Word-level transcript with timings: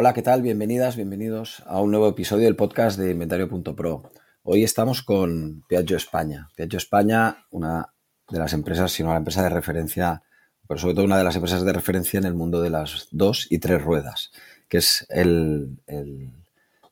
Hola, 0.00 0.14
¿qué 0.14 0.22
tal? 0.22 0.42
Bienvenidas, 0.42 0.94
bienvenidos 0.94 1.64
a 1.66 1.80
un 1.80 1.90
nuevo 1.90 2.06
episodio 2.06 2.44
del 2.44 2.54
podcast 2.54 3.00
de 3.00 3.10
Inventario.pro. 3.10 4.12
Hoy 4.44 4.62
estamos 4.62 5.02
con 5.02 5.64
Piaggio 5.66 5.96
España. 5.96 6.50
Piaggio 6.54 6.76
España, 6.76 7.46
una 7.50 7.92
de 8.30 8.38
las 8.38 8.52
empresas, 8.52 8.92
si 8.92 9.02
no 9.02 9.10
la 9.10 9.16
empresa 9.16 9.42
de 9.42 9.48
referencia, 9.48 10.22
pero 10.68 10.78
sobre 10.78 10.94
todo 10.94 11.04
una 11.04 11.18
de 11.18 11.24
las 11.24 11.34
empresas 11.34 11.64
de 11.64 11.72
referencia 11.72 12.18
en 12.18 12.26
el 12.26 12.34
mundo 12.34 12.62
de 12.62 12.70
las 12.70 13.08
dos 13.10 13.48
y 13.50 13.58
tres 13.58 13.82
ruedas, 13.82 14.30
que 14.68 14.76
es 14.76 15.04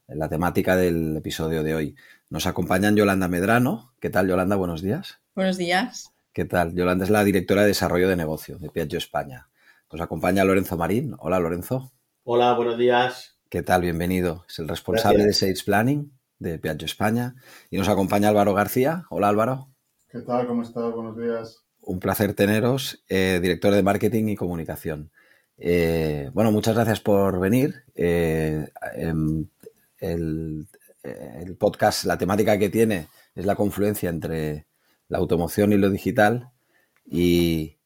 la 0.08 0.28
temática 0.28 0.74
del 0.74 1.16
episodio 1.16 1.62
de 1.62 1.76
hoy. 1.76 1.96
Nos 2.28 2.48
acompañan 2.48 2.96
Yolanda 2.96 3.28
Medrano. 3.28 3.94
¿Qué 4.00 4.10
tal, 4.10 4.26
Yolanda? 4.26 4.56
Buenos 4.56 4.82
días. 4.82 5.20
Buenos 5.36 5.58
días. 5.58 6.10
¿Qué 6.32 6.44
tal? 6.44 6.74
Yolanda 6.74 7.04
es 7.04 7.10
la 7.10 7.22
directora 7.22 7.62
de 7.62 7.68
desarrollo 7.68 8.08
de 8.08 8.16
negocio 8.16 8.58
de 8.58 8.68
Piaggio 8.68 8.98
España. 8.98 9.48
Nos 9.92 10.00
acompaña 10.00 10.42
Lorenzo 10.44 10.76
Marín. 10.76 11.14
Hola, 11.20 11.38
Lorenzo. 11.38 11.92
Hola, 12.28 12.54
buenos 12.54 12.76
días. 12.76 13.38
¿Qué 13.48 13.62
tal? 13.62 13.82
Bienvenido. 13.82 14.44
Es 14.48 14.58
el 14.58 14.66
responsable 14.66 15.24
de 15.24 15.32
Sales 15.32 15.62
Planning 15.62 16.10
de 16.40 16.58
Piaggio 16.58 16.84
España. 16.84 17.36
Y 17.70 17.78
nos 17.78 17.88
acompaña 17.88 18.30
Álvaro 18.30 18.52
García. 18.52 19.04
Hola, 19.10 19.28
Álvaro. 19.28 19.68
¿Qué 20.10 20.18
tal? 20.22 20.48
¿Cómo 20.48 20.62
estás? 20.62 20.92
Buenos 20.92 21.16
días. 21.16 21.62
Un 21.82 22.00
placer 22.00 22.34
teneros, 22.34 23.04
eh, 23.08 23.38
director 23.40 23.72
de 23.72 23.84
Marketing 23.84 24.26
y 24.26 24.34
Comunicación. 24.34 25.12
Eh, 25.56 26.28
bueno, 26.34 26.50
muchas 26.50 26.74
gracias 26.74 26.98
por 26.98 27.38
venir. 27.38 27.84
Eh, 27.94 28.70
em, 28.96 29.46
el, 30.00 30.66
el, 31.04 31.56
podcast, 31.56 32.06
la 32.06 32.18
temática 32.18 32.58
que 32.58 32.70
tiene 32.70 33.06
es 33.36 33.46
la 33.46 33.54
confluencia 33.54 34.10
entre 34.10 34.66
la 35.06 35.18
automoción 35.18 35.72
y 35.72 35.76
lo 35.76 35.90
digital 35.90 36.50
y, 37.04 37.76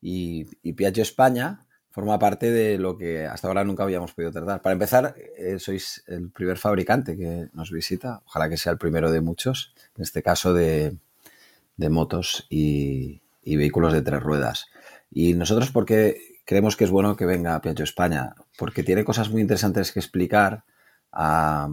y, 0.00 0.48
y 0.64 0.72
Piaggio 0.72 1.04
España 1.04 1.65
forma 1.96 2.18
parte 2.18 2.50
de 2.50 2.76
lo 2.76 2.98
que 2.98 3.24
hasta 3.24 3.48
ahora 3.48 3.64
nunca 3.64 3.82
habíamos 3.82 4.12
podido 4.12 4.30
tratar. 4.30 4.60
Para 4.60 4.74
empezar, 4.74 5.14
eh, 5.38 5.56
sois 5.58 6.04
el 6.06 6.28
primer 6.28 6.58
fabricante 6.58 7.16
que 7.16 7.48
nos 7.54 7.70
visita, 7.70 8.20
ojalá 8.26 8.50
que 8.50 8.58
sea 8.58 8.72
el 8.72 8.76
primero 8.76 9.10
de 9.10 9.22
muchos, 9.22 9.72
en 9.96 10.02
este 10.02 10.22
caso 10.22 10.52
de, 10.52 10.98
motos 11.78 12.46
y, 12.50 13.22
vehículos 13.42 13.94
de 13.94 14.02
tres 14.02 14.22
ruedas. 14.22 14.66
Y 15.10 15.32
nosotros, 15.32 15.70
porque 15.70 16.20
creemos 16.44 16.76
que 16.76 16.84
es 16.84 16.90
bueno 16.90 17.16
que 17.16 17.24
venga 17.24 17.54
a 17.54 17.62
Piaggio 17.62 17.84
España? 17.84 18.34
Porque 18.58 18.82
tiene 18.82 19.02
cosas 19.02 19.30
muy 19.30 19.40
interesantes 19.40 19.90
que 19.90 20.00
explicar 20.00 20.64
a, 21.12 21.70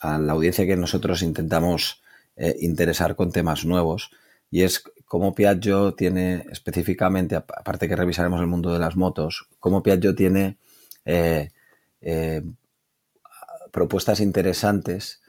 a 0.00 0.18
la 0.18 0.32
audiencia 0.32 0.66
que 0.66 0.76
nosotros 0.76 1.22
intentamos 1.22 2.02
eh, 2.34 2.56
interesar 2.62 3.14
con 3.14 3.30
temas 3.30 3.64
nuevos. 3.64 4.10
Y 4.50 4.64
es 4.64 4.82
cómo 5.12 5.34
Piaggio 5.34 5.92
tiene 5.92 6.46
específicamente, 6.50 7.36
aparte 7.36 7.86
que 7.86 7.96
revisaremos 7.96 8.40
el 8.40 8.46
mundo 8.46 8.72
de 8.72 8.78
las 8.78 8.96
motos, 8.96 9.46
cómo 9.60 9.82
Piaggio 9.82 10.14
tiene 10.14 10.56
eh, 11.04 11.50
eh, 12.00 12.42
propuestas 13.70 14.20
interesantes 14.20 15.20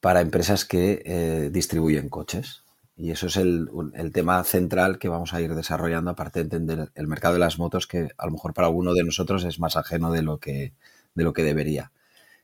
para 0.00 0.22
empresas 0.22 0.64
que 0.64 1.02
eh, 1.04 1.50
distribuyen 1.52 2.08
coches. 2.08 2.62
Y 2.96 3.10
eso 3.10 3.26
es 3.26 3.36
el, 3.36 3.68
tema 4.14 4.42
central 4.42 4.98
que 4.98 5.10
vamos 5.10 5.34
a 5.34 5.42
ir 5.42 5.54
desarrollando, 5.54 6.12
aparte 6.12 6.38
de 6.38 6.44
entender 6.44 6.90
el 6.94 7.06
mercado 7.06 7.34
de 7.34 7.40
las 7.40 7.58
motos, 7.58 7.86
que 7.86 8.08
a 8.16 8.24
lo 8.24 8.32
mejor 8.32 8.54
para 8.54 8.68
alguno 8.68 8.94
de 8.94 9.04
nosotros 9.04 9.44
es 9.44 9.60
más 9.60 9.76
ajeno 9.76 10.12
de 10.12 10.22
lo 10.22 10.38
que, 10.38 10.72
de 11.14 11.24
lo 11.24 11.34
que 11.34 11.44
debería. 11.44 11.92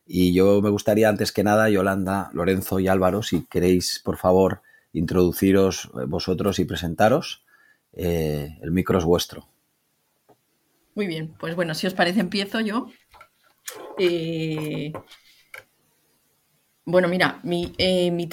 Y 0.07 0.35
yo 0.35 0.61
me 0.61 0.69
gustaría, 0.69 1.09
antes 1.09 1.33
que 1.33 1.43
nada, 1.43 1.71
Yolanda, 1.71 2.29
Lorenzo 2.35 2.81
y 2.81 2.89
Álvaro, 2.89 3.23
si 3.23 3.47
queréis, 3.47 4.03
por 4.05 4.19
favor, 4.19 4.61
introduciros 4.93 5.91
vosotros 6.09 6.59
y 6.59 6.65
presentaros. 6.65 7.45
Eh, 7.93 8.59
el 8.63 8.71
micro 8.71 8.99
es 8.99 9.05
vuestro. 9.05 9.49
Muy 10.95 11.07
bien, 11.07 11.35
pues 11.39 11.55
bueno, 11.55 11.75
si 11.75 11.87
os 11.87 11.95
parece 11.95 12.21
empiezo 12.21 12.61
yo. 12.61 12.89
Eh, 13.99 14.93
bueno, 16.85 17.09
mira, 17.09 17.41
mi, 17.43 17.73
eh, 17.79 18.11
mi 18.11 18.29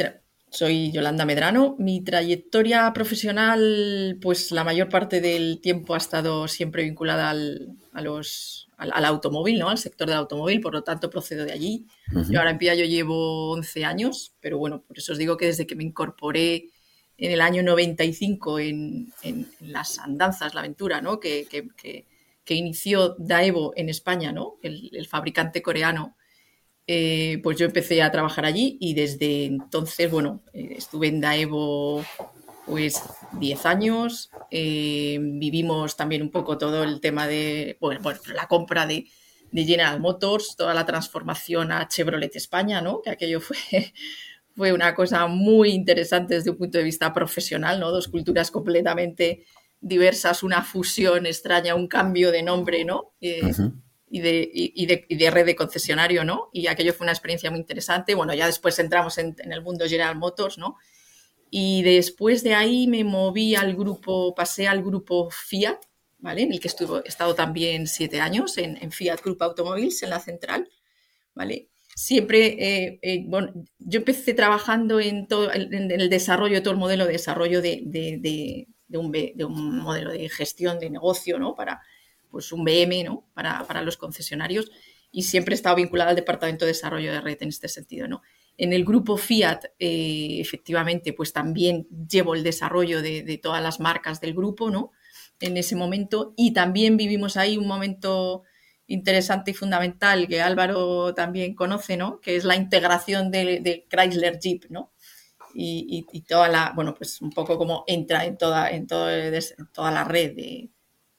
soy 0.49 0.91
Yolanda 0.91 1.25
Medrano. 1.25 1.75
Mi 1.79 2.01
trayectoria 2.01 2.91
profesional, 2.93 4.17
pues 4.21 4.51
la 4.51 4.63
mayor 4.63 4.89
parte 4.89 5.21
del 5.21 5.59
tiempo 5.61 5.93
ha 5.93 5.97
estado 5.97 6.47
siempre 6.47 6.83
vinculada 6.83 7.29
al, 7.29 7.77
a 7.93 8.01
los, 8.01 8.69
al, 8.77 8.91
al, 8.93 9.05
automóvil, 9.05 9.59
¿no? 9.59 9.69
Al 9.69 9.77
sector 9.77 10.07
del 10.07 10.17
automóvil, 10.17 10.61
por 10.61 10.73
lo 10.73 10.83
tanto 10.83 11.09
procedo 11.09 11.45
de 11.45 11.51
allí. 11.51 11.85
Uh 12.11 12.19
-huh. 12.19 12.31
Yo 12.31 12.39
ahora 12.39 12.51
en 12.51 12.57
Piaggio 12.57 12.85
llevo 12.85 13.51
11 13.51 13.85
años, 13.85 14.33
pero 14.39 14.57
bueno, 14.57 14.83
por 14.87 14.97
eso 14.97 15.11
os 15.13 15.17
digo 15.17 15.37
que 15.37 15.45
desde 15.45 15.67
que 15.67 15.75
me 15.75 15.83
incorporé 15.83 16.71
en 17.17 17.31
el 17.31 17.41
año 17.41 17.61
95 17.63 18.59
en, 18.59 19.13
en, 19.23 19.47
en 19.59 19.71
las 19.71 19.99
andanzas, 19.99 20.53
la 20.53 20.61
aventura, 20.61 21.01
¿no? 21.01 21.19
Que, 21.19 21.45
que, 21.49 21.67
que, 21.75 22.05
que 22.43 22.55
inició 22.55 23.15
Daewoo 23.19 23.73
en 23.75 23.89
España, 23.89 24.31
¿no? 24.31 24.57
El, 24.63 24.89
el 24.93 25.05
fabricante 25.05 25.61
coreano. 25.61 26.15
Eh, 26.91 27.39
pues 27.43 27.55
yo 27.59 27.67
empecé 27.67 28.01
a 28.01 28.11
trabajar 28.11 28.45
allí 28.45 28.75
y 28.81 28.95
desde 28.95 29.45
entonces, 29.45 30.09
bueno, 30.09 30.41
eh, 30.53 30.73
estuve 30.75 31.05
en 31.05 31.21
Daewoo 31.21 32.03
pues 32.65 32.99
10 33.33 33.65
años, 33.67 34.31
eh, 34.49 35.19
vivimos 35.21 35.95
también 35.95 36.23
un 36.23 36.31
poco 36.31 36.57
todo 36.57 36.83
el 36.83 36.99
tema 36.99 37.27
de, 37.27 37.77
bueno, 37.79 38.01
bueno 38.01 38.19
la 38.33 38.47
compra 38.47 38.87
de, 38.87 39.05
de, 39.51 39.65
General 39.65 39.99
Motors, 39.99 40.55
toda 40.57 40.73
la 40.73 40.87
transformación 40.87 41.71
a 41.71 41.87
Chevrolet 41.87 42.35
España, 42.35 42.81
¿no? 42.81 43.03
Que 43.03 43.11
aquello 43.11 43.39
fue, 43.39 43.57
fue 44.55 44.73
una 44.73 44.95
cosa 44.95 45.27
muy 45.27 45.69
interesante 45.69 46.33
desde 46.33 46.49
un 46.49 46.57
punto 46.57 46.79
de 46.79 46.85
vista 46.85 47.13
profesional, 47.13 47.79
¿no? 47.79 47.91
Dos 47.91 48.07
culturas 48.07 48.49
completamente 48.49 49.45
diversas, 49.79 50.41
una 50.41 50.63
fusión 50.63 51.27
extraña, 51.27 51.75
un 51.75 51.87
cambio 51.87 52.31
de 52.31 52.41
nombre, 52.41 52.83
¿no? 52.83 53.13
Uh 53.21 53.27
-huh. 53.27 53.88
Y 54.11 54.21
de, 54.21 54.49
y, 54.51 54.85
de, 54.87 55.05
y 55.07 55.15
de, 55.17 55.29
red 55.29 55.45
de 55.45 55.55
concesionario, 55.55 56.23
¿no? 56.23 56.49
Y 56.51 56.65
aquello 56.65 56.93
fue 56.93 57.05
una 57.05 57.11
experiencia 57.11 57.51
muy 57.51 57.59
interesante. 57.59 58.15
Bueno, 58.15 58.33
ya 58.33 58.47
después 58.47 58.79
entramos 58.79 59.19
en, 59.19 59.35
el 59.39 59.61
mundo 59.61 59.85
General 59.85 60.17
Motors, 60.17 60.57
¿no? 60.57 60.77
Y 61.51 61.83
después 61.83 62.43
de 62.43 62.55
ahí 62.55 62.87
me 62.87 63.03
moví 63.03 63.55
al 63.55 63.75
grupo, 63.75 64.33
pasé 64.33 64.67
al 64.67 64.81
grupo 64.81 65.29
Fiat, 65.29 65.77
¿vale? 66.17 66.41
En 66.41 66.53
el 66.53 66.59
que 66.59 66.69
estuve, 66.69 67.01
he 67.05 67.07
estado 67.07 67.35
también 67.35 67.85
siete 67.85 68.19
años, 68.19 68.57
en, 68.57 68.91
Fiat 68.91 69.21
Group 69.21 69.43
Automobiles, 69.43 70.01
en 70.01 70.09
la 70.09 70.19
central, 70.19 70.67
¿vale? 71.35 71.69
Siempre, 71.95 72.47
eh, 72.47 72.99
eh, 73.03 73.23
bueno, 73.27 73.53
yo 73.77 73.99
empecé 73.99 74.33
trabajando 74.33 74.99
en, 74.99 75.27
todo, 75.27 75.53
en, 75.53 75.91
el 75.91 76.09
desarrollo 76.09 76.55
de 76.55 76.61
todo 76.61 76.73
el 76.73 76.79
modelo 76.79 77.05
de 77.05 77.11
desarrollo 77.11 77.61
de, 77.61 77.83
de, 77.85 78.97
un, 78.97 79.15
un 79.45 79.79
modelo 79.79 80.11
de 80.11 80.29
gestión 80.29 80.79
de 80.79 80.89
negocio, 80.89 81.37
¿no? 81.37 81.53
Para, 81.53 81.81
pues 82.29 82.51
un 82.51 82.63
BM, 82.63 83.03
¿no? 83.03 83.27
Para, 83.33 83.65
para 83.65 83.81
los 83.81 83.97
concesionarios 83.97 84.71
y 85.11 85.23
siempre 85.23 85.53
he 85.53 85.55
estado 85.55 85.75
vinculada 85.75 86.11
al 86.11 86.15
departamento 86.15 86.65
de 86.65 86.71
desarrollo 86.71 87.11
de 87.11 87.21
red 87.21 87.37
en 87.41 87.49
este 87.49 87.67
sentido, 87.67 88.07
¿no? 88.07 88.21
En 88.57 88.73
el 88.73 88.83
grupo 88.83 89.17
Fiat, 89.17 89.65
eh, 89.79 90.37
efectivamente, 90.39 91.13
pues 91.13 91.31
también 91.33 91.87
llevo 92.09 92.35
el 92.35 92.43
desarrollo 92.43 93.01
de, 93.01 93.23
de, 93.23 93.37
todas 93.37 93.63
las 93.63 93.79
marcas 93.79 94.19
del 94.19 94.33
grupo, 94.33 94.69
¿no? 94.69 94.91
En 95.39 95.55
ese 95.55 95.75
momento. 95.75 96.33
Y 96.35 96.51
también 96.51 96.97
vivimos 96.97 97.37
ahí 97.37 97.57
un 97.57 97.67
momento 97.67 98.43
interesante 98.85 99.51
y 99.51 99.53
fundamental 99.53 100.27
que 100.27 100.41
Álvaro 100.41 101.13
también 101.13 101.55
conoce, 101.55 101.95
¿no? 101.95 102.19
Que 102.19 102.35
es 102.35 102.43
la 102.43 102.55
integración 102.55 103.31
de, 103.31 103.85
Chrysler 103.89 104.39
Jeep, 104.39 104.65
¿no? 104.69 104.91
Y, 105.53 106.05
y, 106.11 106.17
y, 106.17 106.21
toda 106.21 106.49
la, 106.49 106.73
bueno, 106.75 106.93
pues 106.93 107.21
un 107.21 107.31
poco 107.31 107.57
como 107.57 107.83
entra 107.87 108.25
en 108.25 108.37
toda, 108.37 108.69
en, 108.69 108.85
todo, 108.85 109.09
en 109.09 109.33
toda 109.73 109.91
la 109.91 110.03
red 110.03 110.35
de, 110.35 110.69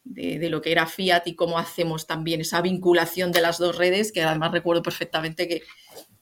de, 0.04 0.48
lo 0.48 0.62
que 0.62 0.72
era 0.72 0.86
Fiat 0.86 1.26
y 1.26 1.34
cómo 1.34 1.58
hacemos 1.58 2.06
también 2.06 2.40
esa 2.40 2.60
vinculación 2.60 3.32
de 3.32 3.40
las 3.40 3.58
dos 3.58 3.76
redes, 3.76 4.12
que 4.12 4.22
además 4.22 4.52
recuerdo 4.52 4.82
perfectamente 4.82 5.46
que 5.46 5.62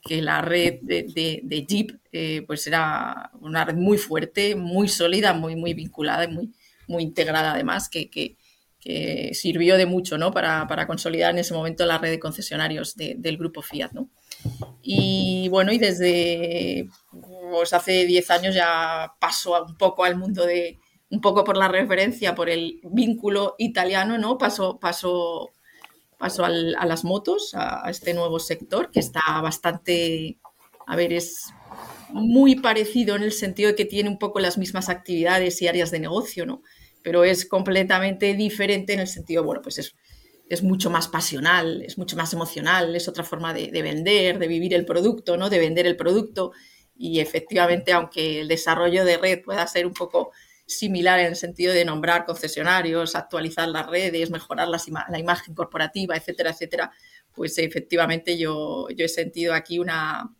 que 0.01 0.21
la 0.21 0.41
red 0.41 0.79
de, 0.81 1.65
Jeep 1.67 1.99
eh, 2.11 2.43
pues 2.47 2.65
era 2.67 3.31
una 3.41 3.65
red 3.65 3.75
muy 3.75 3.97
fuerte, 3.97 4.55
muy 4.55 4.87
sólida, 4.87 5.33
muy, 5.33 5.55
muy 5.55 5.73
vinculada 5.73 6.23
y 6.23 6.29
muy, 6.29 6.53
muy 6.87 7.03
integrada 7.03 7.51
además, 7.53 7.89
que, 7.89 8.09
que, 8.09 8.37
que 8.79 9.31
sirvió 9.33 9.77
de 9.77 9.85
mucho 9.85 10.17
¿no? 10.17 10.31
para, 10.31 10.67
para, 10.67 10.87
consolidar 10.87 11.31
en 11.31 11.39
ese 11.39 11.53
momento 11.53 11.85
la 11.85 11.97
red 11.97 12.11
de 12.11 12.19
concesionarios 12.19 12.95
de, 12.95 13.15
del 13.17 13.37
grupo 13.37 13.61
Fiat. 13.61 13.91
¿no? 13.91 14.09
Y 14.81 15.47
bueno, 15.49 15.71
y 15.71 15.77
desde 15.77 16.87
pues 17.51 17.73
hace 17.73 18.05
10 18.05 18.31
años 18.31 18.55
ya 18.55 19.13
paso 19.19 19.65
un 19.65 19.77
poco 19.77 20.05
al 20.05 20.15
mundo 20.15 20.45
de, 20.45 20.79
un 21.11 21.21
poco 21.21 21.43
por 21.43 21.57
la 21.57 21.67
referencia, 21.67 22.35
por 22.35 22.49
el 22.49 22.79
vínculo 22.83 23.55
italiano, 23.57 24.17
¿no? 24.17 24.37
Paso, 24.37 24.79
paso 24.79 25.51
paso 26.19 26.43
a 26.43 26.49
las 26.49 27.03
motos, 27.05 27.55
a, 27.55 27.89
este 27.89 28.13
nuevo 28.13 28.39
sector 28.39 28.91
que 28.91 28.99
está 28.99 29.21
bastante, 29.41 30.37
a 30.85 30.95
ver, 30.97 31.13
es 31.13 31.45
muy 32.09 32.55
parecido 32.55 33.15
en 33.15 33.23
el 33.23 33.31
sentido 33.31 33.69
de 33.69 33.75
que 33.75 33.85
tiene 33.85 34.09
un 34.09 34.19
poco 34.19 34.39
las 34.39 34.57
mismas 34.57 34.89
actividades 34.89 35.61
y 35.61 35.69
áreas 35.69 35.91
de 35.91 35.99
negocio, 35.99 36.45
¿no? 36.45 36.61
Pero 37.03 37.23
es 37.23 37.45
completamente 37.45 38.33
diferente 38.33 38.93
en 38.93 38.99
el 38.99 39.07
sentido, 39.07 39.45
bueno, 39.45 39.61
pues 39.61 39.77
es, 39.77 39.95
es 40.49 40.61
mucho 40.61 40.89
más 40.89 41.07
pasional, 41.07 41.83
es 41.83 41.97
mucho 41.97 42.17
más 42.17 42.33
emocional, 42.33 42.93
es 42.97 43.07
otra 43.07 43.23
forma 43.23 43.53
de, 43.53 43.67
de, 43.67 43.81
vender, 43.81 44.39
de 44.39 44.47
vivir 44.49 44.73
el 44.73 44.85
producto, 44.85 45.37
¿no? 45.37 45.49
De 45.49 45.59
vender 45.59 45.87
el 45.87 45.95
producto. 45.95 46.51
Y 46.97 47.21
efectivamente, 47.21 47.93
aunque 47.93 48.41
el 48.41 48.49
desarrollo 48.49 49.05
de 49.05 49.17
red 49.17 49.41
pueda 49.41 49.65
ser 49.67 49.85
un 49.85 49.93
poco 49.93 50.31
similar 50.69 51.19
en 51.19 51.27
el 51.27 51.35
sentido 51.35 51.73
de 51.73 51.83
nombrar 51.83 52.25
concesionarios, 52.25 53.15
actualizar 53.15 53.67
las 53.67 53.87
redes, 53.87 54.29
mejorar 54.29 54.67
la 54.67 55.19
imagen 55.19 55.55
corporativa, 55.55 56.15
etcétera, 56.15 56.51
etcétera, 56.51 56.91
pues 57.33 57.57
efectivamente 57.57 58.37
yo, 58.37 58.87
yo 58.89 59.05
he 59.05 59.09
sentido 59.09 59.55
aquí 59.55 59.79
una, 59.79 60.31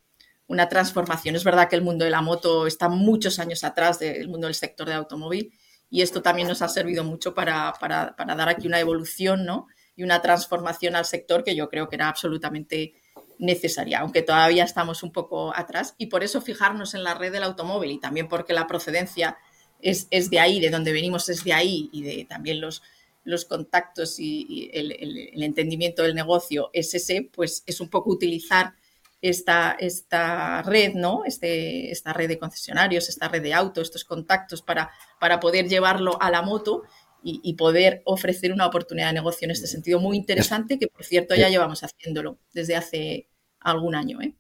una, 0.48 0.70
transformación. 0.70 1.36
Es 1.36 1.44
verdad 1.44 1.68
que 1.68 1.76
el 1.76 1.82
mundo 1.82 2.06
de 2.06 2.12
la 2.12 2.22
moto 2.22 2.68
está 2.68 2.90
muchos 2.90 3.40
años 3.40 3.64
atrás 3.64 3.98
del 3.98 4.28
mundo 4.30 4.46
del 4.46 4.56
sector 4.56 4.88
de 4.88 4.94
automóvil 4.94 5.52
y 5.90 6.04
esto 6.04 6.22
también 6.22 6.48
nos 6.48 6.62
ha 6.62 6.70
servido 6.70 7.04
mucho 7.04 7.34
para, 7.34 7.74
para, 7.80 8.16
para 8.16 8.36
dar 8.36 8.50
aquí 8.50 8.68
una 8.68 8.80
evolución 8.80 9.46
¿no? 9.46 9.66
y 9.96 10.04
una 10.04 10.22
transformación 10.22 10.96
al 10.96 11.06
sector 11.06 11.44
que 11.44 11.56
yo 11.56 11.70
creo 11.70 11.90
que 11.90 11.96
era 11.96 12.08
absolutamente 12.08 12.94
necesaria, 13.40 14.00
aunque 14.00 14.22
todavía 14.22 14.64
estamos 14.64 15.02
un 15.02 15.12
poco 15.12 15.56
atrás. 15.56 15.96
Y 15.98 16.06
por 16.06 16.24
eso 16.24 16.40
fijarnos 16.42 16.94
en 16.94 17.04
la 17.04 17.16
red 17.16 17.32
del 17.32 17.44
automóvil 17.44 17.92
y 17.92 18.00
también 18.00 18.28
porque 18.28 18.54
la 18.54 18.68
procedencia 18.68 19.38
es, 19.82 20.30
de 20.30 20.40
ahí, 20.40 20.60
de 20.60 20.70
donde 20.70 20.92
venimos 20.92 21.30
es 21.30 21.44
de 21.44 21.54
ahí 21.54 21.90
y 21.92 22.04
de 22.04 22.26
también 22.26 22.62
los, 22.62 22.82
los 23.24 23.46
contactos 23.46 24.20
y, 24.20 24.70
el, 24.74 25.44
entendimiento 25.44 26.04
del 26.04 26.16
negocio 26.16 26.70
es 26.74 26.94
ese, 26.94 27.30
pues 27.34 27.64
es 27.66 27.80
un 27.80 27.90
poco 27.90 28.12
utilizar 28.12 28.74
esta, 29.22 29.76
esta 29.80 30.62
red, 30.62 30.94
¿no? 30.94 31.26
Este, 31.26 31.92
esta 31.92 32.14
red 32.14 32.30
de 32.30 32.40
concesionarios, 32.40 33.10
esta 33.10 33.28
red 33.28 33.42
de 33.42 33.54
autos, 33.54 33.88
estos 33.88 34.06
contactos 34.06 34.62
para, 34.62 34.92
para 35.20 35.40
poder 35.40 35.68
llevarlo 35.68 36.22
a 36.22 36.32
la 36.32 36.42
moto 36.42 36.84
y, 37.22 37.54
poder 37.56 38.02
ofrecer 38.06 38.54
una 38.54 38.66
oportunidad 38.66 39.08
de 39.08 39.14
negocio 39.14 39.46
en 39.46 39.52
este 39.52 39.68
sentido 39.68 40.00
muy 40.00 40.16
interesante, 40.16 40.80
que 40.80 40.88
por 40.88 41.04
cierto 41.04 41.36
ya 41.36 41.50
llevamos 41.50 41.84
haciéndolo 41.84 42.38
desde 42.54 42.78
hace 42.78 43.28
algún 43.60 43.94
año. 43.94 44.22
¿eh? 44.22 44.34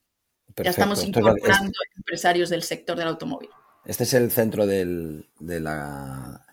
Ya 0.63 0.69
estamos 0.69 1.03
incorporando 1.03 1.73
empresarios 1.97 2.49
del 2.49 2.63
sector 2.63 2.97
del 2.97 3.09
automóvil. 3.09 3.49
Este 3.89 4.03
es 4.03 4.13
el 4.13 4.29
centro 4.29 4.67
de, 4.67 4.85
la, 5.39 6.45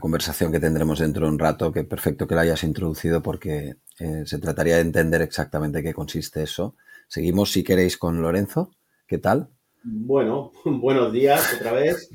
conversación 0.00 0.50
que 0.50 0.58
tendremos 0.58 1.00
dentro 1.00 1.26
de 1.26 1.32
un 1.32 1.38
rato, 1.38 1.70
que 1.70 1.84
perfecto 1.84 2.26
que 2.26 2.34
la 2.34 2.40
hayas 2.40 2.64
introducido 2.64 3.22
porque 3.22 3.74
eh, 4.00 4.22
se 4.24 4.38
trataría 4.38 4.76
de 4.76 4.80
entender 4.80 5.20
exactamente 5.20 5.82
qué 5.82 5.92
consiste 5.92 6.42
eso. 6.42 6.76
Seguimos, 7.06 7.52
si 7.52 7.62
queréis, 7.62 7.98
con 7.98 8.22
Lorenzo. 8.22 8.70
¿Qué 9.06 9.18
tal? 9.18 9.50
Bueno, 9.82 10.50
buenos 10.64 11.12
días 11.12 11.56
otra 11.60 11.72
vez. 11.72 12.08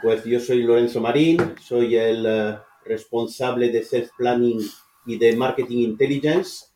Pues 0.00 0.22
yo 0.22 0.38
soy 0.38 0.62
Lorenzo 0.62 1.00
Marín, 1.00 1.38
soy 1.60 1.96
el 1.96 2.24
eh, 2.24 2.56
responsable 2.84 3.72
de 3.72 3.82
Self 3.82 4.10
Planning 4.16 4.60
y 5.06 5.18
de 5.18 5.34
Marketing 5.34 5.78
Intelligence. 5.78 6.66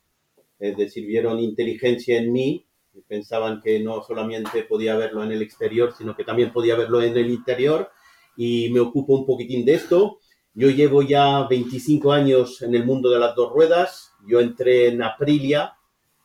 Es 0.59 0.75
decir, 0.75 1.05
vieron 1.05 1.39
inteligencia 1.39 2.17
en 2.17 2.33
mí 2.33 2.64
pensaban 3.01 3.61
que 3.61 3.79
no 3.79 4.03
solamente 4.03 4.63
podía 4.63 4.95
verlo 4.95 5.23
en 5.23 5.31
el 5.31 5.41
exterior, 5.41 5.93
sino 5.97 6.15
que 6.15 6.23
también 6.23 6.51
podía 6.51 6.75
verlo 6.75 7.01
en 7.01 7.17
el 7.17 7.29
interior 7.29 7.89
y 8.35 8.69
me 8.69 8.79
ocupo 8.79 9.15
un 9.15 9.25
poquitín 9.25 9.65
de 9.65 9.75
esto. 9.75 10.19
Yo 10.53 10.69
llevo 10.69 11.01
ya 11.01 11.47
25 11.47 12.11
años 12.11 12.61
en 12.61 12.75
el 12.75 12.85
mundo 12.85 13.09
de 13.09 13.19
las 13.19 13.35
dos 13.35 13.51
ruedas. 13.51 14.11
Yo 14.27 14.39
entré 14.39 14.87
en 14.87 15.03
Aprilia, 15.03 15.73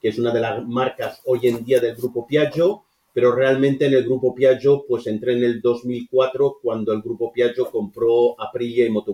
que 0.01 0.09
es 0.09 0.19
una 0.19 0.33
de 0.33 0.41
las 0.41 0.67
marcas 0.67 1.21
hoy 1.27 1.41
en 1.49 1.65
día 1.65 1.81
del 1.81 1.97
grupo 1.97 2.27
Piaggio, 2.27 2.85
pero 3.13 3.33
realmente 3.33 3.87
en 3.87 3.95
el 3.95 4.05
grupo 4.05 4.35
Piaggio 4.35 4.85
pues 4.87 5.07
entré 5.07 5.33
en 5.37 5.45
el 5.45 5.61
2004 5.61 6.59
cuando 6.63 6.93
el 6.93 7.03
grupo 7.03 7.33
Piaggio 7.33 7.71
compró 7.71 8.41
Aprilia 8.41 8.87
y 8.87 8.91
Moto 8.91 9.13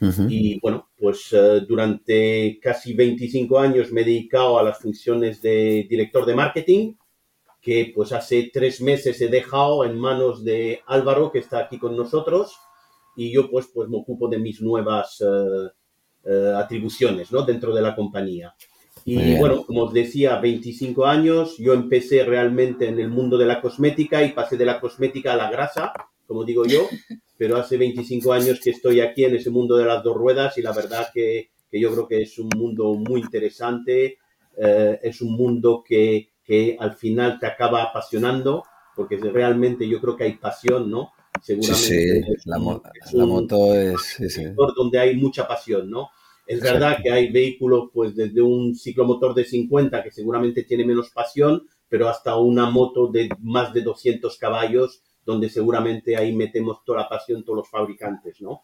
¿no? 0.00 0.28
Y 0.28 0.58
bueno, 0.60 0.88
pues 0.98 1.32
eh, 1.32 1.60
durante 1.66 2.58
casi 2.60 2.94
25 2.94 3.58
años 3.58 3.92
me 3.92 4.02
he 4.02 4.04
dedicado 4.04 4.58
a 4.58 4.62
las 4.62 4.78
funciones 4.78 5.40
de 5.40 5.86
director 5.88 6.26
de 6.26 6.34
marketing, 6.34 6.94
que 7.60 7.92
pues 7.94 8.12
hace 8.12 8.50
tres 8.52 8.80
meses 8.80 9.20
he 9.20 9.28
dejado 9.28 9.84
en 9.84 9.98
manos 9.98 10.44
de 10.44 10.80
Álvaro, 10.86 11.32
que 11.32 11.40
está 11.40 11.60
aquí 11.60 11.78
con 11.78 11.96
nosotros, 11.96 12.56
y 13.16 13.32
yo 13.32 13.50
pues, 13.50 13.68
pues 13.72 13.88
me 13.88 13.96
ocupo 13.96 14.28
de 14.28 14.38
mis 14.38 14.60
nuevas 14.60 15.20
eh, 15.20 15.68
eh, 16.24 16.52
atribuciones 16.56 17.32
¿no? 17.32 17.42
dentro 17.42 17.74
de 17.74 17.82
la 17.82 17.96
compañía. 17.96 18.54
Y 19.04 19.38
bueno, 19.38 19.64
como 19.64 19.84
os 19.84 19.92
decía, 19.92 20.36
25 20.40 21.06
años, 21.06 21.56
yo 21.58 21.74
empecé 21.74 22.24
realmente 22.24 22.88
en 22.88 22.98
el 22.98 23.08
mundo 23.08 23.38
de 23.38 23.46
la 23.46 23.60
cosmética 23.60 24.24
y 24.24 24.32
pasé 24.32 24.56
de 24.56 24.64
la 24.64 24.80
cosmética 24.80 25.34
a 25.34 25.36
la 25.36 25.48
grasa, 25.48 25.92
como 26.26 26.44
digo 26.44 26.64
yo, 26.66 26.88
pero 27.36 27.56
hace 27.56 27.76
25 27.76 28.32
años 28.32 28.60
que 28.62 28.70
estoy 28.70 29.00
aquí 29.00 29.24
en 29.24 29.36
ese 29.36 29.50
mundo 29.50 29.76
de 29.76 29.84
las 29.84 30.02
dos 30.02 30.16
ruedas 30.16 30.56
y 30.58 30.62
la 30.62 30.72
verdad 30.72 31.08
que, 31.12 31.50
que 31.70 31.80
yo 31.80 31.92
creo 31.92 32.08
que 32.08 32.22
es 32.22 32.38
un 32.38 32.50
mundo 32.56 32.94
muy 32.94 33.20
interesante, 33.20 34.18
eh, 34.56 35.00
es 35.02 35.20
un 35.20 35.32
mundo 35.34 35.84
que, 35.86 36.30
que, 36.44 36.76
al 36.78 36.96
final 36.96 37.38
te 37.38 37.46
acaba 37.46 37.82
apasionando, 37.82 38.64
porque 38.94 39.16
realmente 39.18 39.86
yo 39.88 40.00
creo 40.00 40.16
que 40.16 40.24
hay 40.24 40.34
pasión, 40.34 40.90
¿no? 40.90 41.12
Seguramente. 41.42 41.82
Sí, 41.82 42.20
la, 42.46 42.58
moto 43.26 43.74
es... 43.74 44.18
un 44.18 44.30
sector 44.30 44.74
donde 44.74 44.98
hay 44.98 45.16
mucha 45.16 45.46
pasión, 45.46 45.90
¿no? 45.90 46.08
Es 46.46 46.60
verdad 46.60 46.98
que 47.02 47.10
hay 47.10 47.30
vehículos, 47.30 47.90
pues 47.92 48.14
desde 48.14 48.40
un 48.40 48.74
ciclomotor 48.74 49.34
de 49.34 49.44
50 49.44 50.02
que 50.02 50.12
seguramente 50.12 50.62
tiene 50.62 50.86
menos 50.86 51.10
pasión, 51.10 51.66
pero 51.88 52.08
hasta 52.08 52.36
una 52.36 52.70
moto 52.70 53.08
de 53.08 53.28
más 53.40 53.74
de 53.74 53.82
200 53.82 54.36
caballos 54.38 55.02
donde 55.26 55.50
seguramente 55.50 56.16
ahí 56.16 56.34
metemos 56.34 56.84
toda 56.84 57.00
la 57.00 57.08
pasión 57.08 57.44
todos 57.44 57.58
los 57.58 57.68
fabricantes, 57.68 58.40
¿no? 58.40 58.62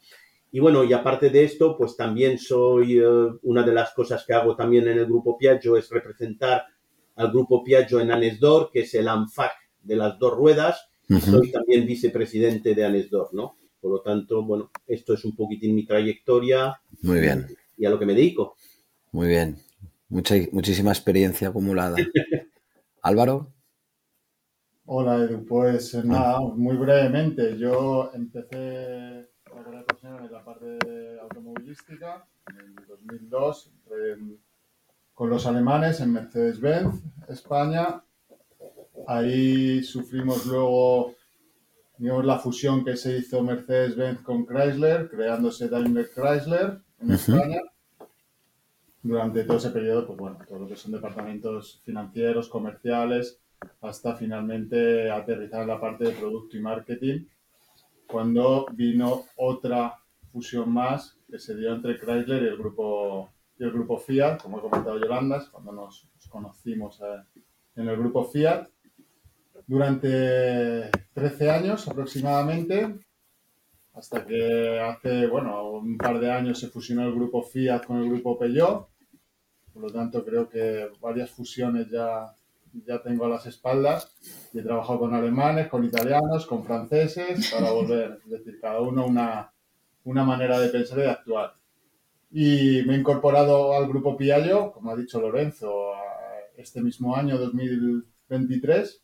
Y 0.52 0.60
bueno, 0.60 0.84
y 0.84 0.92
aparte 0.92 1.30
de 1.30 1.44
esto, 1.44 1.76
pues 1.76 1.96
también 1.96 2.38
soy, 2.38 2.98
eh, 2.98 3.04
una 3.42 3.62
de 3.62 3.72
las 3.72 3.92
cosas 3.92 4.24
que 4.24 4.34
hago 4.34 4.54
también 4.54 4.86
en 4.86 4.98
el 4.98 5.06
Grupo 5.06 5.36
Piaggio 5.36 5.76
es 5.76 5.90
representar 5.90 6.64
al 7.16 7.30
Grupo 7.30 7.64
Piaggio 7.64 8.00
en 8.00 8.12
Anesdor, 8.12 8.70
que 8.70 8.80
es 8.80 8.94
el 8.94 9.08
ANFAC 9.08 9.52
de 9.82 9.96
las 9.96 10.18
dos 10.18 10.34
ruedas. 10.34 10.88
Soy 11.08 11.50
también 11.50 11.84
vicepresidente 11.86 12.74
de 12.74 12.84
Anesdor, 12.84 13.34
¿no? 13.34 13.56
Por 13.80 13.90
lo 13.90 14.00
tanto, 14.00 14.42
bueno, 14.42 14.70
esto 14.86 15.12
es 15.14 15.24
un 15.24 15.34
poquitín 15.34 15.74
mi 15.74 15.84
trayectoria. 15.84 16.80
Muy 17.02 17.20
bien. 17.20 17.48
Y 17.76 17.84
a 17.84 17.90
lo 17.90 17.98
que 17.98 18.06
me 18.06 18.14
dedico. 18.14 18.56
Muy 19.10 19.26
bien. 19.26 19.58
Mucha, 20.08 20.36
muchísima 20.52 20.90
experiencia 20.90 21.48
acumulada. 21.48 21.96
Álvaro. 23.02 23.52
Hola 24.84 25.16
Edu, 25.16 25.44
pues 25.46 25.94
eh, 25.94 26.02
nada, 26.04 26.40
muy 26.40 26.76
brevemente, 26.76 27.56
yo 27.56 28.10
empecé 28.14 29.28
la 29.44 29.52
carrera 29.54 29.84
profesional 29.84 30.24
en 30.24 30.32
la 30.32 30.44
parte 30.44 30.78
automovilística 31.20 32.26
en 32.50 32.56
el 32.56 32.86
2002 32.88 33.70
con 35.14 35.30
los 35.30 35.46
alemanes 35.46 36.00
en 36.00 36.12
Mercedes-Benz, 36.12 37.00
España. 37.28 38.02
Ahí 39.06 39.84
sufrimos 39.84 40.46
luego 40.46 41.14
digamos, 41.96 42.24
la 42.24 42.40
fusión 42.40 42.84
que 42.84 42.96
se 42.96 43.18
hizo 43.18 43.40
Mercedes-Benz 43.40 44.22
con 44.22 44.44
Chrysler, 44.44 45.08
creándose 45.08 45.68
Daimler 45.68 46.10
Chrysler 46.12 46.80
en 47.00 47.12
España. 47.12 47.60
Durante 49.00 49.44
todo 49.44 49.58
ese 49.58 49.70
periodo, 49.70 50.08
pues 50.08 50.18
bueno, 50.18 50.38
todo 50.48 50.58
lo 50.58 50.66
que 50.66 50.74
son 50.74 50.90
departamentos 50.90 51.80
financieros, 51.84 52.48
comerciales, 52.48 53.41
hasta 53.80 54.14
finalmente 54.16 55.10
aterrizar 55.10 55.62
en 55.62 55.68
la 55.68 55.80
parte 55.80 56.04
de 56.04 56.12
producto 56.12 56.56
y 56.56 56.60
marketing, 56.60 57.26
cuando 58.06 58.66
vino 58.72 59.24
otra 59.36 59.98
fusión 60.30 60.72
más 60.72 61.18
que 61.30 61.38
se 61.38 61.56
dio 61.56 61.74
entre 61.74 61.98
Chrysler 61.98 62.42
y 62.42 62.46
el 62.46 62.56
grupo, 62.56 63.30
y 63.58 63.64
el 63.64 63.72
grupo 63.72 63.98
Fiat, 63.98 64.38
como 64.38 64.58
ha 64.58 64.62
comentado 64.62 64.98
Yolanda, 64.98 65.44
cuando 65.50 65.72
nos, 65.72 66.08
conocimos 66.28 67.00
eh, 67.00 67.40
en 67.76 67.88
el 67.88 67.96
grupo 67.96 68.24
Fiat. 68.24 68.68
Durante 69.66 70.90
13 71.14 71.50
años 71.50 71.88
aproximadamente, 71.88 72.98
hasta 73.94 74.26
que 74.26 74.80
hace, 74.80 75.26
bueno, 75.26 75.70
un 75.70 75.96
par 75.98 76.18
de 76.18 76.30
años 76.30 76.58
se 76.58 76.68
fusionó 76.68 77.06
el 77.06 77.14
grupo 77.14 77.42
Fiat 77.42 77.84
con 77.84 77.98
el 77.98 78.08
grupo 78.08 78.38
Peugeot. 78.38 78.88
Por 79.72 79.82
lo 79.82 79.90
tanto, 79.90 80.24
creo 80.24 80.48
que 80.48 80.90
varias 81.00 81.30
fusiones 81.30 81.88
ya 81.90 82.34
ya 82.86 83.02
tengo 83.02 83.26
a 83.26 83.28
las 83.28 83.46
espaldas 83.46 84.14
y 84.52 84.58
he 84.58 84.62
trabajado 84.62 85.00
con 85.00 85.14
alemanes, 85.14 85.68
con 85.68 85.84
italianos, 85.84 86.46
con 86.46 86.64
franceses, 86.64 87.50
para 87.52 87.70
volver, 87.72 88.20
es 88.24 88.30
decir, 88.30 88.58
cada 88.60 88.80
uno 88.80 89.06
una, 89.06 89.52
una 90.04 90.24
manera 90.24 90.58
de 90.58 90.68
pensar 90.68 90.98
y 90.98 91.02
de 91.02 91.10
actuar. 91.10 91.54
Y 92.30 92.82
me 92.86 92.94
he 92.94 92.98
incorporado 92.98 93.74
al 93.74 93.86
grupo 93.86 94.16
Piaggio, 94.16 94.72
como 94.72 94.90
ha 94.90 94.96
dicho 94.96 95.20
Lorenzo, 95.20 95.92
este 96.56 96.80
mismo 96.80 97.14
año, 97.14 97.38
2023, 97.38 99.02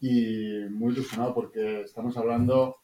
y 0.00 0.64
muy 0.70 0.92
ilusionado 0.92 1.34
porque 1.34 1.82
estamos 1.82 2.16
hablando, 2.16 2.76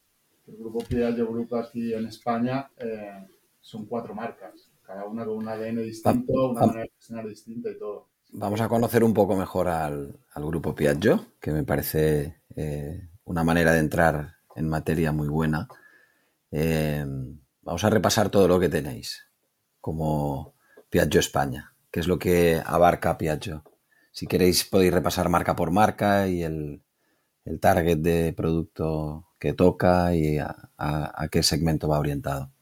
el 0.46 0.56
grupo 0.56 0.78
Piaggio 0.84 1.26
Group 1.26 1.54
aquí 1.56 1.92
en 1.92 2.06
España 2.06 2.70
eh, 2.78 3.26
son 3.60 3.86
cuatro 3.86 4.14
marcas. 4.14 4.70
cada 4.82 5.04
una 5.04 5.24
con 5.24 5.38
un 5.38 5.48
ADN 5.48 5.82
distinto, 5.82 6.50
una 6.50 6.60
manera 6.60 6.82
de 6.82 6.90
gestionar 6.90 7.28
distinta 7.28 7.70
y 7.70 7.78
todo. 7.78 8.08
Vamos 8.30 8.60
a 8.60 8.68
conocer 8.68 9.02
un 9.04 9.14
poco 9.14 9.36
mejor 9.36 9.68
al, 9.68 10.18
grupo 10.34 10.74
Piaggio, 10.74 11.32
que 11.40 11.50
me 11.50 11.64
parece 11.64 12.42
eh, 12.54 13.08
una 13.24 13.42
manera 13.42 13.72
de 13.72 13.80
entrar 13.80 14.36
en 14.54 14.68
materia 14.68 15.12
muy 15.12 15.28
buena. 15.28 15.66
Eh, 16.50 17.04
vamos 17.62 17.84
a 17.84 17.90
repasar 17.90 18.28
todo 18.28 18.46
lo 18.46 18.60
que 18.60 18.68
tenéis 18.68 19.26
como 19.80 20.54
Piaggio 20.90 21.20
España, 21.20 21.74
que 21.90 22.00
es 22.00 22.06
lo 22.06 22.18
que 22.18 22.62
abarca 22.64 23.16
Piaggio. 23.16 23.64
Si 24.12 24.26
queréis 24.26 24.64
podéis 24.64 24.92
repasar 24.92 25.28
marca 25.30 25.56
por 25.56 25.70
marca 25.70 26.28
y 26.28 26.42
el, 26.42 26.82
target 27.60 27.98
de 27.98 28.34
producto 28.34 29.26
que 29.38 29.54
toca 29.54 30.14
y 30.14 30.38
a 30.38 31.28
qué 31.30 31.42
segmento 31.42 31.88
va 31.88 31.98
orientado. 31.98 32.52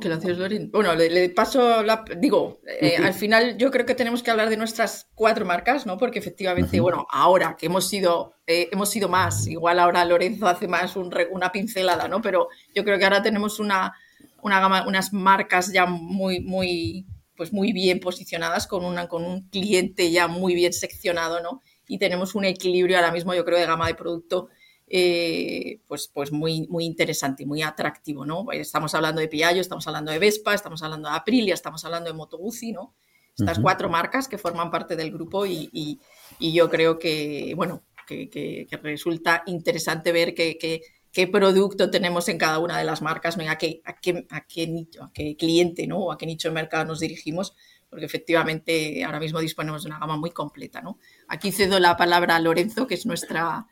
Gracias, 0.00 0.38
Lorin. 0.38 0.70
Bueno, 0.70 0.94
le, 0.94 1.30
paso 1.30 1.82
la. 1.82 2.04
Digo, 2.18 2.60
eh, 2.80 2.96
al 2.96 3.14
final 3.14 3.56
yo 3.58 3.70
creo 3.70 3.84
que 3.84 3.94
tenemos 3.94 4.22
que 4.22 4.30
hablar 4.30 4.48
de 4.48 4.56
nuestras 4.56 5.08
cuatro 5.14 5.44
marcas, 5.44 5.86
¿no? 5.86 5.96
Porque 5.98 6.18
efectivamente, 6.18 6.78
bueno, 6.80 7.06
ahora 7.10 7.56
que 7.58 7.66
hemos 7.66 7.88
sido, 7.88 8.34
eh, 8.46 8.68
hemos 8.70 8.90
sido 8.90 9.08
más, 9.08 9.46
igual 9.46 9.78
ahora 9.78 10.04
Lorenzo 10.04 10.46
hace 10.46 10.68
más 10.68 10.94
una 10.96 11.50
pincelada, 11.50 12.06
¿no? 12.08 12.22
Pero 12.22 12.48
yo 12.74 12.84
creo 12.84 12.98
que 12.98 13.04
ahora 13.04 13.22
tenemos 13.22 13.58
una, 13.58 13.94
una 14.42 14.60
gama, 14.60 14.86
unas 14.86 15.12
marcas 15.12 15.72
ya 15.72 15.86
muy, 15.86 16.40
muy, 16.40 17.06
pues 17.36 17.52
muy 17.52 17.72
bien 17.72 17.98
posicionadas, 17.98 18.66
con, 18.66 18.84
una, 18.84 19.08
con 19.08 19.24
un 19.24 19.48
cliente 19.48 20.10
ya 20.10 20.28
muy 20.28 20.54
bien 20.54 20.72
seccionado, 20.72 21.42
¿no? 21.42 21.60
Y 21.86 21.98
tenemos 21.98 22.34
un 22.34 22.44
equilibrio 22.44 22.96
ahora 22.96 23.12
mismo, 23.12 23.34
yo 23.34 23.44
creo, 23.44 23.58
de 23.58 23.66
gama 23.66 23.88
de 23.88 23.94
producto 23.94 24.48
eh, 24.90 25.80
pues, 25.86 26.08
pues 26.12 26.32
muy, 26.32 26.66
muy 26.68 26.84
interesante 26.84 27.42
y 27.42 27.46
muy 27.46 27.62
atractivo, 27.62 28.24
¿no? 28.24 28.50
Estamos 28.52 28.94
hablando 28.94 29.20
de 29.20 29.28
Piaggio, 29.28 29.60
estamos 29.60 29.86
hablando 29.86 30.12
de 30.12 30.18
Vespa, 30.18 30.54
estamos 30.54 30.82
hablando 30.82 31.08
de 31.08 31.16
Aprilia, 31.16 31.54
estamos 31.54 31.84
hablando 31.84 32.10
de 32.10 32.16
Moto 32.16 32.38
Guzzi, 32.38 32.72
¿no? 32.72 32.94
Estas 33.36 33.60
cuatro 33.60 33.88
marcas 33.88 34.26
que 34.26 34.36
forman 34.36 34.70
parte 34.70 34.96
del 34.96 35.12
grupo 35.12 35.46
y, 35.46 36.00
yo 36.40 36.68
creo 36.68 36.98
que, 36.98 37.52
bueno, 37.54 37.84
que, 38.06 38.66
resulta 38.82 39.44
interesante 39.46 40.10
ver 40.10 40.34
qué 40.34 41.26
producto 41.30 41.90
tenemos 41.90 42.28
en 42.28 42.38
cada 42.38 42.58
una 42.58 42.78
de 42.78 42.84
las 42.84 43.00
marcas, 43.00 43.36
¿no? 43.36 43.48
a, 43.48 43.56
qué, 43.56 43.80
a, 43.84 44.00
qué, 44.00 44.26
a, 44.30 44.44
qué, 44.44 44.66
nicho, 44.66 45.04
a 45.04 45.12
qué 45.12 45.36
cliente 45.36 45.86
¿no? 45.86 45.98
o 45.98 46.12
a 46.12 46.18
qué 46.18 46.26
nicho 46.26 46.48
de 46.48 46.54
mercado 46.54 46.84
nos 46.84 46.98
dirigimos, 46.98 47.54
porque 47.88 48.06
efectivamente 48.06 49.04
ahora 49.04 49.20
mismo 49.20 49.38
disponemos 49.38 49.84
de 49.84 49.90
una 49.90 50.00
gama 50.00 50.16
muy 50.16 50.30
completa. 50.30 50.80
¿no? 50.80 50.98
Aquí 51.28 51.52
cedo 51.52 51.78
la 51.78 51.96
palabra 51.96 52.34
a 52.34 52.40
Lorenzo, 52.40 52.88
que 52.88 52.94
es 52.94 53.06
nuestra, 53.06 53.66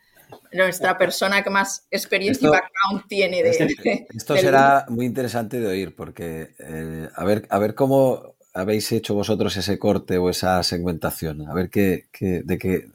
nuestra 0.53 0.97
persona 0.97 1.43
que 1.43 1.49
más 1.49 1.87
experiencia 1.91 2.47
y 2.47 2.51
background 2.51 3.07
tiene 3.07 3.43
de, 3.43 4.07
Esto 4.15 4.37
será 4.37 4.85
muy 4.89 5.05
interesante 5.05 5.59
de 5.59 5.67
oír 5.67 5.95
porque 5.95 6.55
eh, 6.59 7.07
a, 7.15 7.25
ver, 7.25 7.47
a 7.49 7.59
ver 7.59 7.75
cómo 7.75 8.35
habéis 8.53 8.91
hecho 8.91 9.13
vosotros 9.13 9.55
ese 9.57 9.77
corte 9.77 10.17
o 10.17 10.29
esa 10.29 10.61
segmentación, 10.63 11.47
a 11.47 11.53
ver 11.53 11.69
qué, 11.69 12.05
de 12.19 12.57
qué, 12.57 12.87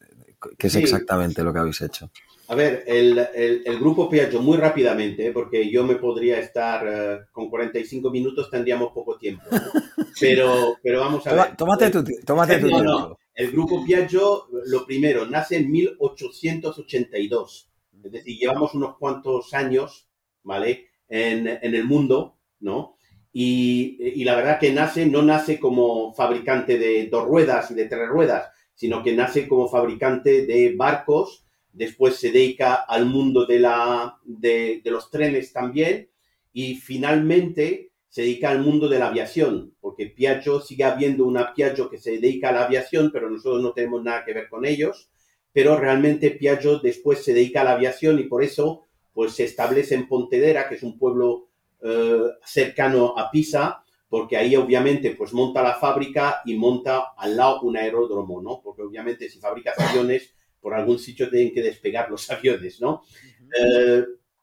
es 0.58 0.74
exactamente 0.74 1.42
lo 1.42 1.52
que 1.52 1.58
habéis 1.60 1.80
hecho. 1.80 2.10
A 2.48 2.54
ver, 2.54 2.84
el, 2.86 3.18
el, 3.64 3.78
grupo 3.78 4.10
Piaggio, 4.10 4.42
muy 4.42 4.58
rápidamente, 4.58 5.30
porque 5.32 5.70
yo 5.70 5.84
me 5.84 5.94
podría 5.94 6.38
estar 6.38 6.86
eh, 6.86 7.20
con 7.32 7.48
45 7.48 8.10
minutos, 8.10 8.50
tendríamos 8.50 8.92
poco 8.92 9.16
tiempo. 9.16 9.44
Pero, 10.20 10.76
pero 10.82 11.00
vamos 11.00 11.26
a 11.26 11.32
ver. 11.32 11.56
Tómate 11.56 11.90
tu, 11.90 12.04
tómate 12.24 12.58
tu 12.58 12.68
tiempo. 12.68 13.18
El 13.34 13.50
grupo 13.50 13.84
Piaggio, 13.84 14.46
lo 14.66 14.84
primero, 14.84 15.26
nace 15.26 15.56
en 15.56 15.70
1882. 15.70 17.70
Es 18.04 18.12
decir, 18.12 18.38
llevamos 18.38 18.74
unos 18.74 18.98
cuantos 18.98 19.54
años, 19.54 20.08
¿vale? 20.42 20.88
En, 21.08 21.46
el 21.46 21.84
mundo, 21.84 22.36
¿no? 22.60 22.96
Y, 23.32 24.22
la 24.24 24.34
verdad 24.34 24.58
que 24.58 24.72
nace, 24.72 25.06
no 25.06 25.22
nace 25.22 25.58
como 25.58 26.12
fabricante 26.14 26.78
de 26.78 27.06
dos 27.06 27.24
ruedas 27.24 27.70
y 27.70 27.74
de 27.74 27.86
tres 27.86 28.08
ruedas, 28.08 28.50
sino 28.74 29.02
que 29.02 29.14
nace 29.14 29.48
como 29.48 29.68
fabricante 29.68 30.44
de 30.44 30.74
barcos, 30.76 31.44
después 31.72 32.16
se 32.16 32.32
dedica 32.32 32.74
al 32.74 33.06
mundo 33.06 33.46
de, 33.46 33.60
la, 33.60 34.18
de 34.24 34.82
los 34.84 35.10
trenes 35.10 35.52
también, 35.52 36.10
y 36.52 36.74
finalmente 36.74 37.91
se 38.12 38.20
dedica 38.20 38.50
al 38.50 38.60
mundo 38.60 38.90
de 38.90 38.98
la 38.98 39.06
aviación, 39.06 39.74
porque 39.80 40.04
Piaggio 40.04 40.60
sigue 40.60 40.84
habiendo 40.84 41.24
una 41.24 41.54
Piaggio 41.54 41.88
que 41.88 41.96
se 41.96 42.10
dedica 42.10 42.50
a 42.50 42.52
la 42.52 42.64
aviación, 42.66 43.10
pero 43.10 43.30
nosotros 43.30 43.62
no 43.62 43.72
tenemos 43.72 44.04
nada 44.04 44.22
que 44.22 44.34
ver 44.34 44.50
con 44.50 44.66
ellos, 44.66 45.08
pero 45.50 45.78
realmente 45.78 46.30
Piaggio 46.30 46.78
después 46.78 47.24
se 47.24 47.32
dedica 47.32 47.62
a 47.62 47.64
la 47.64 47.72
aviación 47.72 48.18
y 48.18 48.24
por 48.24 48.44
eso 48.44 48.82
pues 49.14 49.32
se 49.32 49.44
establece 49.44 49.94
en 49.94 50.08
Pontedera, 50.08 50.68
que 50.68 50.74
es 50.74 50.82
un 50.82 50.98
pueblo 50.98 51.48
eh, 51.80 52.20
cercano 52.44 53.14
a 53.16 53.30
Pisa, 53.30 53.82
porque 54.10 54.36
ahí 54.36 54.56
obviamente 54.56 55.12
pues 55.12 55.32
monta 55.32 55.62
la 55.62 55.76
fábrica 55.76 56.42
y 56.44 56.54
monta 56.54 57.14
al 57.16 57.34
lado 57.34 57.62
un 57.62 57.78
aeródromo, 57.78 58.42
¿no? 58.42 58.60
Porque 58.62 58.82
obviamente 58.82 59.30
si 59.30 59.38
fabrica 59.38 59.72
aviones, 59.78 60.34
por 60.60 60.74
algún 60.74 60.98
sitio 60.98 61.30
tienen 61.30 61.54
que 61.54 61.62
despegar 61.62 62.10
los 62.10 62.30
aviones, 62.30 62.78
¿no? 62.78 63.04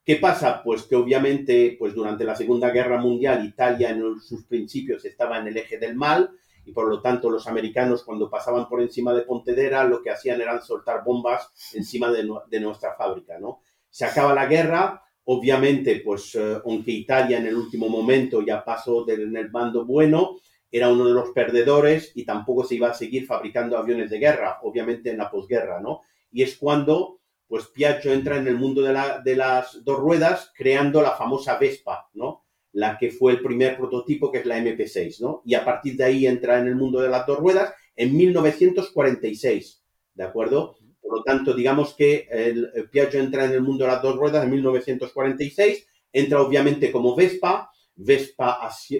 ¿Qué 0.09 0.15
pasa? 0.15 0.63
Pues 0.63 0.87
que 0.87 0.95
obviamente, 0.95 1.75
pues 1.77 1.93
durante 1.93 2.23
la 2.23 2.35
Segunda 2.35 2.71
Guerra 2.71 2.99
Mundial, 2.99 3.45
Italia 3.45 3.91
en 3.91 4.19
sus 4.19 4.43
principios 4.45 5.05
estaba 5.05 5.37
en 5.37 5.49
el 5.49 5.57
eje 5.57 5.77
del 5.77 5.93
mal 5.95 6.31
y 6.65 6.71
por 6.71 6.89
lo 6.89 6.99
tanto 6.99 7.29
los 7.29 7.45
americanos 7.45 8.03
cuando 8.03 8.27
pasaban 8.27 8.67
por 8.67 8.81
encima 8.81 9.13
de 9.13 9.21
Pontedera 9.21 9.83
lo 9.83 10.01
que 10.01 10.09
hacían 10.09 10.41
era 10.41 10.59
soltar 10.61 11.03
bombas 11.03 11.51
encima 11.75 12.11
de, 12.11 12.23
nuestra 12.59 12.95
fábrica, 12.95 13.37
¿no? 13.37 13.61
Se 13.91 14.03
acaba 14.03 14.33
la 14.33 14.47
guerra, 14.47 15.03
obviamente, 15.25 16.01
pues 16.03 16.33
eh, 16.33 16.57
aunque 16.65 16.89
Italia 16.89 17.37
en 17.37 17.45
el 17.45 17.55
último 17.55 17.87
momento 17.87 18.41
ya 18.41 18.65
pasó 18.65 19.03
del, 19.03 19.37
el 19.37 19.49
bando 19.49 19.85
bueno, 19.85 20.37
era 20.71 20.91
uno 20.91 21.05
de 21.05 21.13
los 21.13 21.29
perdedores 21.35 22.13
y 22.15 22.25
tampoco 22.25 22.63
se 22.63 22.73
iba 22.73 22.89
a 22.89 22.95
seguir 22.95 23.27
fabricando 23.27 23.77
aviones 23.77 24.09
de 24.09 24.17
guerra, 24.17 24.57
obviamente 24.63 25.11
en 25.11 25.19
la 25.19 25.29
posguerra, 25.29 25.79
¿no? 25.79 26.01
Y 26.31 26.41
es 26.41 26.57
cuando 26.57 27.18
pues 27.49 27.65
Piaggio 27.65 28.13
entra 28.13 28.37
en 28.37 28.47
el 28.47 28.57
mundo 28.57 28.83
de, 28.83 29.35
las 29.35 29.83
dos 29.83 29.99
ruedas 29.99 30.53
creando 30.55 31.01
la 31.01 31.15
famosa 31.15 31.57
Vespa, 31.57 32.07
¿no? 32.13 32.45
La 32.73 32.95
que 32.99 33.09
fue 33.09 33.31
el 33.31 33.41
primer 33.41 33.75
prototipo, 33.75 34.31
que 34.31 34.37
es 34.37 34.45
la 34.45 34.59
MP6, 34.59 35.19
¿no? 35.19 35.41
Y 35.43 35.55
a 35.55 35.65
partir 35.65 35.97
de 35.97 36.03
ahí 36.03 36.27
entra 36.27 36.59
en 36.59 36.67
el 36.67 36.75
mundo 36.75 37.01
de 37.01 37.09
las 37.09 37.25
dos 37.25 37.39
ruedas 37.39 37.73
en 37.95 38.15
1946, 38.15 39.83
¿de 40.13 40.23
acuerdo? 40.23 40.77
Por 41.01 41.17
lo 41.17 41.23
tanto, 41.23 41.55
digamos 41.55 41.95
que 41.95 42.27
el, 42.29 42.87
Piaggio 42.91 43.19
entra 43.19 43.45
en 43.45 43.53
el 43.53 43.63
mundo 43.63 43.83
de 43.83 43.91
las 43.93 44.03
dos 44.03 44.15
ruedas 44.15 44.43
en 44.43 44.51
1946, 44.51 45.87
entra 46.13 46.41
obviamente 46.41 46.91
como 46.91 47.15
Vespa, 47.15 47.71
Vespa 47.95 48.59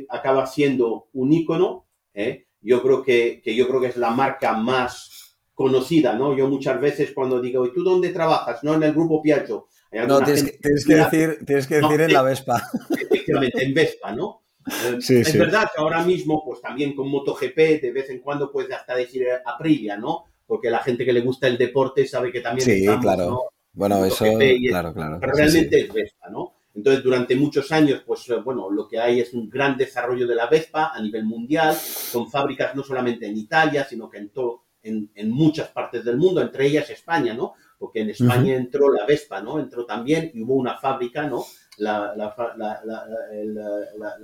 acaba 0.10 0.48
siendo 0.48 1.08
un 1.14 1.32
ícono, 1.32 1.88
¿eh? 2.16 2.48
Yo 2.62 2.82
creo 2.82 3.04
que, 3.04 3.42
que 3.44 3.56
yo 3.56 3.68
creo 3.68 3.80
que 3.80 3.88
es 3.88 3.96
la 3.96 4.10
marca 4.10 4.54
más 4.54 5.29
conocida, 5.60 6.14
¿no? 6.14 6.38
Yo 6.38 6.48
muchas 6.48 6.80
veces 6.80 7.12
cuando 7.14 7.42
digo, 7.42 7.66
¿y 7.66 7.74
tú 7.74 7.84
dónde 7.84 8.12
trabajas? 8.12 8.64
No, 8.64 8.76
en 8.76 8.84
el 8.84 8.94
grupo 8.94 9.22
Piaggio. 9.22 9.68
No, 10.08 10.22
tienes 10.24 10.44
que, 10.44 10.96
decir, 10.96 11.40
tienes 11.46 11.68
que 11.68 11.82
decir 11.82 12.00
en 12.00 12.14
la 12.14 12.22
Vespa. 12.22 12.64
Efectivamente, 12.90 13.66
en 13.66 13.74
Vespa, 13.74 14.14
¿no? 14.14 14.44
Eh, 14.86 15.00
es 15.00 15.38
verdad 15.38 15.64
que 15.64 15.82
ahora 15.82 16.02
mismo, 16.06 16.42
pues 16.46 16.62
también 16.62 16.96
con 16.96 17.10
MotoGP, 17.10 17.82
de 17.82 17.92
vez 17.92 18.10
en 18.10 18.22
cuando 18.22 18.50
puedes 18.50 18.72
hasta 18.72 18.96
decir 18.96 19.28
Aprilia, 19.46 19.98
¿no? 19.98 20.28
Porque 20.48 20.70
la 20.70 20.80
gente 20.80 21.04
que 21.04 21.12
le 21.12 21.20
gusta 21.20 21.48
el 21.48 21.58
deporte 21.58 22.08
sabe 22.08 22.32
que 22.32 22.40
también 22.40 22.66
Sí, 22.66 22.88
claro. 23.02 23.50
Bueno, 23.74 24.06
eso, 24.06 24.24
claro, 24.70 24.94
claro. 24.94 25.18
Pero 25.20 25.34
realmente 25.34 25.78
es 25.78 25.92
Vespa, 25.92 26.30
¿no? 26.30 26.54
Entonces, 26.74 27.04
durante 27.04 27.36
muchos 27.36 27.70
años, 27.74 28.02
pues 28.08 28.30
eh, 28.30 28.36
bueno, 28.36 28.70
lo 28.70 28.88
que 28.88 28.98
hay 28.98 29.20
es 29.20 29.34
un 29.34 29.50
gran 29.50 29.76
desarrollo 29.76 30.26
de 30.26 30.36
la 30.36 30.48
Vespa 30.48 30.94
a 30.96 31.02
nivel 31.02 31.26
mundial, 31.26 31.76
con 32.14 32.32
fábricas 32.32 32.74
no 32.76 32.82
solamente 32.82 33.28
en 33.28 33.36
Italia, 33.36 33.84
sino 33.84 34.10
que 34.10 34.20
en 34.20 34.30
todo 34.30 34.69
en, 34.84 35.32
muchas 35.32 35.70
partes 35.70 36.04
del 36.04 36.18
mundo, 36.18 36.42
entre 36.42 36.68
ellas 36.68 36.90
España, 36.90 37.34
¿no? 37.34 37.54
Porque 37.78 38.02
en 38.02 38.10
España 38.10 38.56
entró 38.56 38.92
la 38.92 39.06
Vespa, 39.06 39.42
¿no? 39.42 39.60
Entró 39.60 39.86
también 39.86 40.32
y 40.34 40.42
hubo 40.42 40.56
una 40.56 40.78
fábrica, 40.78 41.28
¿no? 41.28 41.46
La, 41.78 42.14
la, 42.16 42.36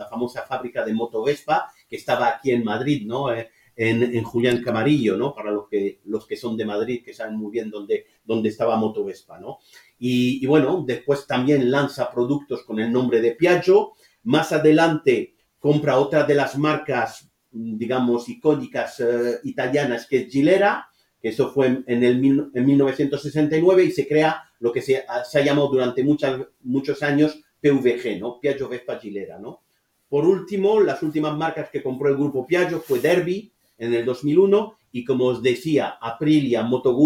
famosa 0.10 0.42
fábrica 0.44 0.84
de 0.86 0.94
Moto 0.94 1.24
Vespa 1.24 1.72
que 1.90 1.96
estaba 1.96 2.28
aquí 2.28 2.52
en 2.52 2.64
Madrid, 2.64 3.06
¿no? 3.06 3.34
Eh, 3.34 3.50
en, 3.78 4.24
Julián 4.24 4.62
Camarillo, 4.62 5.18
¿no? 5.18 5.34
Para 5.34 5.52
los 5.52 5.68
que, 5.70 6.02
los 6.06 6.26
que 6.26 6.38
son 6.38 6.56
de 6.58 6.66
Madrid, 6.66 7.04
que 7.04 7.14
saben 7.14 7.38
muy 7.38 7.52
bien 7.52 7.70
dónde, 7.70 8.06
dónde 8.24 8.50
estaba 8.50 8.78
Moto 8.78 9.04
Vespa, 9.04 9.40
¿no? 9.40 9.60
Y, 10.00 10.44
y, 10.44 10.48
bueno, 10.48 10.84
después 10.86 11.28
también 11.28 11.70
lanza 11.72 12.12
productos 12.12 12.64
con 12.64 12.80
el 12.80 12.92
nombre 12.92 13.22
de 13.22 13.32
Piaggio. 13.32 13.94
Más 14.24 14.52
adelante 14.52 15.36
compra 15.60 15.98
otra 15.98 16.24
de 16.24 16.36
las 16.36 16.58
marcas 16.58 17.32
digamos, 17.56 18.28
icónicas 18.28 19.00
eh, 19.00 19.40
italianas, 19.44 20.08
que 20.08 20.18
es 20.18 20.32
Gilera, 20.32 20.88
que 21.22 21.30
eso 21.30 21.52
fue 21.52 21.84
en, 21.88 22.04
el, 22.04 22.52
en 22.54 22.66
1969 22.66 23.86
y 23.86 23.92
se 23.92 24.08
crea 24.08 24.44
lo 24.60 24.72
que 24.72 24.82
se, 24.82 25.06
ha 25.08 25.42
llamado 25.42 25.70
durante 25.70 26.04
muchos 26.04 27.04
años 27.04 27.40
PVG, 27.62 28.20
¿no? 28.20 28.40
Piaggio 28.40 28.70
Vespa 28.70 29.00
Gilera, 29.00 29.40
¿no? 29.40 29.62
Por 30.10 30.26
último, 30.26 30.80
las 30.80 31.02
últimas 31.02 31.36
marcas 31.36 31.70
que 31.70 31.82
compró 31.82 32.10
el 32.10 32.16
grupo 32.16 32.46
Piaggio 32.46 32.80
fue 32.80 33.00
Derby 33.00 33.52
en 33.78 33.94
el 33.94 34.06
2001 34.06 34.78
y, 34.92 35.04
como 35.04 35.26
os 35.26 35.42
decía, 35.42 35.98
Aprilia, 36.00 36.64
Moto 36.64 36.98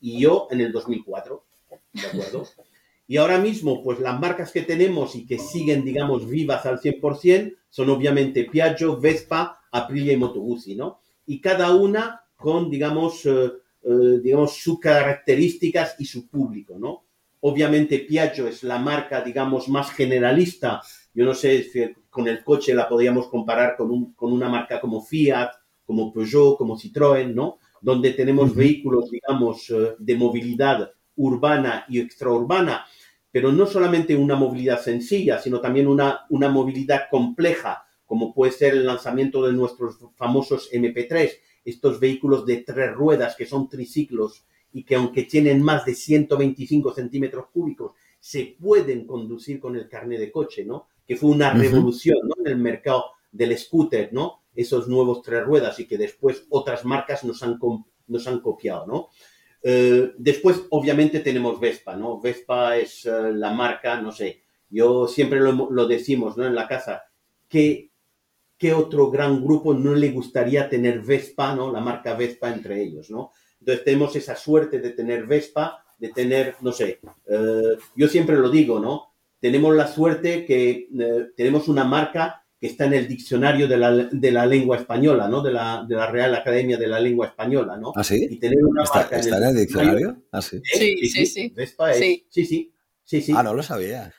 y 0.00 0.20
yo 0.20 0.48
en 0.50 0.60
el 0.60 0.72
2004, 0.72 1.44
¿de 1.92 2.06
acuerdo? 2.06 2.44
Y 3.06 3.16
ahora 3.16 3.38
mismo, 3.38 3.82
pues 3.82 4.00
las 4.00 4.20
marcas 4.20 4.52
que 4.52 4.62
tenemos 4.62 5.14
y 5.16 5.24
que 5.24 5.38
siguen, 5.38 5.82
digamos, 5.82 6.28
vivas 6.28 6.66
al 6.66 6.78
100% 6.78 7.56
son 7.70 7.88
obviamente 7.88 8.44
Piaggio, 8.44 9.00
Vespa, 9.00 9.57
Aprilia 9.72 10.12
y 10.12 10.16
Moto 10.16 10.40
Guzzi, 10.40 10.74
¿no? 10.74 11.00
Y 11.26 11.40
cada 11.40 11.74
una 11.74 12.22
con, 12.36 12.70
digamos, 12.70 13.26
eh, 13.26 13.50
eh, 13.82 14.20
digamos, 14.22 14.56
sus 14.56 14.78
características 14.78 15.96
y 15.98 16.04
su 16.04 16.28
público, 16.28 16.78
¿no? 16.78 17.04
Obviamente 17.40 18.00
Piaggio 18.00 18.48
es 18.48 18.62
la 18.62 18.78
marca, 18.78 19.22
digamos, 19.22 19.68
más 19.68 19.90
generalista. 19.92 20.82
Yo 21.14 21.24
no 21.24 21.34
sé 21.34 21.62
si 21.62 21.94
con 22.10 22.26
el 22.26 22.42
coche 22.42 22.74
la 22.74 22.88
podríamos 22.88 23.28
comparar 23.28 23.76
con, 23.76 23.90
un, 23.90 24.14
con 24.14 24.32
una 24.32 24.48
marca 24.48 24.80
como 24.80 25.02
Fiat, 25.02 25.50
como 25.84 26.12
Peugeot, 26.12 26.56
como 26.58 26.76
Citroën, 26.76 27.32
¿no? 27.32 27.58
Donde 27.80 28.12
tenemos 28.12 28.54
vehículos, 28.54 29.10
digamos, 29.10 29.70
eh, 29.70 29.94
de 29.98 30.16
movilidad 30.16 30.92
urbana 31.16 31.84
y 31.88 32.00
extraurbana, 32.00 32.84
pero 33.30 33.52
no 33.52 33.66
solamente 33.66 34.16
una 34.16 34.36
movilidad 34.36 34.80
sencilla, 34.80 35.38
sino 35.38 35.60
también 35.60 35.86
una, 35.86 36.26
una 36.30 36.48
movilidad 36.48 37.02
compleja, 37.10 37.84
como 38.08 38.32
puede 38.32 38.52
ser 38.52 38.72
el 38.72 38.86
lanzamiento 38.86 39.46
de 39.46 39.52
nuestros 39.52 39.98
famosos 40.16 40.72
MP3, 40.72 41.30
estos 41.62 42.00
vehículos 42.00 42.46
de 42.46 42.56
tres 42.56 42.94
ruedas 42.94 43.36
que 43.36 43.44
son 43.44 43.68
triciclos 43.68 44.46
y 44.72 44.82
que 44.84 44.94
aunque 44.94 45.24
tienen 45.24 45.62
más 45.62 45.84
de 45.84 45.94
125 45.94 46.94
centímetros 46.94 47.48
cúbicos, 47.52 47.92
se 48.18 48.56
pueden 48.58 49.06
conducir 49.06 49.60
con 49.60 49.76
el 49.76 49.90
carnet 49.90 50.20
de 50.20 50.32
coche, 50.32 50.64
¿no? 50.64 50.88
Que 51.06 51.16
fue 51.16 51.28
una 51.30 51.52
revolución, 51.52 52.18
¿no? 52.22 52.34
En 52.40 52.50
el 52.50 52.56
mercado 52.56 53.04
del 53.30 53.56
scooter, 53.58 54.08
¿no? 54.10 54.40
Esos 54.56 54.88
nuevos 54.88 55.20
tres 55.20 55.44
ruedas 55.44 55.78
y 55.78 55.86
que 55.86 55.98
después 55.98 56.46
otras 56.48 56.86
marcas 56.86 57.24
nos 57.24 57.42
han, 57.42 57.58
nos 58.06 58.26
han 58.26 58.40
copiado, 58.40 58.86
¿no? 58.86 59.08
Eh, 59.62 60.12
después, 60.16 60.62
obviamente, 60.70 61.20
tenemos 61.20 61.60
Vespa, 61.60 61.94
¿no? 61.94 62.18
Vespa 62.20 62.78
es 62.78 63.04
eh, 63.04 63.32
la 63.34 63.52
marca, 63.52 64.00
no 64.00 64.12
sé, 64.12 64.40
yo 64.70 65.06
siempre 65.06 65.40
lo, 65.40 65.70
lo, 65.70 65.86
decimos, 65.86 66.38
¿no? 66.38 66.46
En 66.46 66.54
la 66.54 66.66
casa, 66.66 67.02
que 67.48 67.87
¿qué 68.58 68.72
otro 68.72 69.10
gran 69.10 69.42
grupo 69.42 69.72
no 69.72 69.94
le 69.94 70.10
gustaría 70.10 70.68
tener 70.68 71.00
Vespa, 71.00 71.54
¿no? 71.54 71.72
La 71.72 71.80
marca 71.80 72.14
Vespa 72.14 72.52
entre 72.52 72.82
ellos, 72.82 73.08
¿no? 73.10 73.30
Entonces 73.60 73.84
tenemos 73.84 74.14
esa 74.16 74.36
suerte 74.36 74.80
de 74.80 74.90
tener 74.90 75.26
Vespa, 75.26 75.84
de 75.96 76.08
tener, 76.10 76.56
no 76.60 76.72
sé, 76.72 77.00
eh, 77.26 77.76
yo 77.96 78.08
siempre 78.08 78.36
lo 78.36 78.50
digo, 78.50 78.78
¿no? 78.80 79.14
Tenemos 79.40 79.74
la 79.74 79.86
suerte 79.86 80.44
que 80.44 80.88
tenemos 81.36 81.68
una 81.68 81.84
marca 81.84 82.44
que 82.60 82.66
está 82.66 82.86
en 82.86 82.94
el 82.94 83.06
diccionario 83.06 83.68
de 83.68 83.76
la, 83.76 83.92
de 83.92 84.32
la 84.32 84.44
lengua 84.44 84.76
española, 84.76 85.28
¿no? 85.28 85.42
De 85.42 85.52
la, 85.52 85.84
de 85.88 85.94
la, 85.94 86.10
Real 86.10 86.34
Academia 86.34 86.76
de 86.76 86.88
la 86.88 86.98
Lengua 86.98 87.28
Española, 87.28 87.76
¿no? 87.76 87.92
¿Ah, 87.94 88.02
sí? 88.02 88.26
Y 88.28 88.36
tener 88.40 88.58
una 88.64 88.82
¿Está, 88.82 89.00
marca 89.00 89.18
está 89.18 89.36
en 89.36 89.44
el 89.44 89.56
diccionario? 89.56 90.22
¿Ah, 90.32 90.42
sí? 90.42 90.60
Sí, 90.64 91.08
sí, 91.08 91.26
sí. 91.26 91.52
Vespa 91.54 91.92
es, 91.92 91.98
Sí. 91.98 92.26
sí, 92.28 92.44
sí, 92.44 92.72
sí, 93.04 93.22
sí. 93.22 93.32
Ah, 93.36 93.44
no 93.44 93.54
lo 93.54 93.62
sabía. 93.62 94.12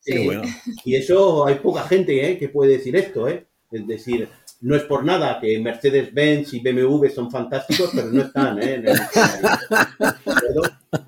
Sí. 0.00 0.12
Qué 0.12 0.24
bueno. 0.24 0.42
Y 0.84 0.96
eso 0.96 1.46
hay 1.46 1.54
poca 1.54 1.84
gente 1.84 2.30
¿eh? 2.30 2.38
que 2.38 2.50
puede 2.50 2.72
decir 2.72 2.94
esto, 2.96 3.28
¿eh? 3.28 3.46
Es 3.70 3.86
decir, 3.86 4.28
no 4.60 4.76
es 4.76 4.82
por 4.84 5.04
nada 5.04 5.38
que 5.40 5.58
Mercedes-Benz 5.58 6.54
y 6.54 6.60
BMW 6.60 7.08
son 7.08 7.30
fantásticos, 7.30 7.90
pero 7.94 8.06
no 8.12 8.22
están 8.22 8.62
¿eh? 8.62 8.74
en. 8.76 8.84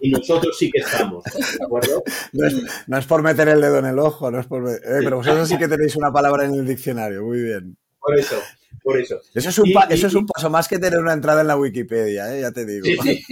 Y 0.01 0.11
nosotros 0.11 0.57
sí 0.59 0.71
que 0.71 0.81
estamos, 0.81 1.25
¿de 1.25 1.65
acuerdo? 1.65 2.03
No 2.33 2.47
es, 2.47 2.55
no 2.87 2.99
es 2.99 3.07
por 3.07 3.23
meter 3.23 3.49
el 3.49 3.61
dedo 3.61 3.79
en 3.79 3.87
el 3.87 3.99
ojo, 3.99 4.31
no 4.31 4.41
es 4.41 4.47
por... 4.47 4.69
eh, 4.69 4.79
pero 5.03 5.17
vosotros 5.19 5.49
sí 5.49 5.57
que 5.57 5.69
tenéis 5.69 5.97
una 5.97 6.13
palabra 6.13 6.45
en 6.45 6.55
el 6.55 6.67
diccionario, 6.67 7.23
muy 7.25 7.41
bien. 7.43 7.77
Por 8.01 8.19
eso, 8.19 8.37
por 8.83 8.99
eso. 8.99 9.21
Eso 9.35 9.49
es 9.49 9.59
un, 9.59 9.69
Y- 9.69 9.73
pa- 9.73 9.87
y- 9.89 9.95
eso 9.95 10.09
es 10.09 10.15
un 10.15 10.27
paso 10.27 10.51
más 10.51 10.69
que 10.69 10.79
tener 10.79 10.99
una 10.99 11.13
entrada 11.15 11.41
en 11.41 11.47
la 11.47 11.57
Wikipedia, 11.57 12.35
¿eh? 12.37 12.41
ya 12.43 12.51
te 12.53 12.67
digo. 12.67 12.85
Sí, 12.85 12.97
sí. 13.03 13.25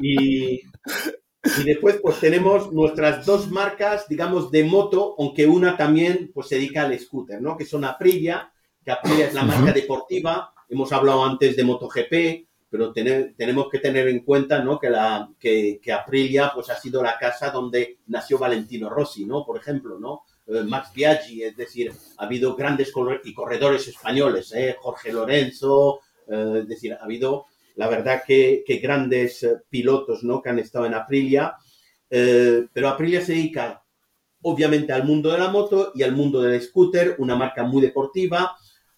Y, 0.00 0.60
y 1.58 1.64
después 1.64 1.98
pues 2.02 2.20
tenemos 2.20 2.72
nuestras 2.72 3.24
dos 3.24 3.50
marcas, 3.50 4.06
digamos, 4.08 4.50
de 4.50 4.64
moto, 4.64 5.14
aunque 5.18 5.46
una 5.46 5.76
también 5.76 6.30
pues 6.34 6.48
se 6.48 6.56
dedica 6.56 6.82
al 6.82 6.98
scooter, 6.98 7.40
¿no? 7.40 7.56
Que 7.56 7.64
son 7.64 7.84
Aprilia, 7.84 8.52
que 8.84 8.90
Aprilia 8.90 9.26
es 9.26 9.34
la 9.34 9.44
marca 9.44 9.72
deportiva. 9.72 10.52
Hemos 10.68 10.92
hablado 10.92 11.24
antes 11.24 11.56
de 11.56 11.64
MotoGP, 11.64 12.46
pero 12.68 12.92
tener- 12.92 13.34
tenemos 13.36 13.68
que 13.70 13.78
tener 13.78 14.06
en 14.08 14.20
cuenta, 14.20 14.62
¿no? 14.62 14.78
Que, 14.78 14.90
la, 14.90 15.28
que, 15.38 15.80
que 15.82 15.92
Aprilia 15.92 16.52
pues 16.54 16.68
ha 16.70 16.76
sido 16.76 17.02
la 17.02 17.18
casa 17.18 17.50
donde 17.50 17.98
nació 18.06 18.38
Valentino 18.38 18.88
Rossi, 18.90 19.24
¿no? 19.24 19.44
Por 19.44 19.56
ejemplo, 19.58 19.98
¿no? 19.98 20.22
Eh, 20.46 20.62
Max 20.64 20.92
Biaggi, 20.94 21.42
es 21.42 21.56
decir, 21.56 21.90
ha 22.18 22.24
habido 22.24 22.54
grandes 22.54 22.92
corredores 22.92 23.88
españoles, 23.88 24.52
¿eh? 24.54 24.76
Jorge 24.78 25.12
Lorenzo, 25.12 26.00
eh, 26.28 26.58
es 26.62 26.68
decir, 26.68 26.92
ha 26.92 27.02
habido 27.04 27.46
la 27.80 27.88
verdad 27.88 28.22
que, 28.26 28.62
grandes 28.82 29.42
eh, 29.42 29.56
pilotos 29.70 30.22
¿no? 30.22 30.42
que 30.42 30.50
han 30.50 30.58
estado 30.58 30.84
en 30.84 30.92
Aprilia, 30.94 31.56
Eh, 32.12 32.66
pero 32.72 32.88
Aprilia 32.88 33.20
se 33.22 33.32
dedica 33.32 33.84
obviamente 34.42 34.92
al 34.92 35.04
mundo 35.04 35.30
de 35.30 35.38
la 35.38 35.48
moto 35.48 35.92
y 35.94 36.02
al 36.02 36.12
mundo 36.12 36.42
del 36.42 36.60
scooter, 36.60 37.14
una 37.18 37.36
marca 37.36 37.62
muy 37.62 37.80
deportiva, 37.80 38.56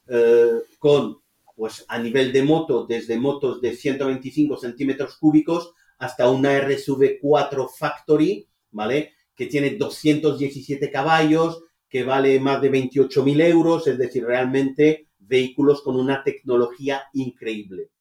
eh, 0.09 0.63
con 0.79 1.19
pues 1.55 1.85
a 1.89 1.99
nivel 1.99 2.33
de 2.33 2.43
moto, 2.43 2.87
desde 2.87 3.19
motos 3.19 3.61
de 3.61 3.77
125 3.77 4.57
centímetros 4.57 5.17
cúbicos 5.19 5.75
hasta 5.99 6.29
una 6.31 6.51
RSV4 6.59 7.69
Factory, 7.79 8.49
¿vale? 8.73 9.13
Que 9.37 9.47
tiene 9.47 9.77
217 9.77 10.91
caballos, 10.91 11.63
que 11.89 12.03
vale 12.03 12.41
más 12.41 12.61
de 12.63 12.71
28.000 12.71 13.43
euros, 13.43 13.87
es 13.87 13.99
decir, 13.99 14.25
realmente 14.25 15.09
vehículos 15.19 15.83
con 15.83 15.95
una 15.97 16.25
tecnología 16.25 17.03
increíble. 17.13 17.93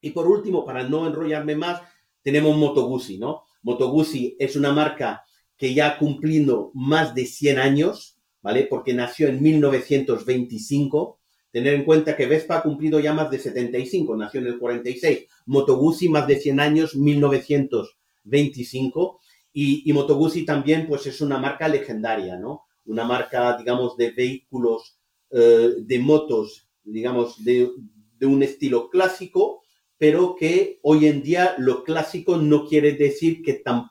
Y 0.00 0.10
por 0.10 0.26
último, 0.26 0.64
para 0.64 0.88
no 0.88 1.06
enrollarme 1.06 1.54
más, 1.56 1.82
tenemos 2.22 2.56
Moto 2.56 2.86
Guzzi, 2.86 3.18
¿no? 3.18 3.42
Moto 3.62 3.90
Guzzi 3.90 4.36
es 4.38 4.56
una 4.56 4.72
marca 4.72 5.24
que 5.56 5.74
ya 5.74 5.88
ha 5.88 5.98
cumplido 5.98 6.70
más 6.74 7.14
de 7.14 7.26
100 7.26 7.58
años, 7.58 8.18
¿vale? 8.42 8.66
Porque 8.68 8.94
nació 8.94 9.28
en 9.28 9.40
1925. 9.42 11.20
Tener 11.50 11.74
en 11.74 11.84
cuenta 11.84 12.16
que 12.16 12.26
Vespa 12.26 12.58
ha 12.58 12.62
cumplido 12.62 13.00
ya 13.00 13.14
más 13.14 13.30
de 13.30 13.38
75, 13.38 14.16
nació 14.16 14.40
en 14.40 14.48
el 14.48 14.58
46. 14.58 15.26
Moto 15.46 15.78
Guzzi 15.78 16.08
más 16.08 16.26
de 16.26 16.38
100 16.38 16.60
años, 16.60 16.96
1925. 16.96 19.20
Y, 19.52 19.88
y 19.88 19.92
Moto 19.92 20.16
Guzzi 20.16 20.44
también, 20.44 20.86
pues 20.86 21.06
es 21.06 21.20
una 21.20 21.38
marca 21.38 21.68
legendaria, 21.68 22.36
¿no? 22.36 22.64
Una 22.84 23.04
marca, 23.04 23.56
digamos, 23.56 23.96
de 23.96 24.10
vehículos, 24.10 24.98
eh, 25.30 25.76
de 25.78 25.98
motos, 25.98 26.68
digamos, 26.84 27.42
de, 27.42 27.70
de 28.18 28.26
un 28.26 28.42
estilo 28.42 28.90
clásico, 28.90 29.62
pero 29.98 30.36
que 30.36 30.78
hoy 30.82 31.06
en 31.06 31.22
día 31.22 31.54
lo 31.58 31.84
clásico 31.84 32.36
no 32.36 32.66
quiere 32.66 32.92
decir 32.92 33.42
que, 33.42 33.62
tam- 33.64 33.90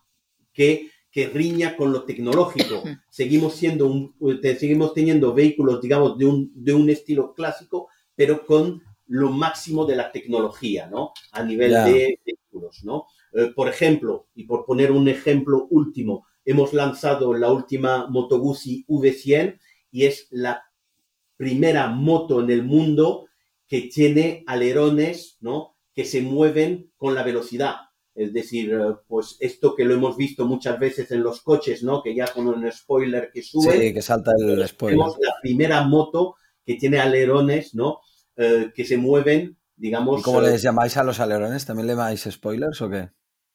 que, 0.53 0.89
que 1.11 1.27
riña 1.27 1.75
con 1.75 1.91
lo 1.91 2.03
tecnológico. 2.03 2.83
Seguimos 3.09 3.55
siendo 3.55 3.87
un, 3.87 4.15
te- 4.41 4.55
seguimos 4.57 4.93
teniendo 4.93 5.33
vehículos, 5.33 5.81
digamos, 5.81 6.17
de 6.17 6.25
un, 6.25 6.51
de 6.53 6.73
un 6.73 6.89
estilo 6.89 7.33
clásico, 7.33 7.87
pero 8.15 8.45
con 8.45 8.81
lo 9.07 9.29
máximo 9.31 9.85
de 9.85 9.95
la 9.95 10.11
tecnología, 10.11 10.87
¿no? 10.87 11.11
A 11.31 11.43
nivel 11.43 11.71
Ya. 11.71 11.85
de 11.85 12.19
vehículos, 12.25 12.83
¿no? 12.83 13.05
Eh, 13.33 13.51
por 13.55 13.67
ejemplo, 13.69 14.27
y 14.35 14.45
por 14.45 14.65
poner 14.65 14.91
un 14.91 15.07
ejemplo 15.07 15.67
último, 15.69 16.25
hemos 16.43 16.73
lanzado 16.73 17.33
la 17.33 17.51
última 17.51 18.07
Moto 18.07 18.39
Guzzi 18.39 18.85
V100 18.87 19.59
y 19.91 20.05
es 20.05 20.27
la 20.31 20.63
primera 21.37 21.87
moto 21.89 22.41
en 22.41 22.49
el 22.49 22.63
mundo 22.63 23.27
que 23.67 23.81
tiene 23.83 24.43
alerones, 24.47 25.37
¿no? 25.41 25.74
Que 25.95 26.05
se 26.05 26.21
mueven 26.21 26.91
con 26.97 27.15
la 27.15 27.23
velocidad. 27.23 27.75
Es 28.13 28.31
decir, 28.31 28.71
eh, 28.73 28.95
pues 29.08 29.36
esto 29.39 29.75
que 29.75 29.84
lo 29.84 29.93
hemos 29.93 30.15
visto 30.15 30.45
muchas 30.45 30.79
veces 30.79 31.12
en 31.12 31.21
los 31.21 31.41
coches, 31.41 31.84
¿no? 31.84 32.01
Que 32.01 32.15
ya 32.15 32.27
con 32.27 32.47
un 32.47 32.71
spoiler 32.71 33.29
que 33.34 33.41
sube. 33.41 33.77
Sí, 33.77 33.93
que 33.93 34.01
salta 34.01 34.31
el 34.38 34.65
spoiler. 34.67 34.97
Tenemos 34.97 35.17
la 35.19 35.34
primera 35.41 35.84
moto 35.84 36.36
que 36.65 36.75
tiene 36.75 36.99
alerones, 36.99 37.75
¿no? 37.75 37.99
Eh, 38.38 38.71
que 38.73 38.86
se 38.86 38.97
mueven, 38.97 39.58
digamos. 39.75 40.21
¿Y 40.21 40.23
cómo 40.23 40.41
eh, 40.41 40.51
les 40.51 40.62
llamáis 40.62 40.95
a 40.95 41.03
los 41.03 41.19
alerones? 41.19 41.65
¿También 41.65 41.88
le 41.88 41.93
llamáis 41.93 42.27
spoilers 42.29 42.81
o 42.81 42.89
qué? 42.89 43.10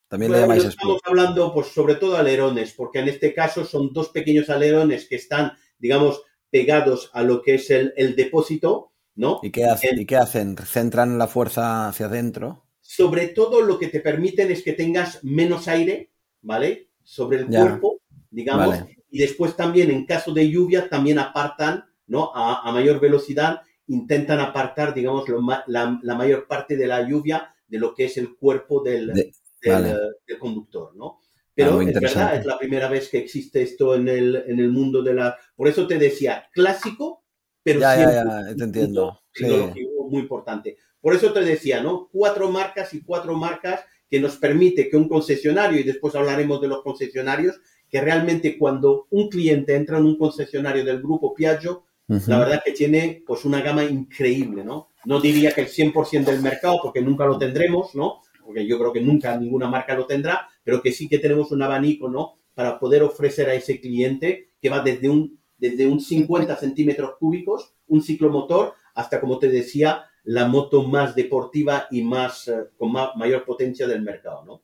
También 0.08 0.30
bueno, 0.30 0.46
le 0.46 0.48
llamáis 0.48 0.64
estamos 0.64 0.98
spoilers. 0.98 1.06
hablando, 1.06 1.54
pues, 1.54 1.68
sobre 1.68 1.94
todo 1.94 2.16
alerones, 2.16 2.74
porque 2.76 2.98
en 2.98 3.08
este 3.08 3.32
caso 3.32 3.64
son 3.64 3.92
dos 3.94 4.10
pequeños 4.10 4.50
alerones 4.50 5.08
que 5.08 5.16
están, 5.16 5.52
digamos, 5.78 6.22
pegados 6.50 7.10
a 7.14 7.22
lo 7.22 7.40
que 7.40 7.54
es 7.54 7.70
el, 7.70 7.94
el 7.96 8.14
depósito, 8.14 8.89
¿no? 9.20 9.40
¿Y 9.42 9.50
qué, 9.50 9.64
hacen, 9.66 9.90
En- 9.92 10.00
¿Y 10.00 10.06
qué 10.06 10.16
hacen? 10.16 10.56
¿Centran 10.56 11.18
la 11.18 11.26
fuerza 11.28 11.88
hacia 11.88 12.06
adentro? 12.06 12.64
Sobre 12.80 13.28
todo 13.28 13.60
lo 13.62 13.78
que 13.78 13.88
te 13.88 14.00
permiten 14.00 14.50
es 14.50 14.62
que 14.62 14.72
tengas 14.72 15.22
menos 15.24 15.68
aire, 15.68 16.10
¿vale? 16.42 16.90
Sobre 17.02 17.38
el 17.38 17.50
Ya. 17.50 17.60
cuerpo, 17.60 18.00
digamos, 18.30 18.68
Vale. 18.68 18.96
y 19.10 19.18
después 19.18 19.56
también 19.56 19.90
en 19.90 20.06
caso 20.06 20.32
de 20.32 20.48
lluvia 20.50 20.88
también 20.88 21.18
apartan, 21.18 21.84
¿no? 22.06 22.32
A, 22.34 22.68
a 22.68 22.72
mayor 22.72 23.00
velocidad 23.00 23.62
intentan 23.86 24.40
apartar, 24.40 24.94
digamos, 24.94 25.28
lo 25.28 25.40
la, 25.66 25.98
la 26.02 26.14
mayor 26.14 26.46
parte 26.46 26.76
de 26.76 26.86
la 26.86 27.06
lluvia 27.08 27.54
de 27.66 27.78
lo 27.78 27.94
que 27.94 28.04
es 28.06 28.16
el 28.16 28.36
cuerpo 28.36 28.82
del, 28.82 29.06
De- 29.12 29.32
del, 29.62 29.72
vale. 29.72 29.98
del 30.26 30.38
conductor, 30.38 30.94
¿no? 30.96 31.18
Pero 31.54 31.80
Ah, 31.80 31.84
es 31.84 32.00
verdad, 32.00 32.36
es 32.36 32.46
la 32.46 32.58
primera 32.58 32.88
vez 32.88 33.08
que 33.08 33.18
existe 33.18 33.62
esto 33.62 33.94
en 33.94 34.08
el, 34.08 34.36
en 34.46 34.58
el 34.60 34.70
mundo 34.70 35.02
de 35.02 35.14
la... 35.14 35.36
Por 35.54 35.68
eso 35.68 35.86
te 35.86 35.98
decía, 35.98 36.48
clásico, 36.52 37.19
pero 37.62 37.80
Ya, 37.80 37.96
ya, 37.96 38.10
siempre 38.10 38.38
ya, 38.48 38.56
te 38.56 38.64
entiendo. 38.64 39.20
Sí. 39.32 39.46
muy 40.08 40.20
importante. 40.20 40.76
Por 41.00 41.14
eso 41.14 41.32
te 41.32 41.40
decía, 41.40 41.82
¿no? 41.82 42.08
Cuatro 42.12 42.50
marcas 42.50 42.92
y 42.94 43.02
cuatro 43.02 43.36
marcas 43.36 43.80
que 44.10 44.20
nos 44.20 44.36
permite 44.36 44.88
que 44.88 44.96
un 44.96 45.08
concesionario, 45.08 45.78
y 45.78 45.84
después 45.84 46.14
hablaremos 46.14 46.60
de 46.60 46.68
los 46.68 46.82
concesionarios, 46.82 47.60
que 47.88 48.00
realmente 48.00 48.58
cuando 48.58 49.06
un 49.10 49.28
cliente 49.28 49.74
entra 49.74 49.98
en 49.98 50.04
un 50.04 50.18
concesionario 50.18 50.84
del 50.84 51.00
grupo 51.00 51.34
Piaggio, 51.34 51.84
la 52.26 52.40
verdad 52.40 52.62
que 52.64 52.72
tiene 52.72 53.22
pues 53.24 53.44
una 53.44 53.60
gama 53.60 53.84
increíble, 53.84 54.64
¿no? 54.64 54.88
No 55.04 55.20
diría 55.20 55.52
que 55.52 55.60
el 55.60 55.68
100% 55.68 56.24
del 56.24 56.42
mercado, 56.42 56.80
porque 56.82 57.00
nunca 57.00 57.24
lo 57.24 57.38
tendremos, 57.38 57.94
¿no? 57.94 58.20
Porque 58.44 58.66
yo 58.66 58.78
creo 58.80 58.92
que 58.92 59.00
nunca 59.00 59.36
ninguna 59.38 59.68
marca 59.68 59.94
lo 59.94 60.06
tendrá, 60.06 60.48
pero 60.64 60.82
que 60.82 60.90
sí 60.90 61.08
que 61.08 61.20
tenemos 61.20 61.52
un 61.52 61.62
abanico, 61.62 62.08
¿no? 62.08 62.34
Para 62.52 62.80
poder 62.80 63.04
ofrecer 63.04 63.48
a 63.48 63.54
ese 63.54 63.80
cliente 63.80 64.48
que 64.60 64.68
va 64.68 64.80
desde 64.80 65.08
un, 65.08 65.39
desde 65.60 65.86
un 65.86 66.00
50 66.00 66.56
centímetros 66.56 67.16
cúbicos, 67.18 67.74
un 67.86 68.02
ciclomotor, 68.02 68.74
hasta, 68.94 69.20
como 69.20 69.38
te 69.38 69.48
decía, 69.48 70.04
la 70.24 70.46
moto 70.48 70.82
más 70.82 71.14
deportiva 71.14 71.86
y 71.90 72.02
más, 72.02 72.48
eh, 72.48 72.64
con 72.76 72.92
mayor 72.92 73.44
potencia 73.44 73.86
del 73.86 74.02
mercado, 74.02 74.44
¿no? 74.44 74.62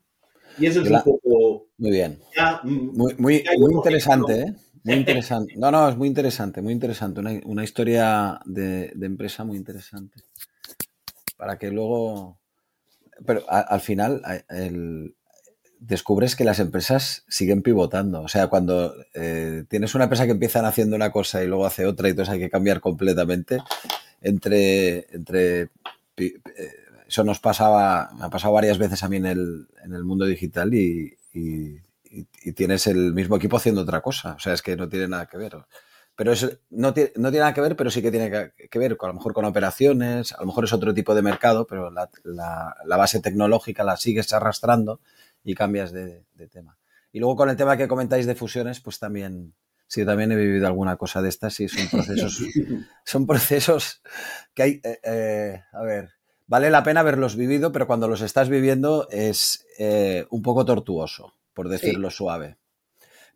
Y 0.59 0.67
eso 0.67 0.83
es 0.83 0.91
un 0.91 1.03
poco... 1.03 1.67
Muy 1.79 1.91
bien. 1.91 2.19
Mm, 2.65 2.97
muy, 2.97 3.15
muy, 3.19 3.45
muy 3.59 3.75
interesante, 3.75 4.41
¿eh? 4.41 4.55
Muy 4.85 4.95
interesante. 4.95 5.55
No, 5.57 5.71
no, 5.71 5.89
es 5.89 5.97
muy 5.97 6.09
interesante, 6.09 6.63
muy 6.63 6.73
interesante. 6.73 7.21
Una, 7.45 7.65
historia 7.65 8.41
de, 8.45 8.93
empresa 9.03 9.45
muy 9.45 9.57
interesante. 9.57 10.21
Para 11.37 11.59
que 11.59 11.71
luego... 11.71 12.39
Pero 13.27 13.43
al 13.49 13.81
final 13.81 14.23
descubres 15.79 16.37
que 16.37 16.45
las 16.45 16.59
empresas 16.59 17.25
siguen 17.29 17.63
pivotando. 17.63 18.23
O 18.23 18.29
sea, 18.29 18.49
cuando 18.49 18.95
eh, 19.15 19.65
tienes 19.69 19.95
una 19.95 20.05
empresa 20.05 20.25
que 20.25 20.33
empiezan 20.33 20.65
haciendo 20.65 20.97
una 20.97 21.11
cosa 21.11 21.43
y 21.43 21.47
luego 21.47 21.67
hace 21.67 21.87
otra 21.87 22.09
y 22.09 22.11
entonces 22.11 22.33
hay 22.33 22.41
que 22.41 22.51
cambiar 22.51 22.81
completamente, 22.81 23.59
entre, 24.21 25.07
entre 25.15 25.71
eh, 26.17 26.41
eso 27.07 27.25
nos 27.25 27.41
pasaba, 27.41 28.11
me 28.19 28.25
ha 28.25 28.31
pasado 28.31 28.55
varias 28.55 28.79
veces 28.79 29.03
a 29.03 29.09
mí 29.09 29.17
en 29.17 29.27
el, 29.27 29.69
en 29.85 29.95
el 29.95 30.05
mundo 30.05 30.27
digital 30.27 30.75
y, 30.75 31.17
y, 31.33 31.81
tienes 32.53 32.87
el 32.87 33.13
mismo 33.13 33.37
equipo 33.37 33.59
haciendo 33.59 33.83
otra 33.83 34.01
cosa. 34.01 34.35
O 34.35 34.39
sea, 34.39 34.55
es 34.55 34.63
que 34.63 34.77
no 34.77 34.89
tiene 34.89 35.09
nada 35.09 35.27
que 35.27 35.37
ver. 35.37 35.57
Pero 36.17 36.33
eso 36.33 36.49
no, 36.71 36.95
tiene, 36.95 37.13
no 37.17 37.31
tiene 37.31 37.41
nada 37.41 37.53
que 37.53 37.61
ver, 37.61 37.77
pero 37.77 37.91
sí 37.91 38.01
que 38.01 38.11
tiene 38.11 38.31
que, 38.71 38.79
ver 38.79 38.97
con, 38.97 39.11
a 39.11 39.13
lo 39.13 39.19
mejor 39.19 39.35
con 39.35 39.45
operaciones, 39.45 40.33
a 40.33 40.41
lo 40.41 40.47
mejor 40.47 40.65
es 40.65 40.73
otro 40.73 40.95
tipo 40.95 41.15
de 41.15 41.21
mercado, 41.21 41.67
pero 41.67 41.91
la, 41.91 42.09
la, 42.25 42.97
base 42.97 43.21
tecnológica 43.21 43.85
la 43.85 43.99
sigues 43.99 44.33
arrastrando 44.33 45.01
y 45.47 45.55
cambias 45.55 45.93
de, 45.93 46.25
de, 46.35 46.49
tema. 46.49 46.77
Y 47.13 47.21
luego 47.21 47.37
con 47.37 47.49
el 47.49 47.57
tema 47.57 47.77
que 47.77 47.87
comentáis 47.87 48.27
de 48.27 48.35
fusiones, 48.35 48.81
pues 48.81 48.99
también, 48.99 49.55
sí, 49.87 50.05
también 50.05 50.33
he 50.33 50.37
vivido 50.37 50.67
alguna 50.67 50.97
cosa 50.97 51.23
de 51.23 51.29
estas 51.29 51.59
y 51.61 51.69
son 51.69 51.87
procesos, 51.91 52.43
son 53.05 53.27
procesos 53.27 54.03
que 54.53 54.63
hay, 54.63 54.81
eh, 54.83 54.99
eh, 55.05 55.63
a 55.73 55.83
ver, 55.83 56.11
vale 56.49 56.69
la 56.69 56.83
pena 56.83 57.01
haberlos 57.01 57.37
vivido, 57.37 57.71
pero 57.71 57.87
cuando 57.87 58.09
los 58.09 58.23
estás 58.23 58.49
viviendo 58.49 59.09
es 59.11 59.65
eh, 59.79 60.27
un 60.31 60.43
poco 60.43 60.65
tortuoso, 60.65 61.35
por 61.55 61.69
decirlo 61.69 62.11
suave. 62.11 62.59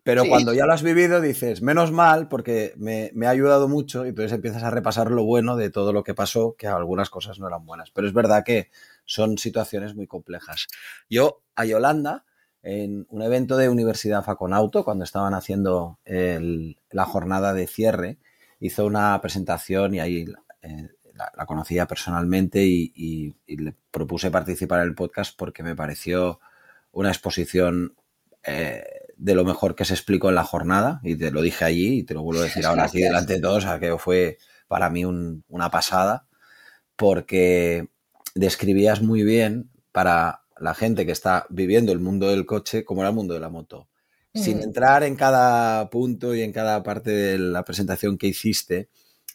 Pero 0.03 0.25
cuando 0.25 0.51
ya 0.53 0.65
lo 0.65 0.73
has 0.73 0.81
vivido 0.81 1.21
dices, 1.21 1.61
menos 1.61 1.91
mal, 1.91 2.27
porque 2.27 2.73
me, 2.75 3.11
me, 3.13 3.27
ha 3.27 3.29
ayudado 3.29 3.67
mucho 3.67 4.03
y 4.03 4.09
entonces 4.09 4.31
empiezas 4.31 4.63
a 4.63 4.71
repasar 4.71 5.11
lo 5.11 5.23
bueno 5.23 5.55
de 5.55 5.69
todo 5.69 5.93
lo 5.93 6.03
que 6.03 6.15
pasó, 6.15 6.55
que 6.57 6.65
algunas 6.65 7.11
cosas 7.11 7.39
no 7.39 7.47
eran 7.47 7.67
buenas. 7.67 7.91
Pero 7.91 8.07
es 8.07 8.13
verdad 8.13 8.43
que 8.43 8.71
son 9.05 9.37
situaciones 9.37 9.93
muy 9.93 10.07
complejas. 10.07 10.65
Yo 11.07 11.40
a 11.61 11.65
Yolanda, 11.65 12.25
en 12.63 13.07
un 13.09 13.21
evento 13.21 13.57
de 13.57 13.69
Universidad 13.69 14.23
Faconauto, 14.23 14.83
cuando 14.83 15.03
estaban 15.03 15.33
haciendo 15.33 15.99
la 16.05 17.05
jornada 17.05 17.53
de 17.53 17.67
cierre, 17.67 18.19
hizo 18.59 18.85
una 18.85 19.19
presentación 19.21 19.95
y 19.95 19.99
ahí 19.99 20.25
eh, 20.61 20.89
la, 21.35 21.45
conocía 21.45 21.87
personalmente 21.87 22.63
y, 22.63 23.35
le 23.47 23.73
propuse 23.89 24.31
participar 24.31 24.81
en 24.81 24.87
el 24.87 24.95
podcast 24.95 25.35
porque 25.37 25.63
me 25.63 25.75
pareció 25.75 26.39
una 26.91 27.09
exposición 27.09 27.95
eh, 28.43 28.83
de 29.17 29.35
lo 29.35 29.43
mejor 29.43 29.75
que 29.75 29.85
se 29.85 29.93
explicó 29.93 30.29
en 30.29 30.35
la 30.35 30.43
jornada 30.43 30.99
y 31.03 31.15
te 31.15 31.31
lo 31.31 31.41
dije 31.41 31.65
allí 31.65 31.99
y 31.99 32.03
te 32.03 32.13
lo 32.13 32.21
vuelvo 32.21 32.41
a 32.41 32.45
decir 32.45 32.65
ahora 32.65 32.85
aquí 32.85 33.01
delante 33.01 33.33
de 33.33 33.41
todos, 33.41 33.65
que 33.79 33.97
fue 33.97 34.37
para 34.67 34.89
mí 34.89 35.05
una 35.05 35.71
pasada 35.71 36.27
porque 36.95 37.89
describías 38.35 39.01
muy 39.01 39.23
bien 39.23 39.71
para 39.91 40.40
la 40.61 40.73
gente 40.73 41.05
que 41.05 41.11
está 41.11 41.45
viviendo 41.49 41.91
el 41.91 41.99
mundo 41.99 42.29
del 42.29 42.45
coche 42.45 42.85
como 42.85 43.01
era 43.01 43.09
el 43.09 43.15
mundo 43.15 43.33
de 43.33 43.39
la 43.39 43.49
moto. 43.49 43.87
Sin 44.33 44.59
mm. 44.59 44.63
entrar 44.63 45.03
en 45.03 45.15
cada 45.15 45.89
punto 45.89 46.33
y 46.35 46.41
en 46.41 46.53
cada 46.53 46.83
parte 46.83 47.11
de 47.11 47.37
la 47.37 47.65
presentación 47.65 48.17
que 48.17 48.27
hiciste, 48.27 48.89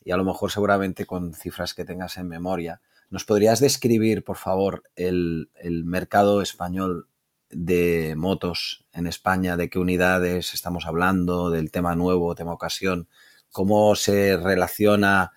y 0.05 0.13
a 0.13 0.17
lo 0.17 0.25
mejor 0.25 0.53
seguramente 0.53 1.05
con 1.05 1.35
cifras 1.35 1.75
que 1.75 1.85
tengas 1.85 2.17
en 2.17 2.29
memoria, 2.29 2.81
¿nos 3.11 3.25
podrías 3.25 3.61
describir, 3.61 4.25
por 4.25 4.37
favor, 4.37 4.85
el, 4.95 5.51
mercado 5.85 6.41
español 6.43 7.09
de 7.51 8.15
motos 8.17 8.87
en 8.93 9.09
España? 9.09 9.57
¿De 9.57 9.69
qué 9.69 9.79
unidades 9.81 10.55
estamos 10.55 10.87
hablando? 10.87 11.51
¿Del 11.51 11.73
tema 11.73 11.97
nuevo, 11.97 12.35
tema 12.37 12.53
ocasión? 12.53 13.09
¿Cómo 13.51 13.97
se 13.97 14.37
relaciona 14.37 15.33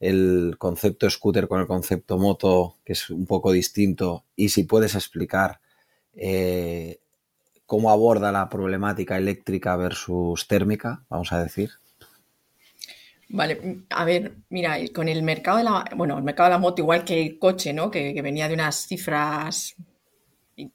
el 0.00 0.56
concepto 0.58 1.08
scooter 1.08 1.48
con 1.48 1.60
el 1.60 1.66
concepto 1.66 2.18
moto, 2.18 2.78
que 2.84 2.92
es 2.94 3.10
un 3.10 3.26
poco 3.26 3.52
distinto? 3.52 4.24
Y 4.36 4.50
si 4.50 4.64
puedes 4.64 4.94
explicar 4.94 5.60
eh, 6.14 7.00
cómo 7.66 7.90
aborda 7.90 8.32
la 8.32 8.48
problemática 8.48 9.16
eléctrica 9.16 9.76
versus 9.76 10.46
térmica, 10.46 11.04
vamos 11.08 11.32
a 11.32 11.42
decir. 11.42 11.70
Vale, 13.28 13.84
a 13.90 14.04
ver, 14.04 14.36
mira, 14.50 14.76
con 14.94 15.08
el 15.08 15.22
mercado 15.22 15.58
de 15.58 15.64
la, 15.64 15.84
bueno, 15.96 16.18
el 16.18 16.24
mercado 16.24 16.48
de 16.48 16.54
la 16.54 16.58
moto, 16.58 16.82
igual 16.82 17.04
que 17.04 17.20
el 17.20 17.38
coche, 17.38 17.72
¿no? 17.72 17.90
Que, 17.90 18.20
venía 18.22 18.48
de 18.48 18.54
unas 18.54 18.86
cifras 18.86 19.74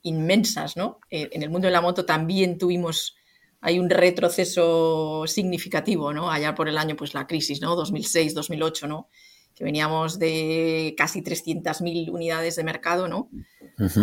inmensas, 0.01 0.75
¿no? 0.75 0.99
Eh, 1.09 1.29
en 1.31 1.43
el 1.43 1.49
mundo 1.49 1.67
de 1.67 1.71
la 1.71 1.81
moto 1.81 2.05
también 2.05 2.57
tuvimos, 2.57 3.15
hay 3.61 3.79
un 3.79 3.89
retroceso 3.89 5.25
significativo, 5.27 6.13
¿no? 6.13 6.31
Allá 6.31 6.55
por 6.55 6.69
el 6.69 6.77
año, 6.77 6.95
pues 6.95 7.13
la 7.13 7.27
crisis, 7.27 7.61
¿no? 7.61 7.75
2006, 7.75 8.33
2008, 8.33 8.87
¿no? 8.87 9.09
Que 9.53 9.63
veníamos 9.65 10.17
de 10.17 10.95
casi 10.97 11.21
300.000 11.21 12.09
unidades 12.11 12.55
de 12.55 12.63
mercado, 12.63 13.07
¿no? 13.07 13.29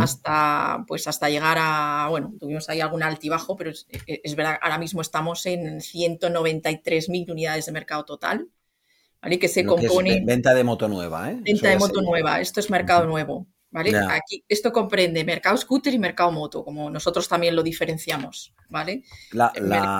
hasta, 0.01 0.85
pues 0.87 1.07
hasta 1.07 1.29
llegar 1.29 1.59
a, 1.61 2.07
bueno, 2.09 2.33
tuvimos 2.41 2.69
ahí 2.69 2.81
algún 2.81 3.03
altibajo, 3.03 3.57
pero 3.57 3.71
es, 3.71 4.37
verdad, 4.37 4.59
ahora 4.63 4.79
mismo 4.79 5.03
estamos 5.03 5.45
en 5.47 5.81
193.000 5.81 7.31
unidades 7.31 7.67
de 7.67 7.73
mercado 7.73 8.05
total, 8.05 8.49
¿vale? 9.21 9.39
Que 9.39 9.49
se 9.49 9.65
compone... 9.67 10.23
venta 10.25 10.55
de 10.55 10.65
moto 10.65 10.89
nueva, 10.89 11.31
¿eh? 11.31 11.39
Venta 11.43 11.69
de 11.69 11.79
moto 11.79 12.01
nueva, 12.01 12.41
esto 12.41 12.61
es 12.61 12.71
mercado 12.71 13.07
nuevo, 13.07 13.47
¿vale? 13.77 13.97
Aquí, 13.99 14.43
esto 14.49 14.73
comprende 14.73 15.23
mercado 15.23 15.57
scooter 15.59 15.93
y 15.93 15.99
mercado 15.99 16.33
moto, 16.33 16.65
como 16.65 16.89
nosotros 16.89 17.29
también 17.29 17.55
lo 17.55 17.63
diferenciamos, 17.63 18.55
¿vale? 18.71 19.05
La, 19.33 19.53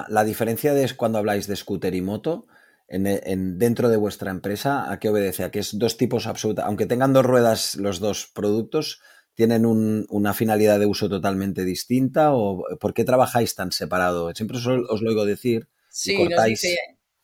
la, 0.09 0.25
diferencia 0.25 0.73
es 0.73 0.95
cuando 0.95 1.19
habláis 1.19 1.47
de 1.47 1.57
scooter 1.57 1.95
y 1.95 2.01
moto... 2.01 2.47
En, 2.89 3.59
dentro 3.59 3.89
de 3.89 3.97
vuestra 3.97 4.31
empresa, 4.31 4.93
¿a 4.93 5.01
qué 5.01 5.09
obedece? 5.09 5.43
¿A 5.43 5.51
que 5.51 5.59
es 5.59 5.77
dos 5.77 5.97
tipos 5.97 6.29
absolutos? 6.29 6.65
Aunque 6.65 6.87
tengan 6.87 7.13
dos 7.13 7.27
ruedas 7.27 7.75
los 7.75 7.99
dos 7.99 8.31
productos, 8.33 9.01
tienen 9.35 9.67
una 9.67 10.35
finalidad 10.35 10.79
de 10.79 10.87
uso 10.87 11.09
totalmente 11.09 11.65
distinta 11.65 12.33
o 12.33 12.63
por 12.79 12.95
qué 12.95 13.05
trabajáis 13.05 13.57
tan 13.57 13.73
separado? 13.73 14.33
Siempre 14.37 14.59
os, 14.59 14.65
lo 15.03 15.11
oigo 15.11 15.25
decir. 15.25 15.69
Sí, 15.89 16.29
nos 16.29 16.45
dice, 16.45 16.79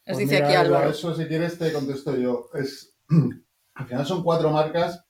nos 0.04 0.16
pues 0.16 0.32
aquí 0.32 0.52
Álvaro. 0.52 0.90
Eso, 0.90 1.14
si 1.14 1.26
quieres, 1.26 1.56
te 1.56 1.72
contesto 1.72 2.16
yo. 2.16 2.50
Es, 2.54 2.96
al 3.74 3.86
final 3.86 4.04
son 4.04 4.24
cuatro 4.24 4.50
marcas. 4.50 5.04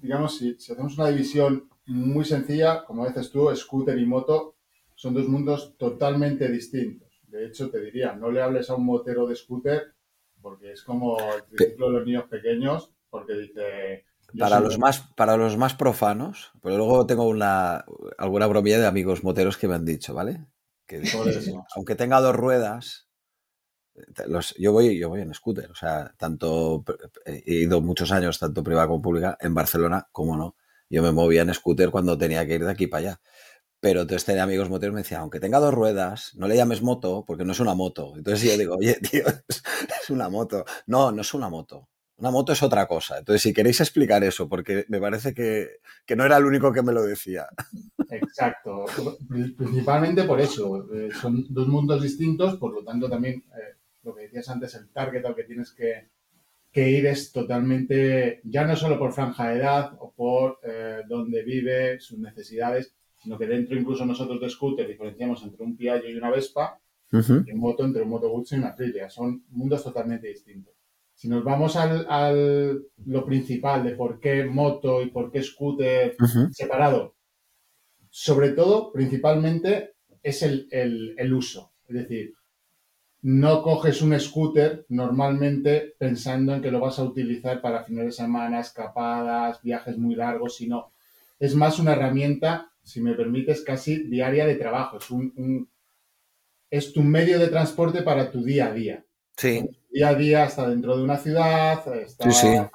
Digamos, 0.00 0.38
si, 0.38 0.50
hacemos 0.50 0.96
una 0.98 1.08
división 1.08 1.68
muy 1.86 2.24
sencilla, 2.24 2.84
como 2.84 3.06
dices 3.06 3.30
tú, 3.30 3.54
scooter 3.54 3.98
y 3.98 4.06
moto 4.06 4.56
son 4.94 5.14
dos 5.14 5.28
mundos 5.28 5.76
totalmente 5.78 6.48
distintos. 6.48 7.08
De 7.26 7.46
hecho, 7.46 7.70
te 7.70 7.80
diría, 7.80 8.12
no 8.12 8.30
le 8.30 8.42
hables 8.42 8.70
a 8.70 8.74
un 8.74 8.84
motero 8.84 9.26
de 9.26 9.36
scooter 9.36 9.94
porque 10.42 10.72
es 10.72 10.82
como 10.82 11.18
el 11.18 11.44
principio 11.44 11.86
de 11.86 11.92
los 11.92 12.06
niños 12.06 12.24
pequeños, 12.24 12.92
porque 13.10 13.34
dice, 13.34 14.04
para 14.38 14.60
los, 14.60 14.78
más, 14.78 15.00
para 15.16 15.36
los 15.36 15.56
más 15.56 15.74
profanos, 15.74 16.52
pero 16.62 16.76
luego 16.76 17.06
tengo 17.06 17.28
una, 17.28 17.84
alguna 18.16 18.46
bromilla 18.46 18.78
de 18.78 18.86
amigos 18.86 19.24
moteros 19.24 19.56
que 19.56 19.68
me 19.68 19.74
han 19.74 19.84
dicho, 19.84 20.14
¿vale? 20.14 20.46
Que 20.86 21.02
aunque 21.76 21.94
tenga 21.94 22.20
dos 22.20 22.34
ruedas, 22.34 23.09
yo, 24.58 24.72
voy, 24.72 24.98
yo 24.98 25.08
voy 25.08 25.20
en 25.20 25.34
scooter, 25.34 25.70
o 25.70 25.74
sea, 25.74 26.12
tanto 26.16 26.84
he 27.24 27.54
ido 27.54 27.80
muchos 27.80 28.12
años, 28.12 28.38
tanto 28.38 28.62
privada 28.62 28.86
como 28.86 29.02
pública, 29.02 29.36
en 29.40 29.54
Barcelona, 29.54 30.08
como 30.12 30.36
no. 30.36 30.56
Yo 30.88 31.02
me 31.02 31.12
movía 31.12 31.42
en 31.42 31.54
scooter 31.54 31.90
cuando 31.90 32.18
tenía 32.18 32.46
que 32.46 32.54
ir 32.56 32.64
de 32.64 32.70
aquí 32.70 32.86
para 32.86 33.00
allá. 33.00 33.20
Pero 33.80 34.02
entonces 34.02 34.26
tenía 34.26 34.42
amigos 34.42 34.68
moteros 34.68 34.94
me 34.94 35.00
decían, 35.00 35.22
aunque 35.22 35.40
tenga 35.40 35.58
dos 35.58 35.72
ruedas, 35.72 36.34
no 36.34 36.46
le 36.46 36.56
llames 36.56 36.82
moto 36.82 37.24
porque 37.26 37.44
no 37.44 37.52
es 37.52 37.60
una 37.60 37.74
moto. 37.74 38.12
Entonces 38.16 38.42
yo 38.42 38.58
digo, 38.58 38.76
oye, 38.76 38.94
tío, 39.10 39.24
es 39.26 40.10
una 40.10 40.28
moto. 40.28 40.64
No, 40.86 41.10
no 41.12 41.22
es 41.22 41.32
una 41.32 41.48
moto. 41.48 41.88
Una 42.20 42.30
moto 42.30 42.52
es 42.52 42.62
otra 42.62 42.86
cosa. 42.86 43.18
Entonces, 43.18 43.40
si 43.40 43.54
queréis 43.54 43.80
explicar 43.80 44.22
eso, 44.22 44.46
porque 44.46 44.84
me 44.88 45.00
parece 45.00 45.32
que, 45.32 45.80
no 46.14 46.26
era 46.26 46.36
el 46.36 46.44
único 46.44 46.70
que 46.70 46.82
me 46.82 46.92
lo 46.92 47.02
decía. 47.02 47.48
Exacto. 48.10 48.84
Principalmente 49.56 50.24
por 50.24 50.38
eso. 50.38 50.86
Eh, 50.92 51.08
son 51.18 51.46
dos 51.48 51.66
mundos 51.68 52.02
distintos, 52.02 52.58
por 52.58 52.74
lo 52.74 52.84
tanto 52.84 53.08
también 53.08 53.42
eh, 53.56 53.79
lo 54.02 54.14
que 54.14 54.22
decías 54.22 54.48
antes, 54.48 54.74
el 54.74 54.88
target 54.90 55.24
al 55.24 55.34
que 55.34 55.44
tienes 55.44 55.72
que, 55.72 56.08
que 56.72 56.90
ir 56.90 57.06
es 57.06 57.32
totalmente, 57.32 58.40
ya 58.44 58.64
no 58.64 58.76
solo 58.76 58.98
por 58.98 59.12
franja 59.12 59.50
de 59.50 59.58
edad 59.58 59.96
o 59.98 60.12
por 60.12 60.58
eh, 60.62 61.02
dónde 61.08 61.42
vive, 61.42 61.98
sus 62.00 62.18
necesidades, 62.18 62.94
sino 63.18 63.38
que 63.38 63.46
dentro 63.46 63.76
incluso 63.76 64.06
nosotros 64.06 64.40
de 64.40 64.48
scooter 64.48 64.86
diferenciamos 64.86 65.42
entre 65.42 65.62
un 65.62 65.76
Piaggio 65.76 66.10
y 66.10 66.16
una 66.16 66.30
Vespa, 66.30 66.80
y 67.12 67.50
en 67.50 67.58
moto 67.58 67.84
entre 67.84 68.02
un 68.02 68.08
Moto 68.08 68.28
Guzzi 68.30 68.54
y 68.54 68.58
una 68.58 68.68
Aprilia. 68.68 69.10
Son 69.10 69.44
mundos 69.50 69.82
totalmente 69.82 70.28
distintos. 70.28 70.74
Si 71.12 71.28
nos 71.28 71.42
vamos 71.42 71.76
al, 71.76 72.86
lo 73.04 73.26
principal 73.26 73.84
de 73.84 73.96
por 73.96 74.20
qué 74.20 74.44
moto 74.44 75.02
y 75.02 75.10
por 75.10 75.30
qué 75.30 75.42
scooter 75.42 76.16
separado, 76.52 77.16
sobre 78.08 78.50
todo, 78.50 78.92
principalmente, 78.92 79.96
es 80.22 80.42
el, 80.42 80.68
el 80.70 81.32
uso. 81.34 81.72
Es 81.88 81.94
decir, 81.94 82.34
no 83.22 83.62
coges 83.62 84.00
un 84.02 84.18
scooter 84.18 84.86
normalmente 84.88 85.94
pensando 85.98 86.54
en 86.54 86.62
que 86.62 86.70
lo 86.70 86.80
vas 86.80 86.98
a 86.98 87.04
utilizar 87.04 87.60
para 87.60 87.84
fines 87.84 88.06
de 88.06 88.12
semana, 88.12 88.60
escapadas, 88.60 89.62
viajes 89.62 89.98
muy 89.98 90.14
largos, 90.14 90.56
sino 90.56 90.92
es 91.38 91.54
más 91.54 91.78
una 91.78 91.92
herramienta, 91.92 92.72
si 92.82 93.00
me 93.00 93.14
permites, 93.14 93.62
casi 93.62 94.04
diaria 94.04 94.46
de 94.46 94.54
trabajo. 94.54 94.98
Es, 94.98 95.10
un, 95.10 95.68
es 96.70 96.92
tu 96.92 97.02
medio 97.02 97.38
de 97.38 97.48
transporte 97.48 98.02
para 98.02 98.30
tu 98.30 98.42
día 98.42 98.66
a 98.66 98.72
día. 98.72 99.04
Sí. 99.36 99.68
día 99.90 100.08
a 100.08 100.14
día 100.14 100.44
está 100.44 100.68
dentro 100.68 100.96
de 100.96 101.02
una 101.02 101.16
ciudad, 101.16 101.82
está 101.96 102.70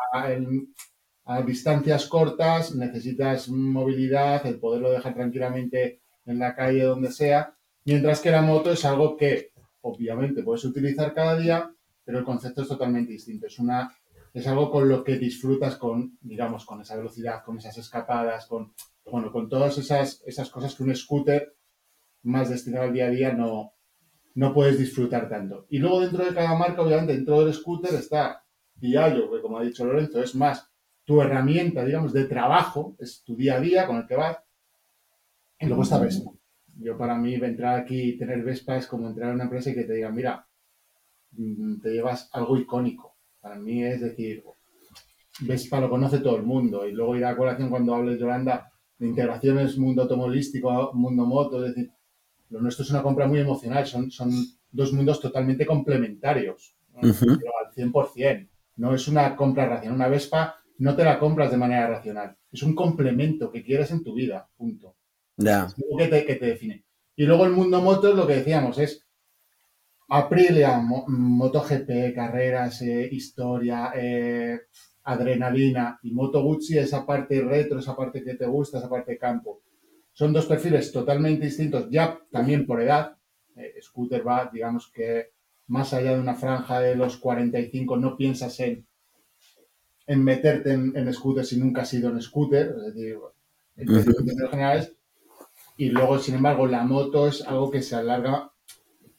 a 1.28 1.42
distancias 1.42 2.06
cortas, 2.06 2.76
necesitas 2.76 3.50
movilidad, 3.50 4.46
el 4.46 4.60
poderlo 4.60 4.92
dejar 4.92 5.16
tranquilamente 5.16 6.02
en 6.26 6.38
la 6.38 6.56
calle 6.56 6.84
donde 6.84 7.12
sea, 7.12 7.56
mientras 7.84 8.20
que 8.20 8.30
la 8.30 8.44
moto 8.44 8.72
es 8.72 8.86
algo 8.86 9.18
que 9.18 9.52
obviamente 9.86 10.44
puedes 10.44 10.66
utilizar 10.66 11.14
cada 11.14 11.38
día, 11.38 11.72
pero 12.04 12.20
el 12.20 12.26
concepto 12.26 12.64
es 12.64 12.68
totalmente 12.68 13.12
distinto. 13.12 13.46
Es, 13.46 13.60
una, 13.60 13.96
es 14.34 14.48
algo 14.48 14.72
con 14.72 14.90
lo 14.90 15.04
que 15.04 15.18
disfrutas 15.18 15.78
con, 15.78 16.18
digamos, 16.22 16.66
con 16.66 16.82
esa 16.82 16.96
velocidad, 16.96 17.44
con 17.44 17.58
esas 17.58 17.78
escapadas, 17.78 18.48
con, 18.48 18.74
bueno, 19.06 19.32
con 19.32 19.48
todas 19.48 19.78
esas, 19.78 20.24
esas 20.26 20.50
cosas 20.50 20.74
que 20.76 20.84
un 20.84 20.96
scooter 20.96 21.56
más 22.24 22.50
destinado 22.50 22.86
al 22.86 22.94
día 22.94 23.06
a 23.06 23.10
día 23.12 23.34
no, 23.34 23.74
no 24.34 24.54
puedes 24.54 24.80
disfrutar 24.80 25.30
tanto. 25.30 25.68
Y 25.70 25.78
luego 25.78 26.02
dentro 26.02 26.26
de 26.26 26.34
cada 26.34 26.56
marca, 26.56 26.82
obviamente, 26.82 27.14
dentro 27.14 27.46
del 27.46 27.54
scooter 27.54 27.94
está 27.94 28.44
Piaggio, 28.80 29.32
que 29.32 29.42
como 29.42 29.60
ha 29.60 29.64
dicho 29.64 29.86
Lorenzo, 29.86 30.22
es 30.22 30.34
más 30.36 30.68
tu 31.04 31.22
herramienta, 31.22 31.86
digamos, 31.86 32.12
de 32.12 32.26
trabajo, 32.26 32.96
es 33.00 33.24
tu 33.24 33.36
día 33.36 33.56
a 33.56 33.60
día 33.60 33.86
con 33.86 33.98
el 33.98 34.08
que 34.08 34.16
vas. 34.16 34.38
Y 35.60 35.68
luego 35.68 35.84
está 35.84 36.00
Vespa. 36.00 36.32
Yo 36.78 36.98
para 36.98 37.16
mí 37.18 37.36
entrar 37.36 37.80
aquí 37.80 38.02
y 38.02 38.18
tener 38.18 38.44
Vespa 38.44 38.78
es 38.78 38.88
como 38.88 39.08
entrar 39.08 39.32
a 39.32 39.34
una 39.34 39.46
empresa 39.46 39.70
y 39.70 39.76
que 39.76 39.84
te 39.84 39.94
digan, 39.94 40.14
mira, 40.14 40.48
mm, 41.32 41.82
te 41.82 41.92
llevas 41.92 42.30
algo 42.34 42.58
icónico. 42.58 43.16
Para 43.40 43.56
mí 43.56 43.84
es 43.84 44.02
decir, 44.02 44.44
Vespa 45.42 45.80
lo 45.80 45.90
conoce 45.90 46.20
todo 46.20 46.38
el 46.38 46.44
mundo. 46.44 46.88
Y 46.88 46.92
luego 46.92 47.16
ir 47.16 47.26
a 47.26 47.36
colación 47.36 47.70
cuando 47.70 47.96
hables 47.96 48.16
de 48.16 48.22
Yolanda 48.22 48.72
de 48.98 49.08
integraciones 49.08 49.78
mundo 49.78 50.04
automovilístico, 50.04 50.94
mundo 50.94 51.26
moto, 51.26 51.66
es 51.66 51.76
decir, 51.76 51.92
lo 52.50 52.62
nuestro 52.62 52.84
es 52.84 52.92
una 52.92 53.04
compra 53.04 53.28
muy 53.28 53.40
emocional, 53.40 53.86
son, 53.86 54.10
son 54.10 54.32
dos 54.72 54.94
mundos 54.94 55.20
totalmente 55.20 55.66
complementarios, 55.66 56.76
al 56.96 57.14
100%. 57.74 58.50
No 58.78 58.94
es 58.94 59.08
una 59.08 59.36
compra 59.36 59.68
racional. 59.68 59.96
Una 59.96 60.08
Vespa 60.08 60.56
no 60.78 60.96
te 60.96 61.04
la 61.04 61.20
compras 61.20 61.52
de 61.52 61.58
manera 61.58 61.88
racional, 61.88 62.38
es 62.52 62.64
un 62.64 62.76
complemento 62.76 63.52
que 63.52 63.64
quieres 63.64 63.92
en 63.92 64.04
tu 64.04 64.14
vida, 64.14 64.50
punto. 64.58 64.96
Ya. 65.38 65.68
que 65.98 66.08
te, 66.08 66.46
define. 66.46 66.84
Y 67.16 67.26
luego 67.26 67.46
el 67.46 67.52
mundo 67.52 67.82
moto 67.82 68.14
lo 68.14 68.28
que 68.28 68.38
decíamos, 68.38 68.78
es 68.78 69.06
Aprilia, 70.10 70.80
MotoGP, 70.80 72.14
carreras, 72.14 72.82
eh, 72.82 73.10
historia, 73.12 73.92
eh, 73.96 74.60
adrenalina 75.04 76.00
y 76.04 76.12
Moto 76.12 76.42
Guzzi, 76.44 76.78
esa 76.78 77.06
parte 77.06 77.42
retro, 77.42 77.80
esa 77.80 77.96
parte 77.96 78.24
que 78.24 78.36
te 78.36 78.46
gusta, 78.46 78.78
esa 78.78 78.90
parte 78.90 79.18
campo. 79.18 79.62
Son 80.14 80.32
dos 80.32 80.46
perfiles 80.46 80.92
totalmente 80.92 81.46
distintos, 81.46 81.90
ya 81.90 82.20
también 82.32 82.66
por 82.66 82.82
edad. 82.82 83.18
Eh, 83.56 83.76
scooter 83.82 84.26
va, 84.28 84.50
digamos 84.52 84.92
que 84.92 85.32
más 85.68 85.94
allá 85.94 86.14
de 86.14 86.20
una 86.20 86.36
franja 86.36 86.80
de 86.80 86.96
los 86.96 87.18
45, 87.18 87.98
no 87.98 88.16
piensas 88.16 88.60
en, 88.60 88.86
en 90.08 90.24
meterte 90.24 90.72
en, 90.74 90.96
en 90.96 91.14
scooter 91.14 91.46
si 91.46 91.58
nunca 91.58 91.82
has 91.82 91.90
sido 91.90 92.10
en 92.10 92.22
scooter, 92.22 92.76
es 92.78 92.94
decir, 92.94 93.18
en 93.78 93.90
uh 93.90 94.50
generales, 94.50 94.96
y 95.78 95.90
luego, 95.90 96.20
sin 96.20 96.36
embargo, 96.36 96.68
la 96.68 96.84
moto 96.84 97.28
es 97.28 97.42
algo 97.42 97.70
que 97.70 97.82
se 97.82 97.96
alarga, 97.96 98.52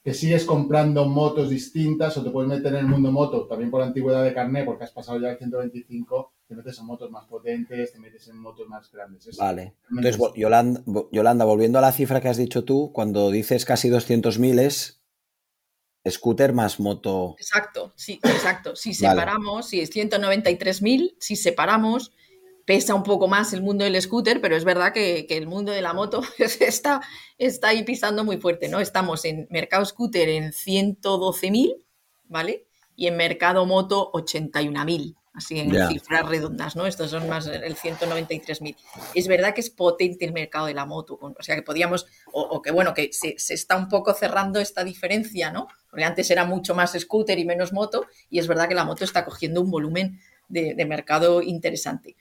que 0.02 0.14
sigues 0.14 0.44
comprando 0.44 1.06
motos 1.06 1.50
distintas 1.50 2.16
o 2.16 2.22
te 2.22 2.30
puedes 2.30 2.48
meter 2.48 2.72
en 2.74 2.80
el 2.80 2.86
mundo 2.86 3.10
moto, 3.10 3.46
también 3.46 3.70
por 3.70 3.82
antigüedad 3.82 4.22
de 4.22 4.32
carnet, 4.32 4.64
porque 4.64 4.84
has 4.84 4.92
pasado 4.92 5.20
ya 5.20 5.30
el 5.30 5.38
125, 5.38 6.32
te 6.48 6.54
metes 6.54 6.78
en 6.78 6.86
motos 6.86 7.10
más 7.10 7.26
potentes, 7.26 7.92
te 7.92 7.98
metes 7.98 8.28
en 8.28 8.38
motos 8.38 8.68
más 8.68 8.90
grandes. 8.90 9.36
vale. 9.36 9.74
Entonces, 9.90 10.18
Yolanda, 10.36 10.82
Yolanda, 11.10 11.44
volviendo 11.44 11.78
a 11.78 11.82
la 11.82 11.92
cifra 11.92 12.20
que 12.20 12.28
has 12.28 12.36
dicho 12.36 12.64
tú, 12.64 12.92
cuando 12.92 13.30
dices 13.30 13.64
casi 13.64 13.90
200.000 13.90 14.60
es 14.60 15.02
scooter 16.08 16.52
más 16.52 16.78
moto. 16.78 17.34
Exacto, 17.38 17.92
sí, 17.96 18.20
exacto. 18.22 18.76
Si 18.76 18.94
separamos, 18.94 19.68
si 19.68 19.80
es 19.80 19.90
193.000, 19.90 21.16
si 21.18 21.36
separamos 21.36 22.12
pesa 22.66 22.94
un 22.94 23.04
poco 23.04 23.28
más 23.28 23.52
el 23.52 23.62
mundo 23.62 23.84
del 23.84 24.00
scooter, 24.02 24.40
pero 24.40 24.56
es 24.56 24.64
verdad 24.64 24.92
que, 24.92 25.26
el 25.30 25.46
mundo 25.46 25.72
de 25.72 25.80
la 25.80 25.94
moto 25.94 26.22
está, 26.38 27.00
está 27.38 27.68
ahí 27.68 27.84
pisando 27.84 28.24
muy 28.24 28.36
fuerte, 28.36 28.68
¿no? 28.68 28.80
Estamos 28.80 29.24
en 29.24 29.46
mercado 29.50 29.84
scooter 29.86 30.28
en 30.28 30.52
112.000, 30.52 31.82
¿vale? 32.24 32.66
Y 32.96 33.06
en 33.06 33.16
mercado 33.16 33.64
moto 33.66 34.10
81.000, 34.12 35.14
así 35.34 35.60
en 35.60 35.88
cifras 35.88 36.28
redondas, 36.28 36.74
¿no? 36.74 36.86
Estos 36.86 37.10
son 37.10 37.28
más 37.28 37.46
el 37.46 37.76
193.000. 37.76 38.74
Es 39.14 39.28
verdad 39.28 39.54
que 39.54 39.60
es 39.60 39.70
potente 39.70 40.24
el 40.24 40.32
mercado 40.32 40.66
de 40.66 40.74
la 40.74 40.86
moto, 40.86 41.18
o 41.20 41.42
sea 41.42 41.54
que 41.54 41.62
podíamos, 41.62 42.06
o, 42.32 42.60
que 42.62 42.72
bueno, 42.72 42.94
que 42.94 43.12
se, 43.12 43.36
está 43.36 43.76
un 43.76 43.88
poco 43.88 44.12
cerrando 44.12 44.58
esta 44.58 44.82
diferencia, 44.82 45.52
¿no? 45.52 45.68
Porque 45.88 46.04
antes 46.04 46.30
era 46.32 46.44
mucho 46.44 46.74
más 46.74 46.98
scooter 46.98 47.38
y 47.38 47.44
menos 47.44 47.72
moto, 47.72 48.06
y 48.28 48.40
es 48.40 48.48
verdad 48.48 48.66
que 48.66 48.74
la 48.74 48.84
moto 48.84 49.04
está 49.04 49.24
cogiendo 49.24 49.60
un 49.60 49.70
volumen 49.70 50.20
de 50.48 50.84
mercado 50.84 51.42
interesante. 51.42 52.16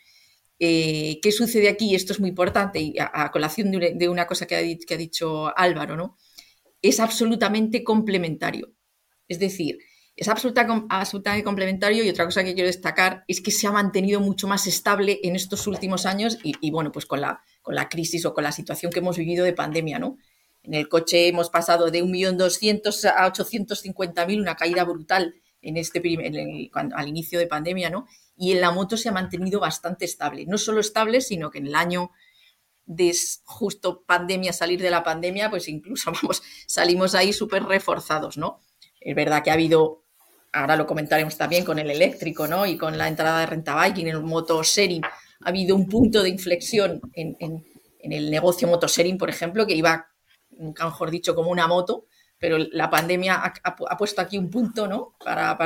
Eh, 0.59 1.19
¿Qué 1.21 1.31
sucede 1.31 1.69
aquí? 1.69 1.95
Esto 1.95 2.13
es 2.13 2.19
muy 2.19 2.29
importante 2.29 2.79
y 2.79 2.95
a, 2.99 3.29
colación 3.31 3.71
de 3.71 4.09
una, 4.09 4.25
cosa 4.25 4.45
que 4.45 4.55
ha, 4.55 4.97
dicho 4.97 5.57
Álvaro, 5.57 5.95
¿no? 5.97 6.17
Es 6.81 6.99
absolutamente 6.99 7.83
complementario. 7.83 8.73
Es 9.27 9.39
decir, 9.39 9.79
es 10.15 10.27
absolutamente 10.29 11.43
complementario 11.43 12.03
y 12.03 12.09
otra 12.09 12.25
cosa 12.25 12.43
que 12.43 12.53
quiero 12.53 12.67
destacar 12.67 13.25
es 13.27 13.41
que 13.41 13.51
se 13.51 13.67
ha 13.67 13.71
mantenido 13.71 14.21
mucho 14.21 14.47
más 14.47 14.65
estable 14.67 15.19
en 15.23 15.35
estos 15.35 15.67
últimos 15.67 16.05
años 16.05 16.37
y, 16.43 16.71
bueno, 16.71 16.91
pues 16.91 17.05
con 17.05 17.19
la, 17.19 17.41
con 17.61 17.75
la 17.75 17.89
crisis 17.89 18.25
o 18.25 18.33
con 18.33 18.45
la 18.45 18.51
situación 18.51 18.91
que 18.91 18.99
hemos 18.99 19.17
vivido 19.17 19.43
de 19.43 19.53
pandemia, 19.53 19.99
¿no? 19.99 20.17
En 20.63 20.73
el 20.73 20.87
coche 20.87 21.27
hemos 21.27 21.49
pasado 21.49 21.91
de 21.91 22.03
1.200.000 22.03 23.13
a 23.15 23.31
850.000, 23.31 24.39
una 24.39 24.55
caída 24.55 24.83
brutal 24.83 25.35
en 25.65 25.77
este 25.77 26.01
al 26.73 27.07
inicio 27.07 27.39
de 27.39 27.47
pandemia, 27.47 27.89
¿no? 27.89 28.05
y 28.37 28.51
en 28.51 28.61
la 28.61 28.71
moto 28.71 28.97
se 28.97 29.09
ha 29.09 29.11
mantenido 29.11 29.59
bastante 29.59 30.05
estable. 30.05 30.45
No 30.45 30.57
solo 30.57 30.81
estable, 30.81 31.21
sino 31.21 31.49
que 31.49 31.59
en 31.59 31.67
el 31.67 31.75
año 31.75 32.11
de 32.85 33.15
justo 33.45 34.03
pandemia, 34.05 34.53
salir 34.53 34.81
de 34.81 34.91
la 34.91 35.03
pandemia, 35.03 35.49
pues 35.49 35.67
incluso 35.67 36.11
vamos, 36.21 36.43
salimos 36.67 37.15
ahí 37.15 37.33
súper 37.33 37.63
reforzados, 37.63 38.37
¿no? 38.37 38.61
Es 38.99 39.15
verdad 39.15 39.43
que 39.43 39.51
ha 39.51 39.53
habido, 39.53 40.03
ahora 40.51 40.75
lo 40.75 40.85
comentaremos 40.85 41.37
también 41.37 41.63
con 41.63 41.79
el 41.79 41.89
eléctrico, 41.89 42.47
¿no? 42.47 42.65
Y 42.65 42.77
con 42.77 42.97
la 42.97 43.07
entrada 43.07 43.39
de 43.39 43.45
renta 43.45 43.81
biking 43.83 44.07
en 44.07 44.15
el 44.15 44.23
moto 44.23 44.61
sharing, 44.63 45.03
ha 45.03 45.49
habido 45.49 45.75
un 45.75 45.87
punto 45.87 46.21
de 46.23 46.29
inflexión 46.29 47.01
en, 47.13 47.35
el 47.99 48.29
negocio 48.29 48.67
moto 48.67 48.87
sharing, 48.87 49.17
por 49.17 49.29
ejemplo, 49.29 49.65
que 49.65 49.73
iba, 49.73 50.07
mejor 50.51 51.09
dicho, 51.09 51.33
como 51.33 51.49
una 51.49 51.67
moto, 51.67 52.05
pero 52.45 52.59
la 52.59 52.91
pandemia 52.91 53.41
ha, 53.63 53.97
puesto 53.97 54.21
aquí 54.21 54.37
un 54.37 54.51
punto, 54.51 54.87
¿no? 54.87 55.15
Para, 55.23 55.57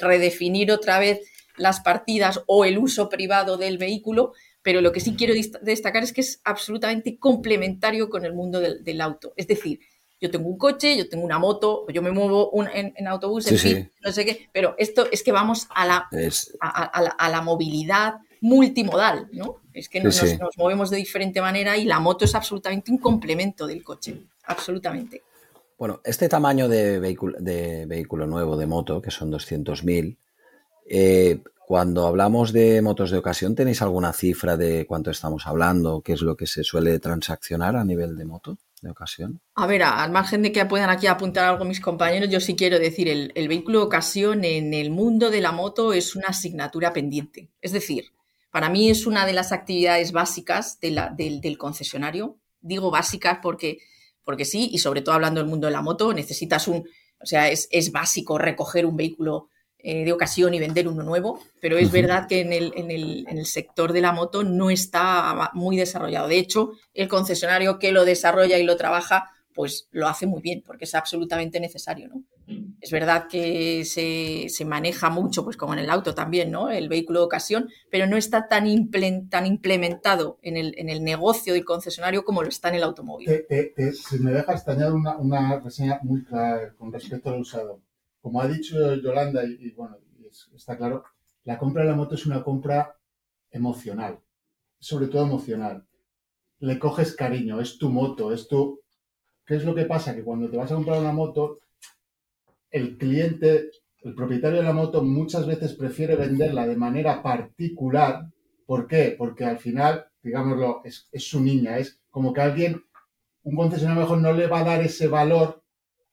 redefinir 0.00 0.72
otra 0.72 0.98
vez 0.98 1.20
las 1.58 1.80
partidas 1.80 2.40
o 2.46 2.64
el 2.64 2.78
uso 2.78 3.10
privado 3.10 3.58
del 3.58 3.76
vehículo, 3.76 4.32
pero 4.62 4.80
lo 4.80 4.90
que 4.90 5.00
sí 5.00 5.16
quiero 5.18 5.34
destacar 5.60 6.02
es 6.02 6.14
que 6.14 6.22
es 6.22 6.40
absolutamente 6.44 7.18
complementario 7.18 8.08
con 8.08 8.24
el 8.24 8.32
mundo 8.32 8.58
del, 8.58 9.00
auto. 9.02 9.34
Es 9.36 9.48
decir, 9.48 9.80
yo 10.18 10.30
tengo 10.30 10.48
un 10.48 10.56
coche, 10.56 10.96
yo 10.96 11.10
tengo 11.10 11.26
una 11.26 11.38
moto, 11.38 11.84
yo 11.92 12.00
me 12.00 12.10
muevo 12.10 12.50
en, 12.72 13.06
autobús, 13.06 13.52
en 13.52 13.58
fin, 13.58 13.92
no 14.02 14.10
sé 14.10 14.24
qué, 14.24 14.48
pero 14.50 14.76
esto 14.78 15.08
es 15.12 15.22
que 15.22 15.32
vamos 15.32 15.68
a 15.74 15.84
la, 15.84 16.08
a, 16.62 17.28
la, 17.28 17.42
movilidad 17.42 18.14
multimodal, 18.40 19.28
¿no? 19.32 19.56
Es 19.74 19.90
que 19.90 20.00
nos, 20.00 20.22
movemos 20.56 20.88
de 20.88 20.96
diferente 20.96 21.42
manera 21.42 21.76
y 21.76 21.84
la 21.84 22.00
moto 22.00 22.24
es 22.24 22.34
absolutamente 22.34 22.90
un 22.90 22.96
complemento 22.96 23.66
del 23.66 23.84
coche, 23.84 24.22
absolutamente. 24.44 25.22
Bueno, 25.78 26.00
este 26.04 26.28
tamaño 26.28 26.68
de 26.68 26.98
vehículo, 26.98 27.38
de 27.40 27.86
vehículo 27.86 28.26
nuevo, 28.26 28.56
de 28.56 28.66
moto, 28.66 29.00
que 29.00 29.10
son 29.10 29.30
200.000, 29.30 30.18
eh, 30.90 31.42
cuando 31.66 32.06
hablamos 32.06 32.52
de 32.52 32.82
motos 32.82 33.10
de 33.10 33.18
ocasión, 33.18 33.54
¿tenéis 33.54 33.82
alguna 33.82 34.12
cifra 34.12 34.56
de 34.56 34.86
cuánto 34.86 35.10
estamos 35.10 35.46
hablando? 35.46 36.00
¿Qué 36.00 36.14
es 36.14 36.22
lo 36.22 36.36
que 36.36 36.46
se 36.46 36.64
suele 36.64 36.98
transaccionar 36.98 37.76
a 37.76 37.84
nivel 37.84 38.16
de 38.16 38.24
moto? 38.24 38.58
de 38.82 38.90
ocasión? 38.90 39.40
A 39.54 39.66
ver, 39.66 39.82
al 39.82 40.10
margen 40.10 40.42
de 40.42 40.52
que 40.52 40.64
puedan 40.66 40.90
aquí 40.90 41.06
apuntar 41.06 41.44
algo 41.44 41.64
mis 41.64 41.80
compañeros, 41.80 42.30
yo 42.30 42.40
sí 42.40 42.56
quiero 42.56 42.78
decir, 42.78 43.08
el, 43.08 43.48
vehículo 43.48 43.80
de 43.80 43.84
ocasión 43.86 44.44
en 44.44 44.74
el 44.74 44.90
mundo 44.90 45.30
de 45.30 45.40
la 45.40 45.52
moto 45.52 45.92
es 45.92 46.16
una 46.16 46.28
asignatura 46.28 46.92
pendiente. 46.92 47.50
Es 47.60 47.72
decir, 47.72 48.12
para 48.50 48.68
mí 48.68 48.90
es 48.90 49.06
una 49.06 49.26
de 49.26 49.32
las 49.32 49.52
actividades 49.52 50.12
básicas 50.12 50.78
del, 50.80 51.00
del, 51.16 51.58
concesionario. 51.58 52.36
Digo 52.60 52.90
básicas 52.90 53.38
porque, 53.42 53.78
porque 54.28 54.44
sí, 54.44 54.68
y 54.70 54.76
sobre 54.76 55.00
todo 55.00 55.14
hablando 55.14 55.40
del 55.40 55.48
mundo 55.48 55.68
de 55.68 55.72
la 55.72 55.80
moto, 55.80 56.12
necesitas 56.12 56.68
un, 56.68 56.86
o 57.18 57.24
sea, 57.24 57.48
es, 57.48 57.66
es 57.70 57.90
básico 57.92 58.36
recoger 58.36 58.84
un 58.84 58.94
vehículo 58.94 59.48
eh, 59.78 60.04
de 60.04 60.12
ocasión 60.12 60.52
y 60.52 60.58
vender 60.58 60.86
uno 60.86 61.02
nuevo, 61.02 61.40
pero 61.62 61.78
es 61.78 61.90
verdad 61.90 62.28
que 62.28 62.42
en 62.42 62.52
el, 62.52 62.70
en, 62.76 62.90
el, 62.90 63.24
en 63.26 63.38
el, 63.38 63.46
sector 63.46 63.94
de 63.94 64.02
la 64.02 64.12
moto 64.12 64.44
no 64.44 64.68
está 64.68 65.50
muy 65.54 65.78
desarrollado. 65.78 66.28
De 66.28 66.36
hecho, 66.36 66.72
el 66.92 67.08
concesionario 67.08 67.78
que 67.78 67.90
lo 67.90 68.04
desarrolla 68.04 68.58
y 68.58 68.64
lo 68.64 68.76
trabaja, 68.76 69.30
pues 69.54 69.88
lo 69.92 70.06
hace 70.08 70.26
muy 70.26 70.42
bien, 70.42 70.62
porque 70.62 70.84
es 70.84 70.94
absolutamente 70.94 71.58
necesario, 71.58 72.08
¿no? 72.08 72.22
Es 72.80 72.90
verdad 72.90 73.26
que 73.28 73.84
se, 73.84 74.48
se 74.48 74.64
maneja 74.64 75.10
mucho, 75.10 75.44
pues 75.44 75.56
como 75.56 75.74
en 75.74 75.80
el 75.80 75.90
auto 75.90 76.14
también, 76.14 76.50
¿no? 76.50 76.70
El 76.70 76.88
vehículo 76.88 77.20
de 77.20 77.26
ocasión, 77.26 77.68
pero 77.90 78.06
no 78.06 78.16
está 78.16 78.48
tan, 78.48 78.66
tan 79.28 79.46
implementado 79.46 80.38
en 80.42 80.56
el, 80.56 80.74
en 80.78 80.88
el 80.88 81.04
negocio 81.04 81.54
del 81.54 81.64
concesionario 81.64 82.24
como 82.24 82.42
lo 82.42 82.48
está 82.48 82.68
en 82.68 82.76
el 82.76 82.84
automóvil. 82.84 83.28
si 83.92 84.18
me 84.20 84.32
dejas, 84.32 84.64
te 84.64 84.70
añado 84.70 84.94
una, 84.94 85.16
una 85.18 85.60
reseña 85.60 86.00
muy 86.02 86.24
clara 86.24 86.74
con 86.78 86.92
respecto 86.92 87.30
al 87.30 87.40
usado 87.40 87.82
como 88.20 88.40
ha 88.40 88.48
dicho 88.48 88.94
Yolanda, 88.96 89.42
y, 89.44 89.70
bueno, 89.72 89.96
está 90.54 90.76
claro, 90.76 91.04
la 91.44 91.58
compra 91.58 91.82
de 91.82 91.90
la 91.90 91.96
moto 91.96 92.14
es 92.14 92.26
una 92.26 92.42
compra 92.42 92.96
emocional, 93.50 94.20
sobre 94.78 95.06
todo 95.06 95.24
emocional. 95.24 95.86
Le 96.58 96.78
coges 96.78 97.14
cariño, 97.14 97.60
es 97.60 97.78
tu 97.78 97.88
moto, 97.88 98.32
es 98.32 98.48
tu... 98.48 98.80
¿Qué 99.46 99.56
es 99.56 99.64
lo 99.64 99.74
que 99.74 99.86
pasa? 99.86 100.14
Que 100.14 100.24
cuando 100.24 100.50
te 100.50 100.56
vas 100.56 100.70
a 100.70 100.74
comprar 100.74 101.00
una 101.00 101.12
moto, 101.12 101.60
el 102.70 102.96
cliente, 102.96 103.70
el 104.02 104.14
propietario 104.14 104.58
de 104.58 104.64
la 104.64 104.72
moto 104.72 105.02
muchas 105.02 105.46
veces 105.46 105.74
prefiere 105.74 106.16
venderla 106.16 106.66
de 106.66 106.76
manera 106.76 107.22
particular. 107.22 108.26
¿Por 108.66 108.86
qué? 108.86 109.14
Porque 109.16 109.44
al 109.44 109.58
final, 109.58 110.06
digámoslo, 110.22 110.82
es, 110.84 111.08
es 111.12 111.24
su 111.24 111.40
niña, 111.40 111.78
es 111.78 112.00
como 112.10 112.32
que 112.32 112.40
alguien, 112.40 112.82
un 113.42 113.56
concesionario 113.56 114.02
mejor 114.02 114.18
no 114.18 114.32
le 114.32 114.46
va 114.46 114.60
a 114.60 114.64
dar 114.64 114.82
ese 114.82 115.08
valor 115.08 115.62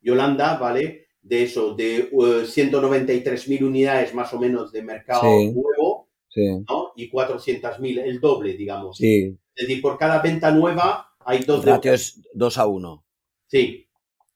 Yolanda, 0.00 0.56
¿vale? 0.56 1.08
De 1.20 1.42
eso, 1.42 1.74
de 1.74 2.10
193.000 2.10 3.60
eh, 3.60 3.64
unidades 3.64 4.14
más 4.14 4.32
o 4.32 4.38
menos 4.38 4.72
de 4.72 4.82
mercado 4.82 5.24
nuevo 5.24 6.08
¿no? 6.36 6.92
Y 6.96 7.10
400.000, 7.10 8.00
el 8.00 8.20
doble, 8.20 8.54
digamos. 8.54 9.00
Es 9.00 9.36
decir, 9.56 9.82
por 9.82 9.98
cada 9.98 10.20
venta 10.22 10.50
nueva 10.52 11.14
hay 11.24 11.40
dos... 11.40 11.64
Ratio 11.64 11.92
es 11.92 12.22
2 12.32 12.58
a 12.58 12.66
1. 12.66 13.04
Sí, 13.48 13.88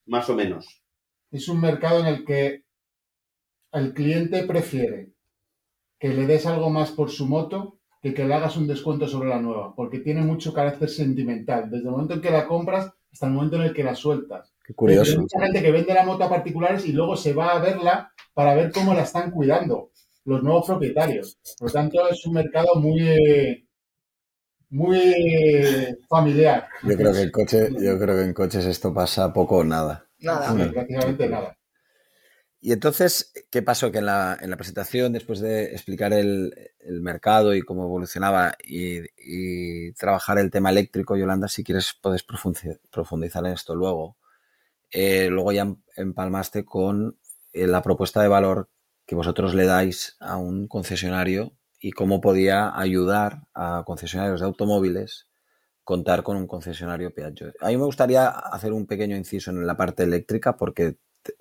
más 0.06 0.28
o 0.28 0.34
menos. 0.34 0.82
Es 1.30 1.48
un 1.48 1.60
mercado 1.60 2.00
en 2.00 2.06
el 2.06 2.24
que 2.24 2.64
el 3.72 3.94
cliente 3.94 4.42
prefiere 4.42 5.12
que 5.98 6.08
le 6.08 6.26
des 6.26 6.44
algo 6.46 6.68
más 6.70 6.90
por 6.90 7.10
su 7.10 7.26
moto 7.26 7.78
que 8.02 8.12
que 8.12 8.24
le 8.24 8.34
hagas 8.34 8.56
un 8.56 8.66
descuento 8.66 9.06
sobre 9.06 9.28
la 9.28 9.40
nueva, 9.40 9.74
porque 9.76 10.00
tiene 10.00 10.22
mucho 10.22 10.52
carácter 10.52 10.90
sentimental, 10.90 11.70
desde 11.70 11.84
el 11.84 11.92
momento 11.92 12.14
en 12.14 12.20
que 12.20 12.30
la 12.30 12.48
compras 12.48 12.92
hasta 13.12 13.26
el 13.26 13.32
momento 13.32 13.56
en 13.56 13.62
el 13.62 13.72
que 13.72 13.84
la 13.84 13.94
sueltas. 13.94 14.52
Qué 14.64 14.74
curioso. 14.74 15.12
Hay 15.12 15.18
mucha 15.18 15.40
gente 15.40 15.62
que 15.62 15.70
vende 15.70 15.94
la 15.94 16.04
moto 16.04 16.24
a 16.24 16.28
particulares 16.28 16.84
y 16.84 16.92
luego 16.92 17.16
se 17.16 17.32
va 17.32 17.52
a 17.52 17.60
verla 17.60 18.12
para 18.34 18.54
ver 18.54 18.72
cómo 18.72 18.92
la 18.92 19.02
están 19.02 19.30
cuidando 19.30 19.90
los 20.24 20.42
nuevos 20.42 20.66
propietarios. 20.66 21.38
Por 21.58 21.68
lo 21.68 21.72
tanto, 21.72 22.08
es 22.08 22.26
un 22.26 22.34
mercado 22.34 22.74
muy, 22.76 23.68
muy 24.70 25.96
familiar. 26.08 26.66
Yo 26.82 26.96
creo 26.96 27.12
que 27.12 27.22
en 27.22 27.30
coche, 27.30 27.68
yo 27.78 27.98
creo 27.98 28.16
que 28.16 28.24
en 28.24 28.34
coches 28.34 28.64
esto 28.66 28.92
pasa 28.92 29.32
poco 29.32 29.58
o 29.58 29.64
nada. 29.64 30.06
Nada. 30.18 30.72
prácticamente 30.72 31.28
nada. 31.28 31.56
Y 32.64 32.70
entonces, 32.70 33.32
¿qué 33.50 33.60
pasó? 33.60 33.90
Que 33.90 33.98
en 33.98 34.06
la, 34.06 34.38
en 34.40 34.48
la 34.48 34.56
presentación, 34.56 35.12
después 35.12 35.40
de 35.40 35.72
explicar 35.72 36.12
el, 36.12 36.54
mercado 37.00 37.56
y 37.56 37.62
cómo 37.62 37.82
evolucionaba 37.82 38.54
y, 38.62 39.92
trabajar 39.94 40.38
el 40.38 40.52
tema 40.52 40.70
eléctrico, 40.70 41.16
Yolanda, 41.16 41.48
si 41.48 41.64
quieres 41.64 41.92
puedes 42.00 42.22
profundizar 42.22 43.46
en 43.46 43.52
esto 43.52 43.74
luego. 43.74 44.16
Eh, 44.92 45.28
luego 45.28 45.50
ya 45.50 45.74
empalmaste 45.96 46.64
con 46.64 47.18
eh, 47.52 47.66
la 47.66 47.82
propuesta 47.82 48.22
de 48.22 48.28
valor 48.28 48.70
que 49.06 49.16
vosotros 49.16 49.54
le 49.54 49.66
dais 49.66 50.16
a 50.20 50.36
un 50.36 50.68
concesionario 50.68 51.56
y 51.80 51.90
cómo 51.90 52.20
podía 52.20 52.78
ayudar 52.78 53.42
a 53.54 53.82
concesionarios 53.84 54.38
de 54.38 54.46
automóviles 54.46 55.26
contar 55.82 56.22
con 56.22 56.36
un 56.36 56.46
concesionario 56.46 57.12
Piaggio. 57.12 57.52
A 57.60 57.68
mí 57.68 57.76
me 57.76 57.86
gustaría 57.86 58.28
hacer 58.28 58.72
un 58.72 58.86
pequeño 58.86 59.16
inciso 59.16 59.50
en 59.50 59.66
la 59.66 59.76
parte 59.76 60.04
eléctrica 60.04 60.56
porque 60.56 60.98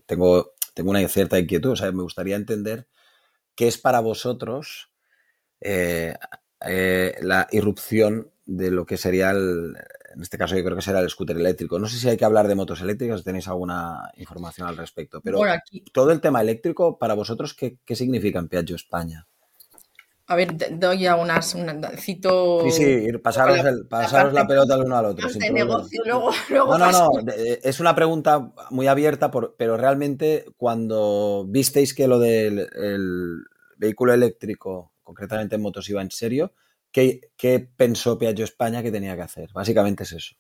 tengo, 0.08 0.54
tengo 0.74 0.92
una 0.92 1.08
cierta 1.08 1.40
inquietud. 1.40 1.72
O 1.72 1.76
sea, 1.76 1.92
me 1.92 2.04
gustaría 2.04 2.36
entender 2.36 2.88
qué 3.56 3.68
es 3.68 3.78
para 3.78 4.00
vosotros 4.00 4.92
eh, 5.60 6.16
eh, 6.66 7.16
la 7.22 7.48
irrupción 7.52 8.32
de 8.46 8.72
lo 8.72 8.86
que 8.86 8.98
sería 8.98 9.32
el, 9.32 9.76
en 10.14 10.22
este 10.22 10.38
caso 10.38 10.56
yo 10.56 10.64
creo 10.64 10.76
que 10.76 10.82
será 10.82 11.00
el 11.00 11.10
scooter 11.10 11.38
eléctrico. 11.38 11.80
No 11.80 11.88
sé 11.88 11.98
si 11.98 12.10
hay 12.10 12.18
que 12.18 12.26
hablar 12.26 12.48
de 12.48 12.56
motos 12.56 12.82
eléctricas, 12.82 13.24
tenéis 13.24 13.48
alguna 13.48 14.12
información 14.18 14.68
al 14.68 14.78
respecto, 14.78 15.22
pero 15.22 15.40
todo 15.92 16.12
el 16.12 16.22
tema 16.22 16.42
eléctrico, 16.42 16.98
para 16.98 17.14
vosotros, 17.14 17.54
¿qué, 17.54 17.96
significa 17.96 18.40
en 18.40 18.48
Piaggio 18.48 18.76
España? 18.76 19.28
A 20.32 20.36
ver, 20.36 20.80
doy 20.80 21.06
a 21.08 21.16
unas, 21.16 21.56
cito... 21.98 22.62
Sí, 22.70 22.72
sí, 22.72 23.18
pasaros, 23.18 24.34
la 24.34 24.48
pelota 24.48 24.76
el 24.76 24.82
uno 24.86 24.98
al 24.98 25.06
otro. 25.06 25.28
no, 26.50 26.78
no, 26.78 26.92
no, 26.92 27.10
es 27.36 27.80
una 27.80 27.96
pregunta 27.96 28.54
muy 28.70 28.88
abierta, 28.88 29.30
pero 29.58 29.78
realmente 29.78 30.46
cuando 30.58 31.46
visteis 31.48 31.94
que 31.94 32.08
lo 32.08 32.20
del 32.20 32.68
vehículo 33.78 34.14
eléctrico, 34.14 34.94
concretamente 35.04 35.56
en 35.56 35.62
motos, 35.62 35.90
iba 35.90 36.02
en 36.02 36.12
serio, 36.12 36.54
¿Qué, 36.92 37.70
pensó 37.76 38.18
Piaggio 38.18 38.46
España 38.46 38.84
que 38.84 38.92
tenía 38.92 39.16
que 39.16 39.22
hacer? 39.22 39.50
Básicamente 39.54 40.04
es 40.04 40.12
eso. 40.12 40.36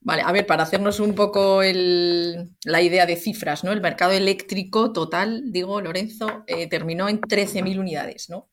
Vale, 0.00 0.22
a 0.22 0.32
ver, 0.32 0.46
para 0.46 0.64
hacernos 0.64 1.00
un 1.00 1.14
poco 1.14 1.62
la 1.62 2.82
idea 2.82 3.06
de 3.06 3.16
cifras, 3.16 3.64
¿no? 3.64 3.72
El 3.72 3.80
mercado 3.80 4.12
eléctrico 4.12 4.92
total, 4.92 5.50
digo, 5.50 5.80
Lorenzo, 5.80 6.44
eh, 6.46 6.68
terminó 6.68 7.08
en 7.08 7.20
13.000 7.20 7.78
unidades, 7.78 8.28
¿no? 8.28 8.48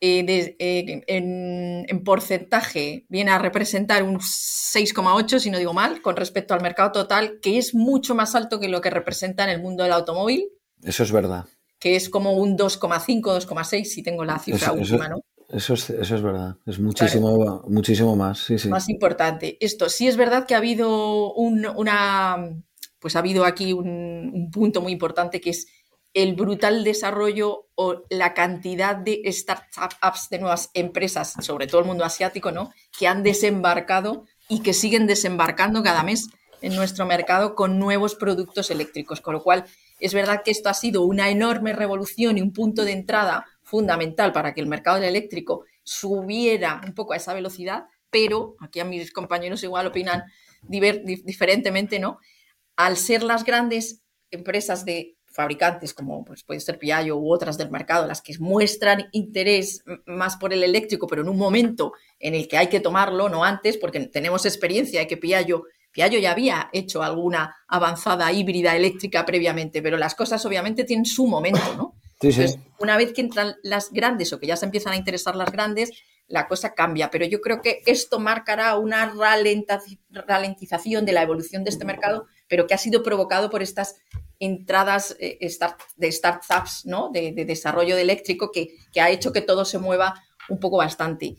Eh, 0.00 0.54
eh, 0.58 1.02
en, 1.08 2.04
porcentaje 2.04 3.04
viene 3.08 3.32
a 3.32 3.38
representar 3.38 4.04
un 4.04 4.18
6,8, 4.20 5.40
si 5.40 5.50
no 5.50 5.58
digo 5.58 5.74
mal, 5.74 6.00
con 6.00 6.16
respecto 6.16 6.54
al 6.54 6.62
mercado 6.62 6.92
total, 6.92 7.40
que 7.42 7.58
es 7.58 7.74
mucho 7.74 8.14
más 8.14 8.34
alto 8.34 8.60
que 8.60 8.68
lo 8.68 8.80
que 8.80 8.90
representa 8.90 9.44
en 9.44 9.50
el 9.50 9.60
mundo 9.60 9.82
del 9.82 9.92
automóvil. 9.92 10.48
Eso 10.82 11.02
es 11.02 11.10
verdad. 11.10 11.46
Que 11.80 11.96
es 11.96 12.08
como 12.08 12.32
un 12.32 12.56
2,5, 12.56 13.22
2,6, 13.22 13.84
si 13.84 14.02
tengo 14.02 14.24
la 14.24 14.38
cifra 14.38 14.72
última, 14.72 15.08
¿no? 15.08 15.20
Eso 15.48 15.74
es, 15.74 15.88
eso 15.88 16.14
es 16.14 16.22
verdad, 16.22 16.56
es 16.66 16.78
muchísimo, 16.78 17.64
muchísimo 17.68 18.14
más, 18.14 18.38
sí, 18.38 18.58
sí. 18.58 18.68
Más 18.68 18.88
importante. 18.90 19.56
Esto, 19.60 19.88
sí 19.88 20.06
es 20.06 20.18
verdad 20.18 20.46
que 20.46 20.54
ha 20.54 20.58
habido 20.58 21.32
un, 21.32 21.66
una, 21.66 22.50
pues 22.98 23.16
ha 23.16 23.20
habido 23.20 23.44
aquí 23.44 23.72
un, 23.72 24.50
punto 24.52 24.80
muy 24.80 24.92
importante 24.92 25.40
que 25.40 25.50
es 25.50 25.66
el 26.22 26.34
brutal 26.34 26.82
desarrollo 26.82 27.68
o 27.76 28.02
la 28.10 28.34
cantidad 28.34 28.96
de 28.96 29.22
startups, 29.26 30.28
de 30.30 30.40
nuevas 30.40 30.70
empresas, 30.74 31.34
sobre 31.40 31.68
todo 31.68 31.80
el 31.80 31.86
mundo 31.86 32.04
asiático, 32.04 32.50
¿no? 32.50 32.72
Que 32.98 33.06
han 33.06 33.22
desembarcado 33.22 34.24
y 34.48 34.62
que 34.62 34.74
siguen 34.74 35.06
desembarcando 35.06 35.80
cada 35.84 36.02
mes 36.02 36.28
en 36.60 36.74
nuestro 36.74 37.06
mercado 37.06 37.54
con 37.54 37.78
nuevos 37.78 38.16
productos 38.16 38.72
eléctricos. 38.72 39.20
Con 39.20 39.34
lo 39.34 39.44
cual, 39.44 39.64
es 40.00 40.12
verdad 40.12 40.42
que 40.44 40.50
esto 40.50 40.68
ha 40.68 40.74
sido 40.74 41.02
una 41.02 41.30
enorme 41.30 41.72
revolución 41.72 42.36
y 42.36 42.42
un 42.42 42.52
punto 42.52 42.84
de 42.84 42.92
entrada 42.92 43.46
fundamental 43.62 44.32
para 44.32 44.54
que 44.54 44.60
el 44.60 44.66
mercado 44.66 44.98
eléctrico 44.98 45.66
subiera 45.84 46.80
un 46.84 46.94
poco 46.94 47.12
a 47.12 47.16
esa 47.16 47.32
velocidad, 47.32 47.84
pero 48.10 48.56
aquí 48.58 48.80
a 48.80 48.84
mis 48.84 49.12
compañeros 49.12 49.62
igual 49.62 49.86
opinan 49.86 50.24
diferentemente, 50.62 52.00
¿no? 52.00 52.18
Al 52.74 52.96
ser 52.96 53.22
las 53.22 53.44
grandes 53.44 54.02
empresas 54.32 54.84
de 54.84 55.17
fabricantes 55.38 55.94
como 55.94 56.24
pues, 56.24 56.42
puede 56.42 56.58
ser 56.58 56.80
Piaggio 56.80 57.16
u 57.16 57.32
otras 57.32 57.56
del 57.56 57.70
mercado, 57.70 58.08
las 58.08 58.20
que 58.20 58.36
muestran 58.40 59.06
interés 59.12 59.84
más 60.04 60.36
por 60.36 60.52
el 60.52 60.64
eléctrico, 60.64 61.06
pero 61.06 61.22
en 61.22 61.28
un 61.28 61.38
momento 61.38 61.92
en 62.18 62.34
el 62.34 62.48
que 62.48 62.56
hay 62.56 62.66
que 62.66 62.80
tomarlo, 62.80 63.28
no 63.28 63.44
antes, 63.44 63.76
porque 63.76 64.00
tenemos 64.06 64.46
experiencia 64.46 64.98
de 64.98 65.06
que 65.06 65.16
Piaggio, 65.16 65.62
Piaggio 65.92 66.18
ya 66.18 66.32
había 66.32 66.68
hecho 66.72 67.04
alguna 67.04 67.54
avanzada 67.68 68.32
híbrida 68.32 68.74
eléctrica 68.74 69.24
previamente, 69.24 69.80
pero 69.80 69.96
las 69.96 70.16
cosas 70.16 70.44
obviamente 70.44 70.82
tienen 70.82 71.06
su 71.06 71.28
momento, 71.28 71.72
¿no? 71.76 71.94
una 72.80 72.96
vez 72.96 73.12
que 73.12 73.20
entran 73.20 73.54
las 73.62 73.92
grandes 73.92 74.32
o 74.32 74.40
que 74.40 74.48
ya 74.48 74.56
se 74.56 74.64
empiezan 74.64 74.94
a 74.94 74.96
interesar 74.96 75.36
las 75.36 75.52
grandes, 75.52 75.92
la 76.26 76.48
cosa 76.48 76.74
cambia. 76.74 77.10
Pero 77.12 77.26
yo 77.26 77.40
creo 77.40 77.62
que 77.62 77.80
esto 77.86 78.18
marcará 78.18 78.76
una 78.76 79.14
ralentización 80.10 81.06
de 81.06 81.12
la 81.12 81.22
evolución 81.22 81.62
de 81.62 81.70
este 81.70 81.84
mercado, 81.84 82.26
pero 82.48 82.66
que 82.66 82.74
ha 82.74 82.78
sido 82.78 83.02
provocado 83.02 83.50
por 83.50 83.62
estas 83.62 83.96
entradas 84.38 85.16
eh, 85.20 85.38
de 85.96 86.12
startups, 86.12 86.86
¿no? 86.86 87.10
De, 87.10 87.32
desarrollo 87.32 87.96
de 87.96 88.02
eléctrico 88.02 88.50
que, 88.52 88.76
ha 89.00 89.10
hecho 89.10 89.32
que 89.32 89.42
todo 89.42 89.64
se 89.64 89.78
mueva 89.78 90.22
un 90.48 90.58
poco 90.58 90.78
bastante. 90.78 91.36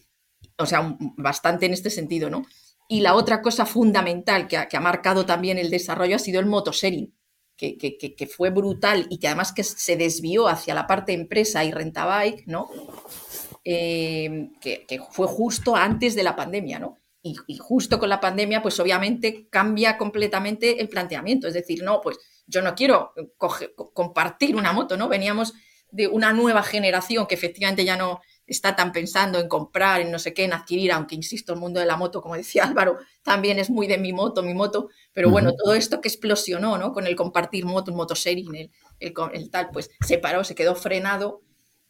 O 0.58 0.66
sea, 0.66 0.96
bastante 1.18 1.66
en 1.66 1.74
este 1.74 1.90
sentido, 1.90 2.30
¿no? 2.30 2.46
Y 2.88 3.02
la 3.02 3.16
otra 3.16 3.42
cosa 3.42 3.66
fundamental 3.66 4.48
que 4.48 4.58
ha, 4.58 4.80
marcado 4.80 5.26
también 5.26 5.58
el 5.58 5.70
desarrollo 5.70 6.16
ha 6.16 6.20
sido 6.20 6.40
el 6.40 6.48
motosharing, 6.48 7.14
que, 7.56 7.78
que, 7.78 8.28
fue 8.28 8.50
brutal 8.50 9.06
y 9.10 9.20
que 9.20 9.28
además 9.28 9.52
que 9.52 9.64
se 9.64 9.96
desvió 9.96 10.48
hacia 10.48 10.74
la 10.74 10.88
parte 10.88 11.14
empresa 11.14 11.64
y 11.64 11.72
rentabike, 11.72 12.48
¿no? 12.48 12.70
Eh, 13.66 14.50
que, 14.62 15.02
fue 15.12 15.28
justo 15.28 15.76
antes 15.76 16.16
de 16.16 16.24
la 16.24 16.36
pandemia, 16.36 16.80
¿no? 16.80 16.98
Y, 17.22 17.36
justo 17.58 18.00
con 18.00 18.10
la 18.10 18.22
pandemia, 18.22 18.62
pues 18.62 18.80
obviamente 18.80 19.48
cambia 19.50 19.98
completamente 19.98 20.82
el 20.82 20.88
planteamiento. 20.88 21.48
Es 21.48 21.54
decir, 21.54 21.84
no, 21.84 22.00
pues 22.02 22.18
yo 22.48 22.62
no 22.62 22.76
quiero 22.76 23.14
compartir 23.94 24.56
una 24.56 24.72
moto, 24.72 24.96
¿no? 24.96 25.10
Veníamos 25.10 25.54
de 25.92 26.08
una 26.08 26.34
nueva 26.34 26.64
generación 26.64 27.28
que 27.28 27.36
efectivamente 27.36 27.84
ya 27.84 27.98
no 27.98 28.22
está 28.46 28.76
tan 28.76 28.92
pensando 28.92 29.40
en 29.40 29.48
comprar, 29.48 30.02
en 30.02 30.12
no 30.12 30.20
sé 30.20 30.34
qué, 30.34 30.46
en 30.46 30.54
adquirir, 30.54 30.92
aunque 30.92 31.16
insisto, 31.16 31.54
el 31.54 31.60
mundo 31.60 31.80
de 31.80 31.86
la 31.86 31.98
moto, 31.98 32.22
como 32.22 32.36
decía 32.36 32.64
Álvaro, 32.66 32.98
también 33.24 33.60
es 33.60 33.70
muy 33.70 33.88
de 33.88 33.98
mi 33.98 34.14
moto, 34.14 34.42
mi 34.42 34.54
moto, 34.54 34.90
pero 35.14 35.30
bueno, 35.30 35.54
todo 35.56 35.74
esto 35.74 36.00
que 36.02 36.08
explosionó, 36.08 36.78
¿no? 36.78 36.94
Con 36.94 37.06
el 37.06 37.16
compartir 37.16 37.66
moto, 37.66 37.92
un 37.92 37.98
motosharing, 37.98 38.56
el, 38.56 38.72
el, 39.00 39.14
el 39.34 39.50
tal, 39.52 39.70
pues 39.72 39.90
se 40.06 40.18
paró, 40.18 40.44
se 40.44 40.56
quedó 40.56 40.76
frenado 40.76 41.42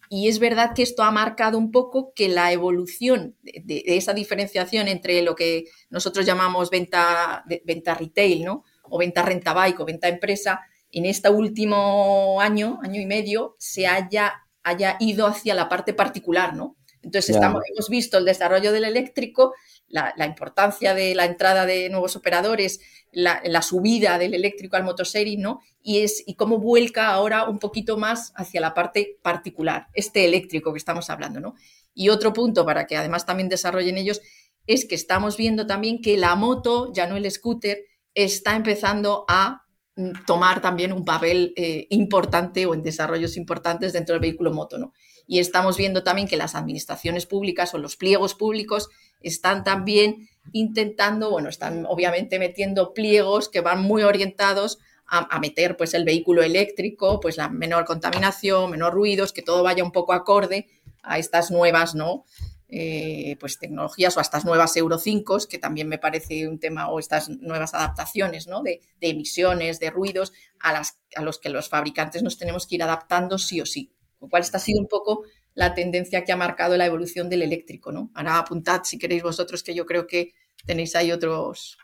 y 0.10 0.28
es 0.28 0.39
verdad 0.39 0.74
que 0.74 0.82
esto 0.82 1.03
ha 1.03 1.12
marcado 1.12 1.57
un 1.57 1.72
poco 1.72 2.14
que 2.16 2.30
la 2.30 2.51
evolución 2.51 3.36
de, 3.43 3.84
esa 3.86 4.14
diferenciación 4.14 4.88
entre 4.88 5.22
lo 5.22 5.36
que 5.36 5.66
nosotros 5.91 6.26
llamamos 6.26 6.72
venta, 6.72 7.45
venta 7.64 7.93
retail, 7.93 8.43
¿no? 8.43 8.64
O 8.89 8.97
venta 8.97 9.22
renta 9.22 9.53
bike 9.53 9.80
o 9.80 9.86
venta 9.86 10.07
empresa, 10.07 10.62
en 10.91 11.05
este 11.05 11.30
último 11.30 12.41
año, 12.41 12.80
año 12.82 12.99
y 12.99 13.05
medio, 13.05 13.55
se 13.60 13.86
haya, 13.86 14.34
haya 14.64 14.97
ido 14.99 15.28
hacia 15.28 15.53
la 15.53 15.70
parte 15.70 15.93
particular, 15.93 16.55
¿no? 16.55 16.76
Entonces 17.03 17.36
estamos, 17.36 17.62
hemos 17.72 17.88
visto 17.88 18.18
el 18.18 18.26
desarrollo 18.26 18.72
del 18.72 18.86
eléctrico, 18.86 19.53
la, 19.90 20.26
importancia 20.26 20.94
de 20.94 21.16
la 21.16 21.26
entrada 21.26 21.66
de 21.66 21.90
nuevos 21.90 22.16
operadores, 22.16 22.80
la, 23.12 23.62
subida 23.62 24.18
del 24.18 24.34
eléctrico 24.34 24.78
al 24.78 24.84
motosharing, 24.84 25.42
¿no? 25.42 25.62
Y, 25.82 26.00
es, 26.00 26.24
y 26.26 26.36
cómo 26.36 26.60
vuelca 26.60 27.08
ahora 27.08 27.50
un 27.50 27.60
poquito 27.60 27.98
más 27.98 28.32
hacia 28.36 28.62
la 28.62 28.74
parte 28.74 29.18
particular, 29.22 29.88
este 29.94 30.26
eléctrico 30.26 30.72
que 30.72 30.78
estamos 30.78 31.10
hablando, 31.10 31.40
¿no? 31.40 31.56
Y 31.94 32.10
otro 32.10 32.34
punto 32.34 32.66
para 32.66 32.88
que 32.88 32.98
además 32.98 33.26
también 33.26 33.50
desarrollen 33.50 33.98
ellos 33.98 34.22
es 34.68 34.86
que 34.86 34.96
estamos 34.96 35.36
viendo 35.36 35.66
también 35.66 36.02
que 36.02 36.18
la 36.18 36.36
moto, 36.36 36.94
ya 36.94 37.08
no 37.08 37.18
el 37.18 37.30
scooter, 37.32 37.80
está 38.14 38.56
empezando 38.56 39.26
a 39.28 39.64
mm, 39.96 40.26
tomar 40.28 40.62
también 40.62 40.94
un 40.94 41.06
papel 41.06 41.54
eh, 41.56 41.88
importante 41.90 42.66
o 42.66 42.74
en 42.74 42.84
desarrollos 42.84 43.38
importantes 43.38 43.94
dentro 43.94 44.14
del 44.14 44.22
vehículo 44.22 44.54
moto, 44.54 44.78
¿no? 44.78 44.94
Y 45.26 45.40
estamos 45.40 45.78
viendo 45.78 46.04
también 46.04 46.28
que 46.28 46.38
las 46.38 46.56
administraciones 46.56 47.26
públicas 47.26 47.74
o 47.74 47.78
los 47.78 47.96
pliegos 47.98 48.34
públicos 48.34 48.90
están 49.22 49.63
también 49.63 50.30
intentando, 50.51 51.30
bueno, 51.30 51.49
están 51.49 51.86
obviamente 51.86 52.39
metiendo 52.39 52.93
pliegos 52.93 53.49
que 53.49 53.61
van 53.61 53.82
muy 53.82 54.03
orientados 54.03 54.80
a, 55.11 55.39
meter 55.39 55.76
pues 55.76 55.95
el 55.95 56.05
vehículo 56.05 56.43
eléctrico, 56.43 57.20
pues 57.20 57.36
la 57.38 57.49
menor 57.49 57.86
contaminación, 57.86 58.70
menor 58.70 58.93
ruidos, 58.93 59.34
que 59.34 59.41
todo 59.41 59.63
vaya 59.63 59.84
un 59.84 59.91
poco 59.91 60.13
acorde 60.13 60.67
a 61.01 61.17
estas 61.17 61.49
nuevas, 61.49 61.95
¿no? 61.95 62.26
Eh, 62.72 63.36
pues 63.39 63.57
tecnologías 63.57 64.15
o 64.15 64.20
a 64.20 64.22
estas 64.22 64.45
nuevas 64.45 64.78
Euro 64.78 64.99
5, 64.99 65.39
que 65.49 65.57
también 65.57 65.88
me 65.88 65.97
parece 65.97 66.47
un 66.47 66.59
tema, 66.59 66.89
o 66.89 66.99
estas 66.99 67.28
nuevas 67.28 67.74
adaptaciones 67.74 68.45
¿no? 68.45 68.61
de, 68.61 68.82
emisiones, 69.01 69.80
de 69.80 69.89
ruidos, 69.89 70.34
a, 70.59 70.74
las, 70.74 70.99
a 71.15 71.24
los 71.24 71.39
que 71.39 71.49
los 71.49 71.67
fabricantes 71.67 72.22
nos 72.22 72.38
tenemos 72.38 72.67
que 72.67 72.76
ir 72.76 72.84
adaptando 72.84 73.39
sí 73.39 73.59
o 73.59 73.65
sí. 73.65 73.91
Con 74.20 74.28
lo 74.28 74.30
cual, 74.30 74.43
esta 74.43 74.57
ha 74.57 74.61
sido 74.61 74.80
un 74.82 74.88
poco 74.88 75.24
la 75.60 75.74
tendencia 75.74 76.24
que 76.24 76.32
ha 76.32 76.38
marcado 76.38 76.78
la 76.78 76.86
evolución 76.86 77.30
del 77.30 77.41
eléctrico, 77.41 77.91
¿no? 77.91 78.12
Ahora 78.14 78.39
apuntad 78.39 78.84
si 78.86 78.97
queréis 78.97 79.24
vosotros 79.24 79.62
que 79.62 79.76
yo 79.76 79.86
creo 79.86 80.07
que 80.07 80.32
tenéis 80.66 80.95
ahí 80.95 81.12
otros, 81.12 81.78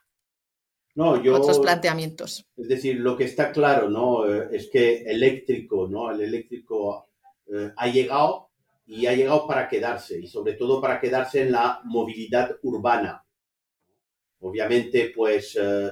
no, 0.96 1.22
yo, 1.22 1.36
otros 1.36 1.60
planteamientos. 1.60 2.46
Es 2.56 2.70
decir, 2.70 3.02
lo 3.02 3.18
que 3.18 3.26
está 3.26 3.52
claro, 3.52 3.90
¿no? 3.90 4.34
Eh, 4.34 4.48
es 4.54 4.70
que 4.70 5.04
eléctrico, 5.04 5.90
¿no? 5.90 6.10
El 6.10 6.22
eléctrico 6.22 7.10
eh, 7.54 7.72
ha 7.76 7.88
llegado 7.90 8.48
y 8.88 9.08
ha 9.08 9.14
llegado 9.14 9.46
para 9.46 9.68
quedarse 9.68 10.22
y 10.22 10.28
sobre 10.28 10.54
todo 10.54 10.80
para 10.80 11.02
quedarse 11.02 11.42
en 11.42 11.52
la 11.52 11.82
movilidad 11.84 12.56
urbana. 12.64 13.26
Obviamente, 14.40 15.12
pues 15.14 15.60
eh, 15.62 15.92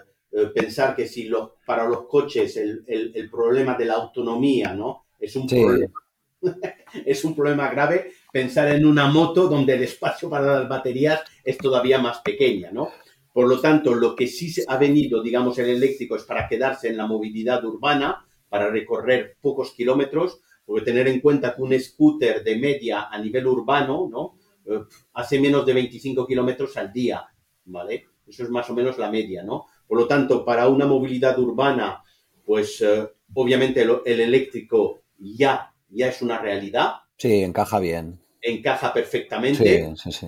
pensar 0.55 0.95
que 0.95 1.05
si 1.05 1.25
los, 1.25 1.51
para 1.65 1.85
los 1.85 2.07
coches 2.07 2.55
el, 2.55 2.85
el, 2.87 3.29
problema 3.29 3.75
de 3.75 3.85
la 3.85 3.95
autonomía, 3.95 4.73
¿no? 4.73 5.07
Es 5.19 5.35
un 5.35 5.47
problema 5.47 6.02
es 7.05 7.23
un 7.23 7.35
problema 7.35 7.69
grave 7.69 8.11
pensar 8.31 8.69
en 8.69 8.85
una 8.85 9.07
moto 9.07 9.47
donde 9.47 9.75
el 9.75 9.83
espacio 9.83 10.29
para 10.29 10.59
las 10.59 10.69
baterías 10.69 11.21
es 11.43 11.57
todavía 11.57 11.99
más 11.99 12.19
pequeña, 12.19 12.71
¿no? 12.71 12.89
Por 13.31 13.47
lo 13.47 13.59
tanto, 13.59 13.95
lo 13.95 14.15
que 14.15 14.27
sí 14.27 14.53
ha 14.67 14.77
venido, 14.77 15.21
digamos, 15.21 15.57
el 15.57 15.69
eléctrico 15.69 16.15
es 16.15 16.23
para 16.23 16.47
quedarse 16.47 16.87
en 16.87 16.97
la 16.97 17.07
movilidad 17.07 17.63
urbana, 17.65 18.25
para 18.47 18.69
recorrer 18.69 19.37
pocos 19.41 19.71
kilómetros, 19.71 20.39
porque 20.65 20.85
tener 20.85 21.07
en 21.07 21.19
cuenta 21.19 21.55
que 21.55 21.61
un 21.61 21.79
scooter 21.79 22.43
de 22.43 22.55
media 22.57 23.07
a 23.09 23.19
nivel 23.19 23.47
urbano, 23.47 24.07
¿no? 24.09 24.37
Eh, 24.65 24.83
hace 25.13 25.39
menos 25.39 25.65
de 25.65 25.73
25 25.73 26.25
kilómetros 26.27 26.77
al 26.77 26.93
día, 26.93 27.25
¿vale? 27.65 28.05
Eso 28.27 28.43
es 28.43 28.49
más 28.49 28.69
o 28.69 28.73
menos 28.73 28.97
la 28.97 29.11
media, 29.11 29.43
¿no? 29.43 29.65
Por 29.87 29.97
lo 29.99 30.07
tanto, 30.07 30.45
para 30.45 30.67
una 30.67 30.85
movilidad 30.85 31.37
urbana, 31.39 32.01
pues 32.45 32.81
eh, 32.81 33.07
obviamente 33.33 33.81
el 33.81 34.19
eléctrico 34.21 35.01
ya 35.17 35.72
ya 35.93 36.07
es 36.07 36.21
una 36.21 36.39
realidad. 36.39 36.93
Sí, 37.17 37.43
encaja 37.43 37.79
bien. 37.79 38.19
Encaja 38.41 38.93
perfectamente. 38.93 39.85
Sí, 39.95 39.95
sí, 39.95 40.11
sí. 40.11 40.27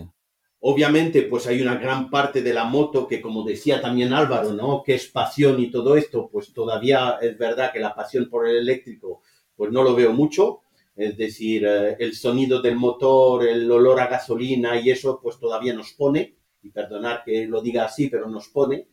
Obviamente, 0.67 1.23
pues 1.23 1.45
hay 1.45 1.61
una 1.61 1.75
gran 1.75 2.09
parte 2.09 2.41
de 2.41 2.53
la 2.53 2.63
moto 2.63 3.07
que, 3.07 3.21
como 3.21 3.43
decía 3.43 3.81
también 3.81 4.13
Álvaro, 4.13 4.53
¿no? 4.53 4.81
Que 4.83 4.95
es 4.95 5.07
pasión 5.07 5.59
y 5.59 5.69
todo 5.69 5.95
esto, 5.95 6.27
pues 6.31 6.53
todavía 6.53 7.19
es 7.21 7.37
verdad 7.37 7.71
que 7.71 7.79
la 7.79 7.93
pasión 7.93 8.29
por 8.29 8.47
el 8.47 8.57
eléctrico, 8.57 9.21
pues 9.55 9.71
no 9.71 9.83
lo 9.83 9.93
veo 9.93 10.11
mucho. 10.11 10.61
Es 10.95 11.17
decir, 11.17 11.65
eh, 11.67 11.97
el 11.99 12.15
sonido 12.15 12.61
del 12.61 12.77
motor, 12.77 13.45
el 13.47 13.69
olor 13.69 13.99
a 13.99 14.07
gasolina 14.07 14.79
y 14.79 14.89
eso, 14.89 15.19
pues 15.21 15.37
todavía 15.37 15.73
nos 15.73 15.91
pone, 15.93 16.37
y 16.63 16.71
perdonar 16.71 17.23
que 17.23 17.45
lo 17.45 17.61
diga 17.61 17.85
así, 17.85 18.07
pero 18.07 18.27
nos 18.27 18.47
pone. 18.49 18.87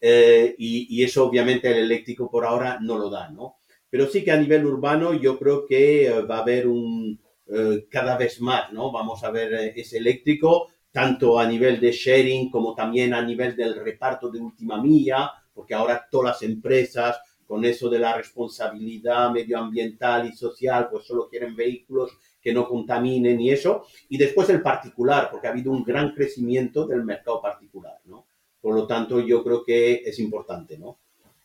Eh, 0.00 0.54
y, 0.56 0.86
y, 0.96 1.04
eso 1.04 1.26
obviamente 1.26 1.70
el 1.70 1.78
eléctrico 1.78 2.30
por 2.30 2.46
ahora 2.46 2.78
no 2.80 2.96
lo 2.96 3.10
da, 3.10 3.28
¿no? 3.30 3.57
Pero 3.90 4.06
sí 4.06 4.24
que 4.24 4.30
a 4.30 4.36
nivel 4.36 4.66
urbano 4.66 5.14
yo 5.14 5.38
creo 5.38 5.66
que 5.66 6.06
eh, 6.06 6.22
va 6.22 6.38
a 6.38 6.42
haber 6.42 6.68
un 6.68 7.20
eh, 7.50 7.86
cada 7.90 8.16
vez 8.18 8.40
más, 8.42 8.72
¿no? 8.72 8.92
Vamos 8.92 9.24
a 9.24 9.30
ver 9.30 9.54
eh, 9.54 9.72
ese 9.74 9.96
eléctrico, 9.96 10.68
tanto 10.92 11.38
a 11.38 11.46
nivel 11.46 11.80
de 11.80 11.92
sharing 11.92 12.50
como 12.50 12.74
también 12.74 13.14
a 13.14 13.22
nivel 13.22 13.56
del 13.56 13.74
reparto 13.76 14.30
de 14.30 14.40
última 14.40 14.82
milla, 14.82 15.30
porque 15.54 15.74
ahora 15.74 16.06
todas 16.10 16.32
las 16.32 16.42
empresas 16.42 17.18
con 17.46 17.64
eso 17.64 17.88
de 17.88 17.98
la 17.98 18.14
responsabilidad 18.14 19.30
medioambiental 19.30 20.28
y 20.28 20.32
social, 20.32 20.88
pues 20.90 21.06
solo 21.06 21.30
quieren 21.30 21.56
vehículos 21.56 22.10
que 22.42 22.52
no 22.52 22.68
contaminen 22.68 23.40
y 23.40 23.50
eso. 23.50 23.86
Y 24.10 24.18
después 24.18 24.50
el 24.50 24.60
particular, 24.60 25.30
porque 25.30 25.46
ha 25.46 25.50
habido 25.50 25.72
un 25.72 25.82
gran 25.82 26.12
crecimiento 26.14 26.86
del 26.86 27.04
mercado 27.04 27.40
particular, 27.40 27.98
¿no? 28.04 28.26
Por 28.60 28.74
lo 28.74 28.86
tanto, 28.86 29.20
yo 29.20 29.42
creo 29.42 29.64
que 29.64 30.02
es 30.04 30.18
importante, 30.18 30.76
¿no? 30.78 30.98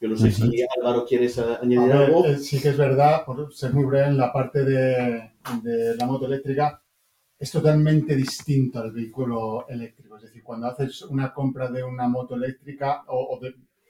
Yo 0.04 0.10
no 0.10 0.18
sé 0.18 0.32
si 0.34 0.44
Álvaro 0.78 1.06
quieres 1.06 1.40
añadir 1.40 1.94
algo. 1.94 2.26
Eh, 2.26 2.38
sí 2.38 2.62
que 2.62 2.70
es 2.70 2.78
verdad, 2.78 3.24
por 3.26 3.54
ser 3.54 3.74
muy 3.74 3.86
breve 3.86 4.08
en 4.08 4.18
la 4.18 4.34
parte 4.34 4.66
de, 4.66 5.32
la 5.98 6.06
moto 6.06 6.26
eléctrica, 6.26 6.84
es 7.40 7.50
totalmente 7.50 8.14
distinto 8.14 8.80
al 8.80 8.92
vehículo 8.92 9.66
eléctrico. 9.70 10.18
Es 10.18 10.24
decir, 10.24 10.44
cuando 10.44 10.68
haces 10.68 11.04
una 11.04 11.34
compra 11.34 11.72
de 11.72 11.86
una 11.86 12.10
moto 12.10 12.36
eléctrica, 12.36 13.06
o, 13.08 13.40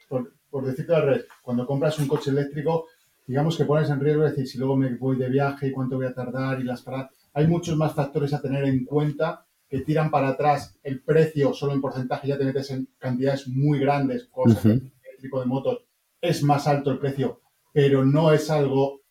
por, 0.07 0.31
por, 0.51 0.63
decirte 0.63 0.93
al 0.93 1.01
revés, 1.01 1.25
cuando 1.41 1.65
compras 1.65 1.97
un 1.97 2.07
coche 2.07 2.29
eléctrico, 2.29 2.85
digamos 3.25 3.57
que 3.57 3.65
pones 3.65 3.89
en 3.89 3.99
riesgo, 3.99 4.23
es 4.23 4.35
decir, 4.35 4.47
si 4.47 4.59
luego 4.59 4.75
me 4.75 4.95
voy 4.95 5.17
de 5.17 5.29
viaje 5.29 5.69
y 5.69 5.71
cuánto 5.71 5.95
voy 5.95 6.05
a 6.05 6.13
tardar 6.13 6.59
y 6.59 6.63
las 6.63 6.83
paradas. 6.83 7.09
Hay 7.33 7.47
muchos 7.47 7.75
más 7.75 7.95
factores 7.95 8.35
a 8.35 8.39
tener 8.39 8.65
en 8.65 8.85
cuenta 8.85 9.47
que 9.67 9.79
tiran 9.79 10.11
para 10.11 10.27
atrás 10.27 10.77
el 10.83 11.01
precio 11.01 11.55
solo 11.55 11.73
en 11.73 11.81
porcentaje, 11.81 12.27
ya 12.27 12.37
te 12.37 12.45
metes 12.45 12.69
en 12.69 12.87
cantidades 12.99 13.47
muy 13.47 13.79
grandes, 13.79 14.25
cosas 14.25 14.63
eléctrico 14.63 15.39
de 15.39 15.45
motos 15.47 15.85
es 16.23 16.41
más 16.41 16.67
alto 16.67 16.89
el 16.89 16.99
precio, 16.99 17.41
pero 17.73 18.05
no 18.05 18.31
es 18.31 18.49
algo 18.49 19.01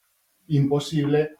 imposible. 0.48 1.30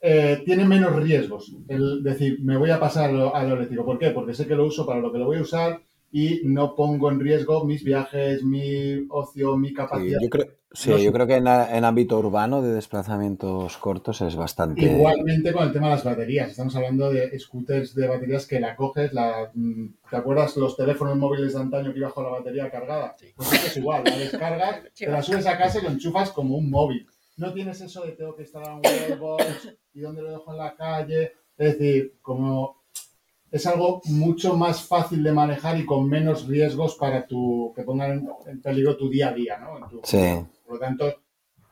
Eh, 0.00 0.42
tiene 0.44 0.66
menos 0.66 0.94
riesgos. 0.96 1.56
El 1.68 2.02
decir, 2.02 2.40
me 2.42 2.56
voy 2.56 2.70
a 2.70 2.80
pasar 2.80 3.10
a 3.10 3.44
lo, 3.44 3.54
eléctrico. 3.54 3.84
¿Por 3.84 3.98
qué? 3.98 4.10
Porque 4.10 4.34
sé 4.34 4.46
que 4.46 4.56
lo 4.56 4.66
uso 4.66 4.84
para 4.84 5.00
lo 5.00 5.12
que 5.12 5.18
lo 5.18 5.26
voy 5.26 5.38
a 5.38 5.42
usar 5.42 5.80
y 6.10 6.40
no 6.44 6.74
pongo 6.74 7.10
en 7.10 7.20
riesgo 7.20 7.64
mis 7.64 7.84
viajes, 7.84 8.42
mi 8.42 9.06
ocio, 9.08 9.56
mi 9.56 9.72
capacidad. 9.72 10.18
Sí, 10.18 10.24
yo 10.24 10.30
creo, 10.30 10.46
sí, 10.74 11.02
yo 11.02 11.12
creo 11.12 11.26
que 11.26 11.36
en, 11.36 11.46
en, 11.46 11.84
ámbito 11.84 12.18
urbano 12.18 12.60
de 12.60 12.74
desplazamientos 12.74 13.76
cortos 13.78 14.20
es 14.20 14.36
bastante. 14.36 14.82
Igualmente 14.82 15.52
con 15.52 15.64
el 15.64 15.72
tema 15.72 15.88
de 15.88 15.94
las 15.94 16.04
baterías. 16.04 16.50
Estamos 16.50 16.76
hablando 16.76 17.10
de 17.10 17.38
scooters 17.38 17.94
de 17.94 18.08
baterías 18.08 18.46
que 18.46 18.60
la 18.60 18.76
coges, 18.76 19.12
la, 19.12 19.50
mm, 19.54 19.86
¿te 20.10 20.16
acuerdas 20.16 20.56
los 20.56 20.76
teléfonos 20.76 21.16
móviles 21.16 21.54
de 21.54 21.60
antaño 21.60 21.92
que 21.92 22.00
iba 22.00 22.10
con 22.10 22.24
la 22.24 22.30
batería 22.30 22.70
cargada? 22.70 23.16
Pues 23.36 23.52
esto 23.52 23.66
es 23.66 23.76
igual, 23.78 24.04
la 24.04 24.18
descargas, 24.18 24.82
te 24.94 25.06
la 25.06 25.22
subes 25.22 25.46
a 25.46 25.56
casa 25.56 25.78
y 25.78 25.82
lo 25.82 25.90
enchufas 25.90 26.30
como 26.30 26.56
un 26.56 26.70
móvil. 26.70 27.06
No 27.36 27.52
tienes 27.52 27.80
eso 27.80 28.04
de 28.04 28.12
tengo 28.12 28.36
que 28.36 28.42
instalar 28.42 28.74
un 28.74 28.82
wallbox 28.84 29.74
y 29.94 30.00
dónde 30.00 30.22
lo 30.22 30.30
dejo 30.30 30.52
en 30.52 30.58
la 30.58 30.74
calle. 30.76 31.32
Es 31.56 31.78
decir, 31.78 32.18
como 32.20 32.83
es 33.54 33.68
algo 33.68 34.00
mucho 34.06 34.56
más 34.56 34.82
fácil 34.82 35.22
de 35.22 35.30
manejar 35.30 35.78
y 35.78 35.86
con 35.86 36.08
menos 36.08 36.48
riesgos 36.48 36.96
para 36.96 37.24
tu, 37.24 37.72
que 37.76 37.84
pongan 37.84 38.28
en, 38.46 38.60
peligro 38.60 38.96
tu 38.96 39.08
día 39.08 39.28
a 39.28 39.32
día, 39.32 39.58
¿no? 39.58 39.78
sí. 40.02 40.18
Por 40.64 40.74
lo 40.74 40.80
tanto, 40.80 41.22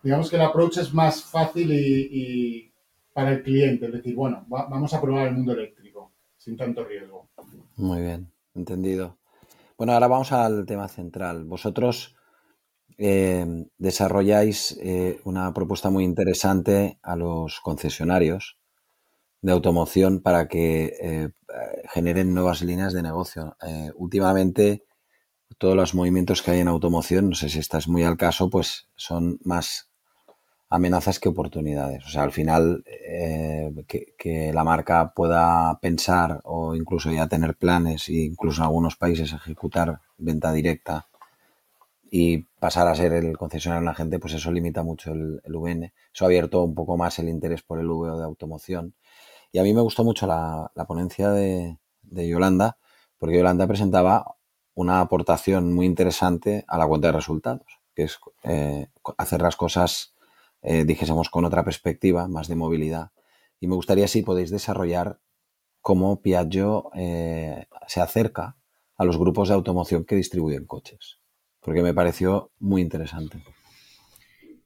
digamos 0.01 0.31
que 0.31 0.37
el 0.37 0.43
approach 0.43 0.77
es 0.79 0.95
más 0.95 1.25
fácil 1.25 1.73
y, 1.73 2.73
para 3.13 3.33
el 3.33 3.43
cliente, 3.43 3.87
es 3.87 3.93
decir, 3.95 4.15
bueno, 4.15 4.47
vamos 4.47 4.95
a 4.95 5.01
probar 5.01 5.27
el 5.27 5.35
mundo 5.35 5.55
eléctrico 5.55 6.13
sin 6.37 6.57
tanto 6.57 6.85
riesgo. 6.85 7.31
Muy 7.75 8.01
bien, 8.01 8.31
entendido. 8.55 9.19
Bueno, 9.77 9.93
ahora 9.95 10.07
vamos 10.07 10.31
al 10.31 10.65
tema 10.65 10.87
central. 10.87 11.45
Vosotros 11.47 12.15
eh, 12.97 13.67
desarrolláis 13.77 14.79
eh, 14.81 15.19
una 15.25 15.53
propuesta 15.53 15.91
muy 15.91 16.05
interesante 16.05 17.01
a 17.03 17.17
los 17.17 17.59
concesionarios 17.59 18.62
de 19.43 19.53
automoción 19.53 20.21
para 20.21 20.49
que 20.49 20.97
eh, 21.01 21.29
generen 21.93 22.33
nuevas 22.33 22.63
líneas 22.63 22.93
de 22.93 23.03
negocio. 23.03 23.57
Eh, 23.67 23.91
últimamente, 23.97 24.85
todos 25.59 25.77
los 25.77 25.95
movimientos 25.95 26.43
que 26.43 26.53
hay 26.53 26.61
en 26.61 26.69
automoción, 26.69 27.29
no 27.31 27.35
sé 27.35 27.49
si 27.49 27.59
estás 27.59 27.89
muy 27.89 28.05
al 28.05 28.17
caso, 28.17 28.49
pues 28.49 28.89
son 28.95 29.39
más 29.45 29.91
amenazas 30.71 31.19
que 31.19 31.29
oportunidades. 31.29 32.07
O 32.07 32.09
sea, 32.09 32.23
al 32.23 32.33
final, 32.33 32.85
eh, 32.87 33.71
que, 33.87 34.53
la 34.55 34.65
marca 34.65 35.13
pueda 35.15 35.79
pensar 35.81 36.41
o 36.45 36.75
incluso 36.75 37.11
ya 37.11 37.27
tener 37.29 37.57
planes 37.57 38.09
e 38.09 38.15
incluso 38.25 38.63
en 38.63 38.67
algunos 38.67 38.97
países 38.97 39.33
ejecutar 39.33 40.01
venta 40.19 40.53
directa 40.53 41.09
y 42.11 42.39
pasar 42.61 42.87
a 42.89 42.95
ser 42.95 43.13
el 43.13 43.37
concesionario 43.37 43.83
de 43.83 43.87
la 43.87 43.95
gente, 43.95 44.19
pues 44.19 44.35
eso 44.35 44.53
limita 44.53 44.83
mucho 44.83 45.13
el, 45.13 45.41
el 45.45 45.57
VN. 45.57 45.93
Eso 46.15 46.25
ha 46.25 46.29
abierto 46.29 46.63
un 46.63 46.75
poco 46.75 46.97
más 46.97 47.19
el 47.19 47.29
interés 47.29 47.63
por 47.63 47.79
el 47.79 47.89
VO 47.89 48.19
de 48.19 48.25
automoción 48.25 48.95
y 49.53 49.59
a 49.59 49.63
mí 49.63 49.75
me 49.75 49.83
gustó 49.83 50.03
mucho 50.03 50.27
la, 50.27 50.73
ponencia 50.89 51.31
de, 51.31 51.79
Yolanda, 52.11 52.79
porque 53.19 53.37
Yolanda 53.37 53.67
presentaba 53.67 54.37
una 54.75 55.01
aportación 55.01 55.75
muy 55.75 55.85
interesante 55.85 56.65
a 56.67 56.79
la 56.79 56.87
cuenta 56.87 57.09
de 57.09 57.13
resultados, 57.13 57.81
que 57.95 58.05
es 58.05 58.19
eh, 58.43 58.89
hacer 59.19 59.43
las 59.43 59.57
cosas, 59.57 60.15
eh, 60.63 60.85
dijésemos, 60.85 61.29
con 61.29 61.45
otra 61.45 61.65
perspectiva, 61.65 62.27
más 62.29 62.49
de 62.49 62.57
movilidad. 62.57 63.13
Y 63.61 63.67
me 63.67 63.75
gustaría 63.75 64.09
si 64.09 64.23
podéis 64.23 64.51
desarrollar 64.51 65.21
cómo 65.83 66.23
Piaggio 66.23 66.91
eh, 66.95 67.67
se 67.87 68.01
acerca 68.01 68.57
a 68.97 69.05
los 69.05 69.19
grupos 69.19 69.49
de 69.49 69.55
automoción 69.55 70.05
que 70.05 70.17
distribuyen 70.17 70.65
coches, 70.65 71.19
porque 71.61 71.83
me 71.83 71.93
pareció 71.93 72.53
muy 72.59 72.81
interesante. 72.81 73.43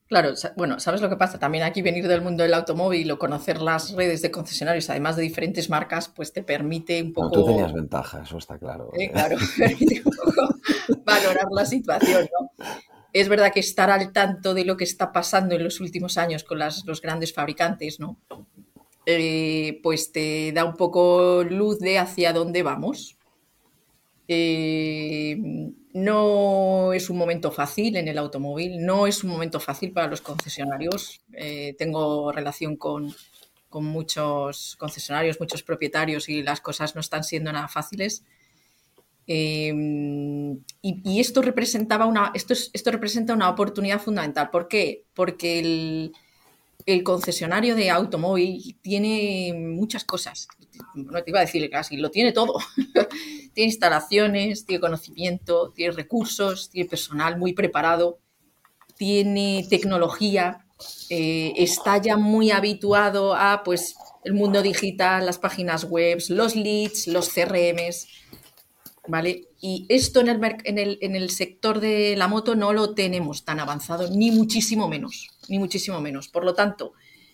Claro, 0.09 0.35
bueno, 0.57 0.79
¿sabes 0.79 1.01
lo 1.01 1.09
que 1.09 1.17
pasa? 1.17 1.39
También 1.39 1.65
aquí 1.65 1.83
venir 1.83 2.07
del 2.07 2.23
mundo 2.23 2.45
del 2.45 2.55
automóvil 2.55 3.11
o 3.11 3.19
conocer 3.19 3.61
las 3.61 3.93
redes 3.93 4.23
de 4.23 4.31
concesionarios, 4.31 4.89
además 4.89 5.17
de 5.17 5.23
diferentes 5.23 5.69
marcas, 5.69 6.09
pues 6.09 6.33
te 6.33 6.45
permite 6.45 7.03
un 7.03 7.13
poco... 7.13 7.31
tú 7.31 7.47
tenías 7.47 7.73
ventaja, 7.73 8.23
eso 8.23 8.39
está 8.39 8.57
claro. 8.57 8.91
Eh, 8.97 9.11
claro, 9.11 9.37
permite 9.59 10.03
un 10.05 10.13
poco 10.13 10.55
valorar 11.05 11.49
la 11.51 11.65
situación, 11.67 12.29
¿no? 12.39 12.51
Es 13.13 13.29
verdad 13.29 13.51
que 13.53 13.61
estar 13.61 13.91
al 13.91 14.13
tanto 14.13 14.55
de 14.55 14.65
lo 14.65 14.77
que 14.77 14.85
está 14.85 15.11
pasando 15.11 15.57
en 15.57 15.65
los 15.65 15.81
últimos 15.81 16.19
años 16.19 16.45
con 16.45 16.59
las, 16.59 16.85
los 16.85 17.01
grandes 17.01 17.33
fabricantes, 17.33 17.99
¿no? 17.99 18.21
Eh, 19.07 19.81
pues 19.83 20.13
te 20.13 20.53
da 20.53 20.65
un 20.65 20.77
poco 20.77 21.43
luz 21.43 21.79
de 21.79 21.99
hacia 21.99 22.33
dónde 22.33 22.63
vamos. 22.63 23.16
Eh, 24.29 25.37
no 25.93 26.93
es 26.93 27.09
un 27.11 27.17
momento 27.17 27.51
fácil 27.53 27.97
en 27.97 28.09
el 28.09 28.19
automóvil, 28.19 28.85
no 28.85 29.07
es 29.07 29.23
un 29.25 29.31
momento 29.31 29.61
fácil 29.61 29.93
para 29.93 30.09
los 30.09 30.21
concesionarios. 30.21 31.21
Eh, 31.33 31.75
tengo 31.79 32.33
relación 32.33 32.77
con, 32.77 33.15
muchos 33.79 34.75
concesionarios, 34.79 35.39
muchos 35.39 35.63
propietarios 35.63 36.31
y 36.31 36.43
las 36.43 36.63
cosas 36.63 36.95
no 36.95 37.03
están 37.03 37.25
siendo 37.25 37.53
nada 37.53 37.69
fáciles. 37.69 38.25
Em, 39.27 40.61
y, 40.81 41.21
esto, 41.21 41.43
representaba 41.43 42.07
una, 42.07 42.33
esto, 42.35 42.55
esto 42.55 42.91
representa 42.91 43.35
una 43.35 43.51
oportunidad 43.51 44.01
fundamental. 44.01 44.49
¿Por 44.51 44.67
qué? 44.69 45.05
Porque 45.13 46.11
el 46.87 47.03
concesionario 47.03 47.75
de 47.77 47.91
automóvil 47.91 48.79
tiene 48.81 49.53
muchas 49.55 50.05
cosas. 50.05 50.49
No 50.95 51.23
te 51.23 51.31
iba 51.31 51.41
a 51.41 51.45
decir 51.45 51.69
casi, 51.69 51.99
lo 51.99 52.11
tiene 52.11 52.33
todo. 52.33 52.55
tiene 53.57 53.71
instalaciones, 53.71 54.67
tiene 54.67 54.83
conocimiento, 54.83 55.73
tiene 55.75 55.95
recursos, 55.95 56.69
tiene 56.69 56.91
personal 56.91 57.39
muy 57.39 57.55
preparado, 57.55 58.19
tiene 58.99 59.67
tecnología, 59.71 60.67
eh, 61.09 61.55
está 61.57 61.97
ya 61.97 62.19
muy 62.19 62.51
habituado 62.51 63.35
a 63.35 63.63
pues, 63.65 63.97
el 64.25 64.35
mundo 64.35 64.61
digital, 64.61 65.25
las 65.25 65.39
páginas 65.39 65.85
web, 65.85 66.23
los 66.29 66.55
leads, 66.55 67.07
los 67.07 67.31
CRMs. 67.31 68.07
¿Vale? 69.09 69.47
Y 69.59 69.87
esto 69.89 70.21
en 70.21 70.29
el, 70.29 70.99
en, 71.01 71.17
el, 71.17 71.31
sector 71.31 71.81
de 71.81 72.15
la 72.17 72.27
moto 72.27 72.57
no 72.57 72.73
lo 72.73 72.93
tenemos 72.93 73.45
tan 73.45 73.61
avanzado, 73.61 74.11
ni 74.11 74.33
muchísimo 74.33 74.89
menos 74.89 75.31
ni 75.49 75.59
muchísimo 75.59 76.01
menos. 76.01 76.29
Por 76.29 76.45
lo 76.45 76.55
tanto, 76.55 76.93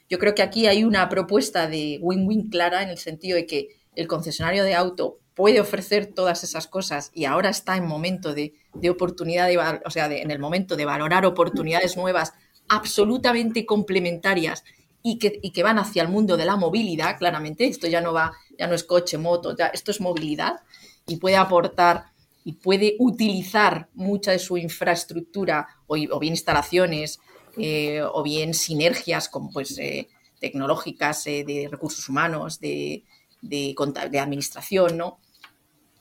yo 0.09 0.19
creo 0.19 0.35
que 0.35 0.43
aquí 0.43 0.67
hay 0.67 0.85
una 0.85 1.09
propuesta 1.09 1.67
de 1.67 1.99
win-win 2.01 2.49
clara 2.51 2.83
en 2.83 2.91
el 2.91 2.99
sentido 2.99 3.37
de 3.37 3.47
que 3.47 3.69
el 3.97 4.07
concesionario 4.07 4.63
de 4.63 4.75
auto 4.75 5.22
puede 5.35 5.61
ofrecer 5.61 6.13
todas 6.15 6.45
esas 6.45 6.67
cosas 6.67 7.11
y 7.15 7.25
ahora 7.25 7.51
está 7.51 7.77
en 7.77 7.87
momento 7.87 8.35
de, 8.35 8.55
oportunidad, 8.91 9.51
o 9.85 9.91
sea, 9.91 10.07
en 10.07 10.31
el 10.31 10.39
momento 10.39 10.77
de 10.77 10.85
valorar 10.85 11.25
oportunidades 11.27 11.97
nuevas 11.97 12.33
absolutamente 12.69 13.67
complementarias 13.67 14.65
y 15.03 15.19
que, 15.19 15.41
que, 15.41 15.63
van 15.63 15.79
hacia 15.79 16.03
el 16.03 16.09
mundo 16.09 16.37
de 16.37 16.45
la 16.45 16.57
movilidad, 16.57 17.19
claramente. 17.19 17.67
Esto 17.67 17.89
ya 17.89 18.01
no 18.01 18.13
va, 18.13 18.33
ya 18.59 18.67
no 18.67 18.75
es 18.75 18.85
coche, 18.85 19.19
moto, 19.19 19.57
ya, 19.57 19.67
esto 19.67 19.91
es 19.91 20.01
movilidad 20.01 20.61
y 21.07 21.17
puede 21.17 21.37
aportar 21.37 22.13
y 22.45 22.53
puede 22.55 22.97
utilizar 22.99 23.89
mucha 23.95 24.33
de 24.33 24.39
su 24.39 24.57
infraestructura 24.57 25.67
o, 25.87 25.97
bien 26.19 26.33
instalaciones 26.33 27.21
eh, 27.57 28.03
o 28.03 28.23
bien 28.23 28.55
sinergias 28.55 29.29
como, 29.29 29.51
pues, 29.51 29.79
eh, 29.79 30.09
tecnológicas 30.41 31.27
eh, 31.27 31.45
de 31.47 31.69
recursos 31.71 32.09
humanos, 32.09 32.59
de, 32.59 33.05
de, 33.43 33.75
de, 34.11 34.19
administración, 34.19 34.97
¿no? 34.97 35.19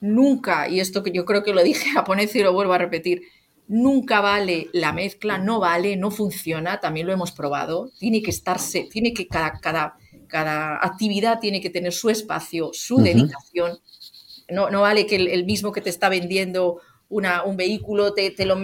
Nunca, 0.01 0.67
y 0.67 0.79
esto 0.79 1.03
que 1.03 1.11
yo 1.11 1.25
creo 1.25 1.43
que 1.43 1.53
lo 1.53 1.63
dije 1.63 1.89
a 1.91 1.93
japonés 1.93 2.35
y 2.35 2.39
lo 2.41 2.53
vuelvo 2.53 2.73
a 2.73 2.77
repetir, 2.79 3.21
nunca 3.67 4.19
vale 4.19 4.67
la 4.73 4.91
mezcla, 4.91 5.37
no 5.37 5.59
vale, 5.59 5.95
no 5.95 6.11
funciona, 6.11 6.81
también 6.81 7.07
lo 7.07 7.13
hemos 7.13 7.31
probado, 7.31 7.89
tiene 7.99 8.21
que 8.21 8.31
estarse, 8.31 8.89
tiene 8.91 9.13
que 9.13 9.27
cada, 9.27 9.59
cada, 9.59 9.95
cada 10.27 10.75
actividad 10.83 11.39
tiene 11.39 11.61
que 11.61 11.69
tener 11.69 11.93
su 11.93 12.09
espacio, 12.09 12.71
su 12.73 12.97
dedicación. 12.97 13.79
No, 14.49 14.69
no, 14.69 14.81
vale 14.81 15.05
que 15.05 15.15
el, 15.15 15.45
mismo 15.45 15.71
que 15.71 15.79
te 15.79 15.89
está 15.89 16.09
vendiendo 16.09 16.81
un 17.07 17.55
vehículo 17.55 18.13
te, 18.13 18.31
te, 18.31 18.45
lo, 18.45 18.63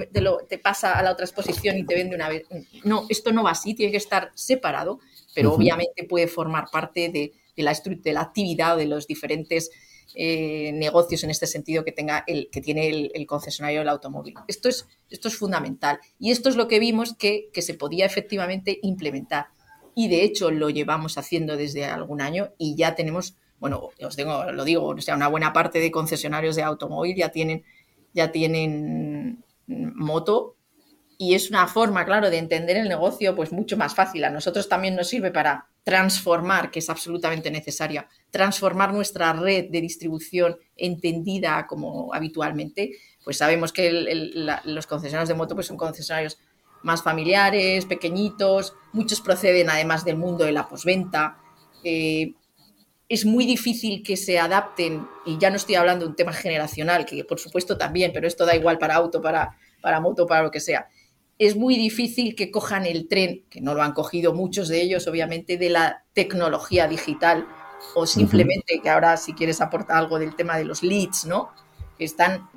te, 0.49 0.57
pasa 0.57 0.97
a 0.97 1.03
la 1.03 1.11
otra 1.11 1.25
exposición 1.25 1.77
y 1.77 1.85
te 1.85 1.95
vende 1.95 2.15
una 2.15 2.27
vez. 2.27 2.43
No, 2.83 3.05
esto 3.07 3.31
no 3.31 3.43
va 3.43 3.51
así, 3.51 3.75
tiene 3.75 3.91
que 3.91 3.97
estar 3.97 4.31
separado, 4.33 4.99
pero 5.33 5.53
obviamente 5.53 6.03
puede 6.03 6.27
formar 6.27 6.65
parte 6.71 7.09
de, 7.09 7.31
la, 7.55 7.73
de 7.73 8.13
la 8.13 8.21
actividad 8.21 8.75
de 8.75 8.87
los 8.87 9.07
diferentes 9.07 9.69
eh, 10.19 10.71
negocios 10.73 11.23
en 11.23 11.29
este 11.29 11.45
sentido 11.45 11.85
que, 11.85 11.91
tenga 11.91 12.23
el, 12.25 12.49
que 12.51 12.59
tiene 12.59 12.89
el, 13.13 13.27
concesionario 13.27 13.79
del 13.79 13.89
automóvil. 13.89 14.33
Esto 14.47 14.67
es, 14.67 14.87
esto 15.09 15.27
es 15.27 15.37
fundamental 15.37 15.99
y 16.19 16.31
esto 16.31 16.49
es 16.49 16.55
lo 16.55 16.67
que 16.67 16.79
vimos 16.79 17.15
que, 17.15 17.49
que 17.53 17.61
se 17.61 17.75
podía 17.75 18.05
efectivamente 18.05 18.79
implementar. 18.81 19.47
Y 19.93 20.07
de 20.07 20.23
hecho 20.23 20.49
lo 20.49 20.69
llevamos 20.69 21.17
haciendo 21.17 21.55
desde 21.55 21.85
algún 21.85 22.21
año 22.21 22.49
y 22.57 22.75
ya 22.75 22.95
tenemos, 22.95 23.35
bueno, 23.59 23.89
os 24.01 24.15
digo, 24.15 24.51
lo 24.51 24.63
digo, 24.63 24.87
o 24.87 25.01
sea, 25.01 25.15
una 25.15 25.27
buena 25.27 25.53
parte 25.53 25.79
de 25.79 25.91
concesionarios 25.91 26.55
de 26.55 26.63
automóvil 26.63 27.15
ya 27.15 27.29
tienen 27.29 27.63
ya 28.17 28.31
tienen 28.31 29.43
moto 29.67 30.56
y 31.17 31.33
es 31.33 31.49
una 31.49 31.67
forma, 31.67 32.05
claro, 32.05 32.29
de 32.29 32.37
entender 32.37 32.77
el 32.77 32.87
negocio 32.87 33.35
pues 33.35 33.51
mucho 33.51 33.75
más 33.75 33.95
fácil. 33.95 34.23
A 34.23 34.29
nosotros 34.29 34.69
también 34.69 34.95
nos 34.95 35.07
sirve 35.07 35.31
para 35.31 35.67
transformar, 35.83 36.69
que 36.69 36.79
es 36.79 36.89
absolutamente 36.89 37.49
necesaria, 37.49 38.07
transformar 38.29 38.93
nuestra 38.93 39.33
red 39.33 39.69
de 39.69 39.81
distribución 39.81 40.57
entendida 40.75 41.65
como 41.65 42.13
habitualmente. 42.13 42.91
Pues 43.23 43.37
sabemos 43.37 43.73
que 43.73 43.91
los 44.63 44.85
concesionarios 44.85 45.29
de 45.29 45.35
moto 45.35 45.55
pues 45.55 45.67
son 45.67 45.77
concesionarios 45.77 46.37
más 46.83 47.01
familiares, 47.01 47.85
pequeñitos, 47.85 48.75
muchos 48.93 49.19
proceden 49.19 49.69
además 49.69 50.05
del 50.05 50.17
mundo 50.17 50.45
de 50.45 50.51
la 50.51 50.67
posventa. 50.67 51.37
Eh, 51.83 52.33
es 53.09 53.25
muy 53.25 53.45
difícil 53.45 54.03
que 54.03 54.17
se 54.17 54.37
adapten, 54.37 55.07
y 55.25 55.37
ya 55.37 55.49
no 55.49 55.55
estoy 55.55 55.75
hablando 55.75 56.05
de 56.05 56.09
un 56.09 56.15
tema 56.15 56.33
generacional, 56.33 57.05
que 57.05 57.23
por 57.23 57.39
supuesto 57.39 57.77
también, 57.77 58.11
pero 58.13 58.27
esto 58.27 58.45
da 58.45 58.55
igual 58.55 58.77
para 58.77 58.95
auto, 58.95 59.21
para, 59.21 59.57
para 59.81 59.99
moto, 59.99 60.27
para 60.27 60.43
lo 60.43 60.51
que 60.51 60.59
sea. 60.59 60.89
Es 61.39 61.55
muy 61.55 61.75
difícil 61.77 62.35
que 62.35 62.49
cojan 62.49 62.85
el 62.85 63.07
tren, 63.07 63.45
que 63.49 63.61
no 63.61 63.73
lo 63.73 63.83
han 63.83 63.93
cogido 63.93 64.33
muchos 64.33 64.67
de 64.67 64.81
ellos, 64.81 65.07
obviamente, 65.07 65.57
de 65.57 65.69
la 65.69 66.03
tecnología 66.13 66.87
digital, 66.87 67.47
o 67.95 68.05
simplemente 68.05 68.79
que 68.81 68.89
ahora 68.89 69.17
si 69.17 69.33
quieres 69.33 69.61
aportar 69.61 69.97
algo 69.97 70.19
del 70.19 70.35
tema 70.35 70.57
de 70.57 70.65
los 70.65 70.81
leads, 70.81 71.25
¿no? 71.25 71.51
Que 71.97 72.05
están, 72.05 72.49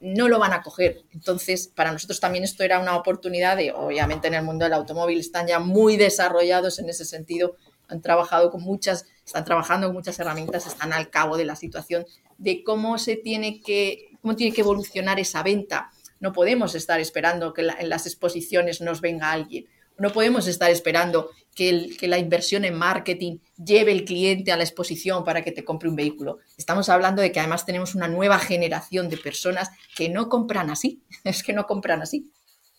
no 0.00 0.28
lo 0.28 0.38
van 0.38 0.52
a 0.52 0.62
coger. 0.62 1.04
Entonces, 1.12 1.68
para 1.68 1.92
nosotros 1.92 2.20
también 2.20 2.44
esto 2.44 2.64
era 2.64 2.80
una 2.80 2.96
oportunidad 2.96 3.56
de, 3.56 3.72
obviamente 3.72 4.28
en 4.28 4.34
el 4.34 4.42
mundo 4.42 4.64
del 4.64 4.74
automóvil 4.74 5.20
están 5.20 5.46
ya 5.46 5.60
muy 5.60 5.96
desarrollados 5.96 6.78
en 6.78 6.88
ese 6.88 7.04
sentido, 7.04 7.56
han 7.88 8.00
trabajado 8.00 8.50
con 8.50 8.62
muchas, 8.62 9.06
están 9.24 9.44
trabajando 9.44 9.86
con 9.86 9.96
muchas 9.96 10.18
herramientas, 10.18 10.66
están 10.66 10.92
al 10.92 11.10
cabo 11.10 11.36
de 11.36 11.44
la 11.44 11.56
situación 11.56 12.06
de 12.38 12.64
cómo 12.64 12.98
se 12.98 13.16
tiene 13.16 13.60
que, 13.60 14.08
cómo 14.20 14.34
tiene 14.34 14.54
que 14.54 14.62
evolucionar 14.62 15.20
esa 15.20 15.42
venta. 15.42 15.92
No 16.22 16.32
podemos 16.32 16.76
estar 16.76 17.00
esperando 17.00 17.52
que 17.52 17.62
en 17.62 17.88
las 17.88 18.06
exposiciones 18.06 18.80
nos 18.80 19.00
venga 19.00 19.32
alguien. 19.32 19.66
No 19.98 20.12
podemos 20.12 20.46
estar 20.46 20.70
esperando 20.70 21.30
que, 21.52 21.96
la 22.02 22.16
inversión 22.16 22.64
en 22.64 22.74
marketing 22.74 23.38
lleve 23.56 23.90
el 23.90 24.04
cliente 24.04 24.52
a 24.52 24.56
la 24.56 24.62
exposición 24.62 25.24
para 25.24 25.42
que 25.42 25.50
te 25.50 25.64
compre 25.64 25.88
un 25.88 25.96
vehículo. 25.96 26.38
Estamos 26.56 26.88
hablando 26.88 27.22
de 27.22 27.32
que 27.32 27.40
además 27.40 27.66
tenemos 27.66 27.96
una 27.96 28.06
nueva 28.06 28.38
generación 28.38 29.08
de 29.08 29.16
personas 29.16 29.70
que 29.96 30.08
no 30.08 30.28
compran 30.28 30.70
así. 30.70 31.02
Es 31.24 31.42
que 31.42 31.52
no 31.52 31.66
compran 31.66 32.02
así. 32.02 32.30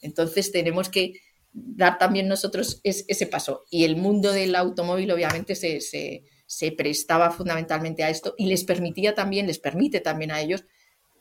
Entonces 0.02 0.54
tenemos 0.54 0.88
que 0.88 1.20
dar 1.52 1.98
también 1.98 2.30
nosotros 2.30 2.80
ese 2.82 3.28
paso. 3.28 3.66
Y 3.70 3.84
el 3.84 3.98
mundo 3.98 4.32
del 4.32 4.56
automóvil 4.56 5.12
obviamente 5.12 5.56
se, 5.56 6.72
prestaba 6.78 7.30
fundamentalmente 7.30 8.06
a 8.06 8.10
esto 8.10 8.36
y 8.38 8.46
les 8.46 8.64
permitía 8.64 9.14
también, 9.14 9.48
les 9.48 9.60
permite 9.60 10.00
también 10.00 10.32
a 10.32 10.40
ellos 10.40 10.64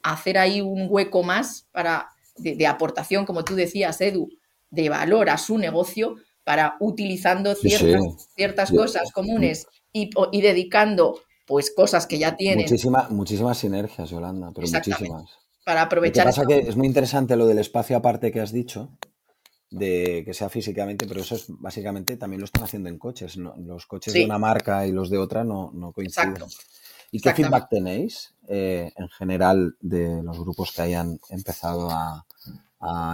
hacer 0.03 0.39
ahí 0.39 0.61
un 0.61 0.87
hueco 0.89 1.23
más 1.23 1.67
para, 1.73 2.11
de, 2.37 2.67
aportación, 2.67 3.25
como 3.25 3.45
tú 3.45 3.55
decías, 3.55 4.01
Edu, 4.01 4.29
de 4.71 4.89
valor 4.89 5.31
a 5.31 5.39
su 5.39 5.59
negocio 5.59 6.17
para 6.45 6.77
utilizando 6.81 7.55
ciertas, 7.55 8.29
ciertas 8.35 8.71
cosas 8.71 9.13
comunes 9.13 9.67
y, 9.93 10.11
y, 10.33 10.41
dedicando 10.41 11.21
pues 11.47 11.71
cosas 11.71 12.07
que 12.07 12.19
ya 12.19 12.37
tienen. 12.37 12.67
muchísimas 13.11 13.59
sinergias, 13.59 14.11
Yolanda, 14.11 14.51
pero 14.55 14.67
muchísimas. 14.67 15.31
Para 15.65 15.83
aprovechar. 15.83 16.27
Lo 16.27 16.33
que 16.33 16.37
pasa 16.37 16.47
que 16.49 16.69
es 16.69 16.77
muy 16.77 16.87
interesante 16.87 17.37
lo 17.37 17.47
del 17.47 17.59
espacio 17.59 17.97
aparte 17.97 18.33
que 18.33 18.41
has 18.41 18.53
dicho, 18.53 18.91
de 19.71 20.23
que 20.25 20.35
sea 20.35 20.49
físicamente, 20.49 21.07
pero 21.07 21.21
eso 21.21 21.35
es 21.35 21.47
básicamente 21.49 22.17
también 22.17 22.41
lo 22.41 22.47
están 22.47 22.65
haciendo 22.65 22.89
en 22.89 22.99
coches. 22.99 23.37
Los 23.37 23.87
coches 23.87 24.13
de 24.13 24.25
una 24.25 24.39
marca 24.39 24.87
y 24.87 24.93
los 24.93 25.11
de 25.11 25.19
otra 25.19 25.45
no, 25.45 25.71
no 25.73 25.93
coinciden. 25.93 26.35
¿Y 27.15 27.21
qué 27.21 27.35
feedback 27.35 27.69
tenéis 27.69 28.33
eh, 28.49 28.91
en 28.97 29.09
general 29.11 29.77
de 29.81 30.23
los 30.23 30.39
grupos 30.39 30.73
que 30.73 30.81
hayan 30.81 31.21
empezado 31.29 31.91
a, 31.91 32.25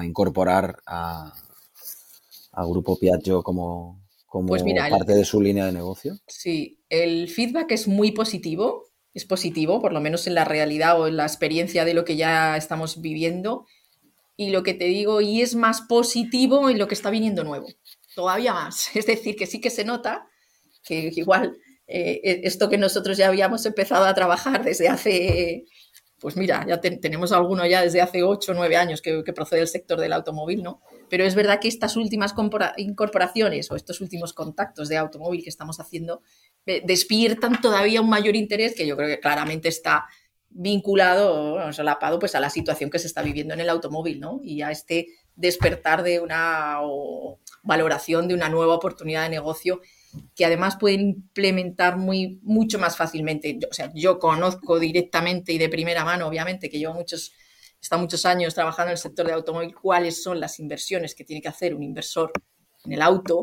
incorporar 0.05 0.78
a, 0.86 1.34
Grupo 2.68 2.99
Piaggio 2.99 3.42
como, 3.42 4.01
como 4.26 4.49
pues 4.49 4.62
parte 4.62 5.14
de 5.14 5.24
su 5.24 5.42
línea 5.42 5.66
de 5.66 5.72
negocio? 5.72 6.16
Sí, 6.28 6.78
el 6.88 7.28
feedback 7.28 7.72
es 7.72 7.88
muy 7.88 8.12
positivo, 8.12 8.86
es 9.14 9.24
positivo, 9.24 9.80
por 9.80 9.92
lo 9.92 10.01
menos 10.01 10.28
en 10.28 10.34
la 10.34 10.44
realidad 10.44 11.01
o 11.01 11.09
en 11.09 11.16
la 11.16 11.24
experiencia 11.24 11.84
de 11.84 11.94
lo 11.94 12.05
que 12.05 12.16
ya 12.16 12.57
estamos 12.57 13.01
viviendo 13.01 13.66
y 14.36 14.51
lo 14.51 14.62
que 14.62 14.74
te 14.74 14.84
digo, 14.84 15.20
y 15.20 15.42
es 15.42 15.57
más 15.57 15.82
positivo 15.82 16.70
en 16.70 16.78
lo 16.78 16.86
que 16.86 16.94
está 16.94 17.11
viniendo 17.11 17.42
nuevo, 17.42 17.66
todavía 18.14 18.55
más. 18.55 18.90
Es 18.94 19.07
decir, 19.07 19.34
que 19.34 19.46
sí 19.46 19.61
que 19.61 19.70
se 19.70 19.84
nota 19.84 20.28
que 20.84 21.11
igual 21.14 21.59
eh, 21.89 22.20
e, 22.22 22.41
esto 22.45 22.68
que 22.68 22.76
nosotros 22.76 23.16
ya 23.16 23.28
habíamos 23.28 23.64
empezado 23.64 24.05
a 24.05 24.14
trabajar 24.14 24.62
desde 24.62 24.89
hace, 24.89 25.64
pues 26.20 26.36
mira, 26.36 26.66
ya 26.68 26.80
tenemos 26.80 27.32
alguno 27.32 27.66
ya 27.66 27.82
desde 27.82 28.03
hace 28.03 28.22
8 28.22 28.53
o 28.53 28.55
9 28.55 28.76
años 28.76 29.01
que, 29.01 29.22
procede 29.32 29.61
del 29.61 29.68
sector 29.68 29.99
del 29.99 30.12
automóvil, 30.12 30.62
¿no? 30.62 30.82
Pero 31.09 31.24
es 31.24 31.34
verdad 31.34 31.61
que 31.61 31.68
estas 31.68 31.97
últimas 31.97 32.34
incorporaciones 32.76 33.70
o 33.70 33.76
estos 33.76 34.03
últimos 34.03 34.34
contactos 34.34 34.89
de 34.89 34.99
automóvil 34.99 35.43
que 35.43 35.49
estamos 35.49 35.80
haciendo 35.80 36.22
eh, 36.66 36.82
despiertan 36.84 37.61
todavía 37.62 38.03
un 38.03 38.11
mayor 38.11 38.36
interés 38.36 38.74
que 38.74 38.86
yo 38.86 38.97
creo 38.97 39.09
que 39.09 39.20
claramente 39.20 39.68
está 39.68 40.07
vinculado 40.51 41.68
o 41.68 41.72
solapado 41.72 42.18
pues 42.18 42.34
a 42.34 42.41
la 42.41 42.51
situación 42.51 42.91
que 42.91 42.99
se 42.99 43.07
está 43.07 43.22
viviendo 43.22 43.55
en 43.55 43.61
el 43.61 43.70
automóvil, 43.70 44.20
¿no? 44.20 44.41
Y 44.43 44.61
a 44.61 44.70
este 44.70 45.07
despertar 45.36 46.03
de 46.03 46.20
una 46.20 46.78
valoración 47.62 48.28
de 48.28 48.34
una 48.34 48.49
nueva 48.49 48.74
oportunidad 48.74 49.22
de 49.22 49.30
negocio 49.30 49.80
que 50.35 50.45
además 50.45 50.77
pueden 50.79 51.01
implementar 51.01 51.97
muy, 51.97 52.41
mucho 52.43 52.79
más 52.79 52.97
fácilmente. 52.97 53.59
o 53.71 53.75
sea, 53.75 53.91
yo 53.95 54.19
conozco 54.19 54.79
directamente 54.79 55.53
y 55.53 55.59
de 55.59 55.69
primera 55.69 56.05
mano, 56.05 56.27
obviamente, 56.27 56.69
que 56.69 56.79
llevo 56.79 56.95
muchos, 56.95 57.33
está 57.81 57.97
muchos 57.97 58.25
años 58.27 58.55
trabajando 58.55 58.91
en 58.91 58.93
el 58.93 58.99
sector 58.99 59.27
de 59.27 59.33
automóvil, 59.33 59.75
cuáles 59.75 60.23
son 60.23 60.41
las 60.41 60.59
inversiones 60.59 61.14
que 61.14 61.25
tiene 61.25 61.43
que 61.43 61.49
hacer 61.49 61.75
un 61.75 61.83
inversor 61.83 62.33
en 62.85 62.93
el 62.93 63.03
auto. 63.03 63.43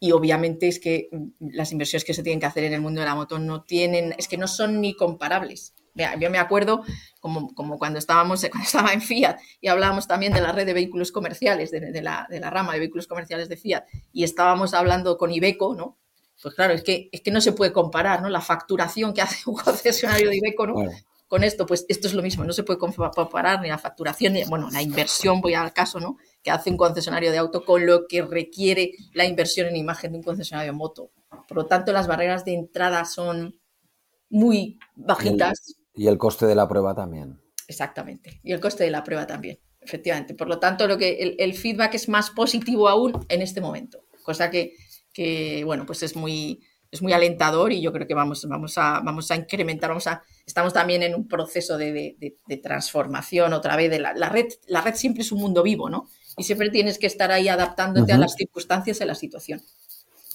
Y 0.00 0.12
obviamente 0.12 0.68
es 0.68 0.78
que 0.78 1.08
las 1.40 1.72
inversiones 1.72 2.04
que 2.04 2.14
se 2.14 2.22
tienen 2.22 2.38
que 2.38 2.46
hacer 2.46 2.64
en 2.64 2.72
el 2.72 2.80
mundo 2.80 3.00
de 3.00 3.06
la 3.06 3.16
moto 3.16 3.38
no 3.38 3.64
tienen, 3.64 4.14
es 4.16 4.28
que 4.28 4.36
no 4.36 4.46
son 4.46 4.80
ni 4.80 4.94
comparables 4.94 5.74
yo 6.18 6.30
me 6.30 6.38
acuerdo 6.38 6.82
como, 7.20 7.54
como, 7.54 7.78
cuando 7.78 7.98
estábamos 7.98 8.40
cuando 8.50 8.66
estaba 8.66 8.92
en 8.92 9.02
Fiat 9.02 9.38
y 9.60 9.68
hablábamos 9.68 10.06
también 10.06 10.32
de 10.32 10.40
la 10.40 10.52
red 10.52 10.66
de 10.66 10.72
vehículos 10.72 11.12
comerciales, 11.12 11.70
de, 11.70 11.80
la, 12.02 12.26
de, 12.28 12.40
la, 12.40 12.50
rama 12.50 12.72
de 12.72 12.80
vehículos 12.80 13.06
comerciales 13.06 13.48
de 13.48 13.56
Fiat, 13.56 13.84
y 14.12 14.24
estábamos 14.24 14.74
hablando 14.74 15.18
con 15.18 15.32
Ibeco, 15.32 15.74
¿no? 15.74 15.98
Pues 16.40 16.54
claro, 16.54 16.72
es 16.72 16.84
que, 16.84 17.08
es 17.10 17.20
que 17.20 17.32
no 17.32 17.40
se 17.40 17.52
puede 17.52 17.72
comparar, 17.72 18.22
¿no? 18.22 18.28
La 18.28 18.40
facturación 18.40 19.12
que 19.12 19.22
hace 19.22 19.38
un 19.50 19.56
concesionario 19.56 20.28
de 20.28 20.36
Ibeco, 20.36 20.66
¿no? 20.66 20.74
Con 21.26 21.44
esto, 21.44 21.66
pues 21.66 21.84
esto 21.90 22.08
es 22.08 22.14
lo 22.14 22.22
mismo, 22.22 22.42
no 22.44 22.54
se 22.54 22.62
puede 22.62 22.78
comparar 22.78 23.60
ni 23.60 23.68
la 23.68 23.76
facturación, 23.76 24.32
ni, 24.32 24.44
bueno, 24.44 24.70
la 24.70 24.80
inversión, 24.80 25.42
voy 25.42 25.52
al 25.52 25.74
caso, 25.74 26.00
¿no? 26.00 26.16
Que 26.42 26.50
hace 26.50 26.70
un 26.70 26.78
concesionario 26.78 27.30
de 27.30 27.36
auto 27.36 27.66
con 27.66 27.84
lo 27.84 28.06
que 28.08 28.22
requiere 28.22 28.92
la 29.12 29.26
inversión 29.26 29.66
en 29.66 29.76
imagen 29.76 30.12
de 30.12 30.18
un 30.18 30.24
concesionario 30.24 30.72
de 30.72 30.78
moto. 30.78 31.10
Por 31.46 31.58
lo 31.58 31.66
tanto, 31.66 31.92
las 31.92 32.06
barreras 32.06 32.46
de 32.46 32.54
entrada 32.54 33.04
son 33.04 33.58
muy 34.30 34.78
bajitas. 34.94 35.77
Y 35.98 36.06
el 36.06 36.16
coste 36.16 36.46
de 36.46 36.54
la 36.54 36.68
prueba 36.68 36.94
también. 36.94 37.40
Exactamente. 37.66 38.40
Y 38.42 38.52
el 38.52 38.60
coste 38.60 38.84
de 38.84 38.90
la 38.90 39.04
prueba 39.04 39.26
también, 39.26 39.58
efectivamente. 39.80 40.34
Por 40.34 40.48
lo 40.48 40.58
tanto, 40.58 40.86
lo 40.86 40.96
que 40.96 41.36
el, 41.38 41.54
feedback 41.54 41.94
es 41.94 42.08
más 42.08 42.30
positivo 42.30 42.88
aún 42.88 43.26
en 43.28 43.42
este 43.42 43.60
momento. 43.60 44.04
Cosa 44.22 44.50
que, 44.50 44.74
que, 45.12 45.62
bueno, 45.64 45.84
pues 45.84 46.02
es 46.02 46.16
muy, 46.16 46.60
es 46.90 47.02
muy 47.02 47.12
alentador 47.12 47.72
y 47.72 47.80
yo 47.82 47.92
creo 47.92 48.06
que 48.06 48.14
vamos, 48.14 48.46
vamos, 48.48 48.78
a, 48.78 49.00
vamos 49.00 49.30
a 49.30 49.36
incrementar, 49.36 49.90
vamos 49.90 50.06
a, 50.06 50.22
estamos 50.46 50.72
también 50.72 51.02
en 51.02 51.14
un 51.14 51.28
proceso 51.28 51.76
de, 51.76 52.16
de, 52.18 52.56
transformación 52.58 53.52
otra 53.52 53.76
vez 53.76 53.90
de 53.90 53.98
la, 53.98 54.14
la, 54.14 54.28
red. 54.28 54.46
La 54.66 54.80
red 54.80 54.94
siempre 54.94 55.22
es 55.22 55.32
un 55.32 55.40
mundo 55.40 55.62
vivo, 55.62 55.90
¿no? 55.90 56.08
Y 56.36 56.44
siempre 56.44 56.70
tienes 56.70 56.98
que 56.98 57.08
estar 57.08 57.32
ahí 57.32 57.48
adaptándote 57.48 58.12
a 58.12 58.18
las 58.18 58.34
circunstancias 58.34 59.00
y 59.00 59.02
a 59.02 59.06
la 59.06 59.16
situación. 59.16 59.60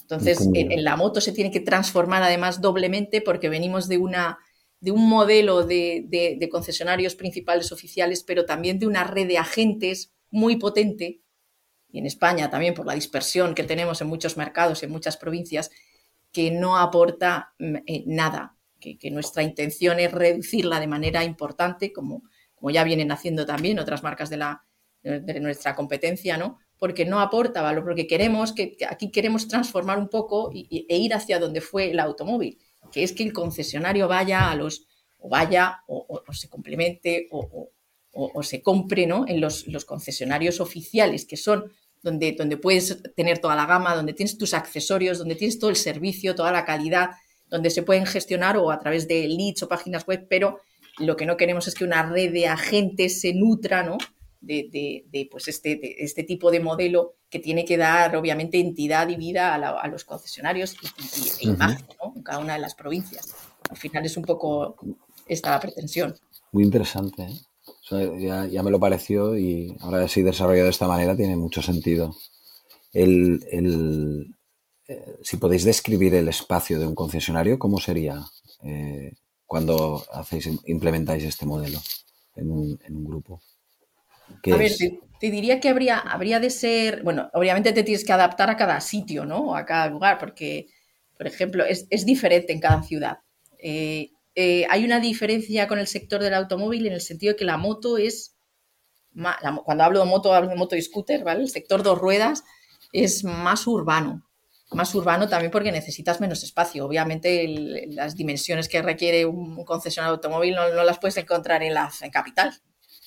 Entonces, 0.04 0.48
en, 0.54 0.84
la 0.84 0.98
moto 0.98 1.22
se 1.22 1.32
tiene 1.32 1.50
que 1.50 1.62
transformar 1.62 2.22
además 2.22 2.62
doblemente 2.62 3.22
porque 3.22 3.50
venimos 3.50 3.88
de 3.88 3.98
una 3.98 4.38
de 4.84 4.92
un 4.92 5.08
modelo 5.08 5.64
de, 5.64 6.50
concesionarios 6.52 7.16
principales 7.16 7.72
oficiales, 7.72 8.22
pero 8.22 8.44
también 8.44 8.80
de 8.80 8.86
una 8.86 9.06
red 9.06 9.30
de 9.30 9.38
agentes 9.38 10.12
muy 10.30 10.58
potente, 10.58 11.22
y 11.90 12.00
en 12.00 12.06
España 12.06 12.50
también 12.50 12.74
por 12.74 12.86
la 12.86 12.94
dispersión 12.94 13.56
que 13.56 13.64
tenemos 13.64 14.02
en 14.02 14.08
muchos 14.08 14.36
mercados, 14.36 14.84
en 14.84 14.92
muchas 14.92 15.16
provincias, 15.16 15.72
que 16.34 16.52
no 16.52 16.78
aporta 16.78 17.54
mm, 17.60 17.76
eh, 17.88 18.04
nada, 18.08 18.58
que, 18.78 19.10
nuestra 19.10 19.42
intención 19.42 20.02
es 20.02 20.12
reducirla 20.12 20.82
de 20.82 20.88
manera 20.88 21.24
importante, 21.24 21.94
como, 21.94 22.24
como 22.54 22.70
ya 22.70 22.84
vienen 22.84 23.14
haciendo 23.14 23.46
también 23.46 23.80
otras 23.80 24.04
marcas 24.04 24.30
de, 24.30 24.36
la, 24.36 24.66
de 25.02 25.40
nuestra 25.40 25.76
competencia, 25.76 26.36
¿no? 26.36 26.60
porque 26.78 27.06
no 27.06 27.22
aporta 27.22 27.62
valor, 27.62 27.86
porque 27.86 28.06
queremos 28.06 28.52
que, 28.52 28.76
aquí 28.90 29.12
queremos 29.12 29.48
transformar 29.48 29.98
un 29.98 30.10
poco 30.10 30.52
e 30.54 30.98
ir 30.98 31.14
hacia 31.14 31.40
donde 31.40 31.62
fue 31.62 31.92
el 31.92 32.02
automóvil 32.02 32.60
que 32.94 33.04
es 33.04 33.12
que 33.12 33.24
el 33.24 33.34
concesionario 33.34 34.08
vaya 34.08 34.52
a 34.52 34.56
los, 34.56 34.86
o 35.18 35.28
vaya, 35.28 35.82
o, 35.88 36.22
se 36.32 36.48
complemente, 36.48 37.28
o, 37.32 38.44
se 38.44 38.62
compre 38.62 39.08
¿no? 39.08 39.26
en 39.28 39.42
los, 39.42 39.66
concesionarios 39.86 40.62
oficiales, 40.62 41.26
que 41.26 41.36
son 41.36 41.72
donde, 42.04 42.34
donde 42.34 42.58
puedes 42.58 43.02
tener 43.16 43.40
toda 43.40 43.56
la 43.56 43.66
gama, 43.66 43.96
donde 43.96 44.14
tienes 44.14 44.38
tus 44.38 44.54
accesorios, 44.54 45.18
donde 45.18 45.36
tienes 45.36 45.58
todo 45.58 45.70
el 45.70 45.76
servicio, 45.76 46.36
toda 46.36 46.52
la 46.52 46.66
calidad, 46.66 47.12
donde 47.50 47.70
se 47.70 47.82
pueden 47.84 48.06
gestionar 48.06 48.58
o 48.58 48.72
a 48.72 48.80
través 48.80 49.08
de 49.08 49.28
leads 49.28 49.64
o 49.64 49.68
páginas 49.68 50.06
web, 50.06 50.28
pero 50.30 50.60
lo 51.00 51.16
que 51.16 51.26
no 51.26 51.38
queremos 51.38 51.68
es 51.68 51.74
que 51.74 51.86
una 51.86 52.04
red 52.04 52.32
de 52.32 52.48
agentes 52.48 53.22
se 53.22 53.34
nutra 53.34 53.84
¿no? 53.84 53.98
De, 54.44 55.28
pues 55.32 55.48
este, 55.48 56.04
este 56.04 56.24
tipo 56.24 56.52
de 56.52 56.60
modelo 56.60 57.16
que 57.30 57.40
tiene 57.40 57.66
que 57.66 57.78
dar, 57.78 58.16
obviamente, 58.16 58.60
entidad 58.60 59.08
y 59.10 59.16
vida 59.16 59.56
a, 59.56 59.88
los 59.88 60.04
concesionarios 60.04 60.76
y, 61.40 61.50
imagen 61.50 61.86
en 62.16 62.24
cada 62.24 62.40
una 62.40 62.54
de 62.54 62.60
las 62.60 62.76
provincias. 62.76 63.34
Al 63.70 63.78
final 63.78 64.06
es 64.06 64.18
un 64.18 64.24
poco 64.24 64.76
esta 65.28 65.52
la 65.52 65.60
pretensión. 65.60 66.16
Muy 66.52 66.64
interesante. 66.64 67.24
¿eh? 67.24 68.50
ya, 68.52 68.64
me 68.64 68.72
lo 68.72 68.80
pareció 68.80 69.38
y 69.38 69.76
ahora 69.80 70.08
si 70.08 70.22
desarrollado 70.22 70.66
de 70.66 70.72
esta 70.72 70.88
manera 70.88 71.16
tiene 71.16 71.36
mucho 71.36 71.62
sentido. 71.62 72.16
El, 72.92 74.36
eh, 74.88 75.18
si 75.24 75.38
podéis 75.38 75.64
describir 75.64 76.14
el 76.14 76.28
espacio 76.28 76.80
de 76.80 76.86
un 76.86 76.96
concesionario, 76.96 77.58
¿cómo 77.58 77.80
sería 77.80 78.24
eh, 78.64 79.14
cuando 79.46 80.04
hacéis, 80.12 80.50
implementáis 80.66 81.24
este 81.24 81.46
modelo 81.46 81.80
en 82.36 82.52
un, 82.52 82.80
en 82.84 82.98
un 82.98 83.06
grupo? 83.06 83.42
A 84.52 84.58
ver, 84.58 84.72
te, 85.20 85.32
diría 85.32 85.60
que 85.60 85.70
habría, 85.70 86.00
habría 86.00 86.40
de 86.40 86.50
ser, 86.50 87.02
bueno, 87.04 87.30
obviamente 87.34 87.72
te 87.72 87.84
tienes 87.84 88.04
que 88.04 88.14
adaptar 88.14 88.50
a 88.50 88.58
cada 88.58 88.82
sitio, 88.82 89.26
¿no? 89.26 89.56
A 89.56 89.66
cada 89.66 89.88
lugar, 89.88 90.18
porque, 90.18 90.68
por 91.18 91.28
ejemplo, 91.28 91.64
es, 91.66 92.06
diferente 92.06 92.52
en 92.52 92.60
cada 92.60 92.84
ciudad. 92.84 93.20
Eh, 93.58 94.12
eh, 94.36 94.66
hay 94.70 94.84
una 94.84 95.00
diferencia 95.00 95.68
con 95.68 95.80
el 95.80 95.88
sector 95.88 96.22
del 96.22 96.34
automóvil 96.34 96.88
en 96.88 96.94
el 96.94 97.02
sentido 97.02 97.34
de 97.34 97.38
que 97.38 97.46
la 97.46 97.58
moto 97.58 97.98
es, 97.98 98.36
cuando 99.64 99.84
hablo 99.84 100.00
de 100.00 100.06
moto, 100.06 100.34
hablo 100.34 100.50
de 100.50 100.56
moto 100.56 100.76
y 100.76 100.82
scooter, 100.82 101.24
¿vale? 101.24 101.44
El 101.44 101.50
sector 101.50 101.84
dos 101.84 102.00
ruedas 102.00 102.44
es 102.92 103.24
más 103.24 103.68
urbano, 103.68 104.28
más 104.72 104.94
urbano 104.96 105.30
también 105.30 105.52
porque 105.52 105.72
necesitas 105.72 106.20
menos 106.20 106.44
espacio. 106.44 106.86
Obviamente 106.86 107.48
las 107.90 108.16
dimensiones 108.16 108.68
que 108.68 108.82
requiere 108.82 109.26
un 109.26 109.64
concesionario 109.64 110.16
automóvil 110.16 110.56
no, 110.56 110.84
las 110.84 111.00
puedes 111.00 111.18
encontrar 111.18 111.64
en 111.64 111.76
la 111.76 111.92
capital. 112.12 112.54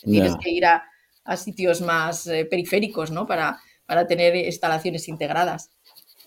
Tienes 0.03 0.37
que 0.41 0.51
ir 0.51 0.64
a, 0.67 0.85
a 1.27 1.37
sitios 1.37 1.81
más 1.81 2.27
eh, 2.27 2.45
periféricos, 2.45 3.11
¿no? 3.11 3.27
Para, 3.27 3.59
para, 3.87 4.07
tener 4.07 4.37
instalaciones 4.37 5.09
integradas. 5.09 5.70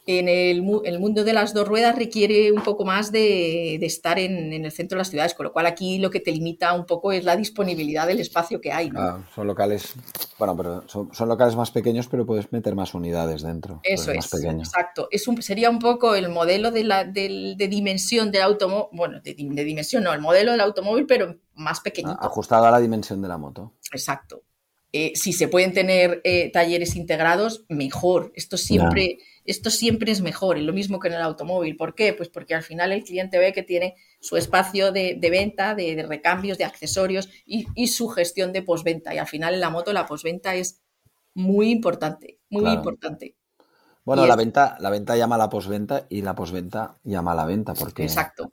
En 0.06 0.28
el, 0.28 0.64
el, 0.86 1.00
mundo 1.00 1.24
de 1.24 1.34
las 1.34 1.54
dos 1.54 1.68
ruedas 1.68 1.96
requiere 1.96 2.52
un 2.52 2.64
poco 2.64 2.84
más 2.84 3.12
de, 3.12 3.78
de 3.80 3.86
estar 3.86 4.18
en, 4.18 4.54
en, 4.54 4.66
el 4.66 4.72
centro 4.72 4.96
de 4.96 5.02
las 5.02 5.10
ciudades, 5.10 5.36
con 5.36 5.44
lo 5.44 5.54
cual 5.54 5.68
aquí 5.68 6.00
lo 6.00 6.10
que 6.10 6.20
te 6.20 6.32
limita 6.32 6.74
un 6.74 6.88
poco 6.88 7.12
es 7.12 7.24
la 7.24 7.36
disponibilidad 7.36 8.08
del 8.08 8.20
espacio 8.20 8.60
que 8.60 8.72
hay. 8.72 8.90
¿no? 8.90 9.00
Ah, 9.00 9.24
son 9.36 9.46
locales, 9.46 9.94
bueno, 10.40 10.58
pero 10.58 10.88
son, 10.88 11.14
son, 11.14 11.30
locales 11.30 11.56
más 11.56 11.70
pequeños, 11.70 12.08
pero 12.08 12.26
puedes 12.26 12.52
meter 12.52 12.74
más 12.74 12.96
unidades 12.96 13.44
dentro. 13.44 13.82
Eso 13.84 14.12
es, 14.12 14.34
exacto. 14.34 15.10
Es 15.12 15.28
un, 15.28 15.40
sería 15.44 15.70
un 15.70 15.78
poco 15.78 16.16
el 16.16 16.30
modelo 16.30 16.72
de, 16.72 16.86
la, 16.86 17.04
de, 17.04 17.54
de 17.56 17.68
dimensión 17.68 18.32
del 18.32 18.42
automóvil, 18.42 18.88
bueno, 18.94 19.22
de, 19.22 19.36
de, 19.38 19.64
dimensión, 19.64 20.04
no, 20.04 20.14
el 20.14 20.22
modelo 20.22 20.52
del 20.54 20.62
automóvil, 20.62 21.06
pero 21.06 21.36
más 21.54 21.82
pequeñito. 21.82 22.18
Ajustado 22.20 22.66
a 22.66 22.72
la 22.72 22.80
dimensión 22.80 23.22
de 23.22 23.28
la 23.28 23.38
moto. 23.38 23.74
Exacto. 23.92 24.42
Eh, 24.92 25.12
si 25.14 25.34
se 25.34 25.48
pueden 25.48 25.72
tener 25.72 26.20
eh, 26.24 26.52
talleres 26.52 26.96
integrados, 26.96 27.66
mejor. 27.70 28.32
Esto 28.36 28.58
siempre, 28.58 29.20
esto 29.46 29.70
siempre 29.70 30.12
es 30.12 30.22
mejor, 30.22 30.58
y 30.58 30.64
lo 30.64 30.74
mismo 30.74 31.00
que 31.00 31.10
en 31.10 31.14
el 31.14 31.22
automóvil. 31.22 31.78
¿Por 31.78 31.94
qué? 31.94 32.14
Pues 32.14 32.30
porque 32.30 32.56
al 32.56 32.64
final 32.64 32.92
el 32.92 33.04
cliente 33.04 33.38
ve 33.38 33.54
que 33.54 33.62
tiene 33.62 33.96
su 34.20 34.36
espacio 34.36 34.92
de, 34.92 35.20
venta, 35.32 35.76
de, 35.76 36.04
recambios, 36.08 36.58
de 36.58 36.66
accesorios 36.66 37.30
y, 37.46 37.88
su 37.88 38.10
gestión 38.10 38.52
de 38.52 38.64
posventa. 38.64 39.14
Y 39.14 39.20
al 39.20 39.28
final 39.28 39.54
en 39.54 39.60
la 39.60 39.70
moto 39.70 39.94
la 39.94 40.08
posventa 40.08 40.56
es 40.56 40.82
muy 41.36 41.70
importante, 41.70 42.40
muy 42.50 42.72
importante. 42.72 43.36
Bueno, 44.10 44.26
la 44.26 44.36
venta, 44.36 44.76
la 44.80 44.90
venta 44.90 45.16
llama 45.16 45.36
a 45.36 45.38
la 45.38 45.50
posventa 45.50 46.08
y 46.10 46.24
la 46.24 46.34
posventa 46.34 46.98
llama 47.04 47.34
a 47.34 47.36
la 47.36 47.46
venta, 47.46 47.76
porque 47.76 48.08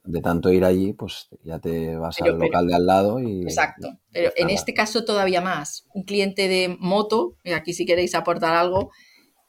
de 0.05 0.21
tanto 0.21 0.53
ir 0.53 0.67
allí, 0.67 0.93
pues 0.93 1.29
ya 1.45 1.59
te 1.59 1.97
vas 1.97 2.21
al 2.21 2.39
local 2.39 2.67
de 2.67 2.75
al 2.75 2.85
lado 2.85 3.21
y. 3.21 3.41
Exacto. 3.41 3.99
Pero 4.13 4.33
en 4.37 4.51
este 4.51 4.75
caso 4.75 5.07
todavía 5.07 5.41
más. 5.41 5.87
Un 5.95 6.03
cliente 6.03 6.47
de 6.49 6.77
moto, 6.79 7.39
y 7.43 7.53
aquí 7.53 7.73
si 7.73 7.87
queréis 7.87 8.15
aportar 8.15 8.55
algo, 8.55 8.91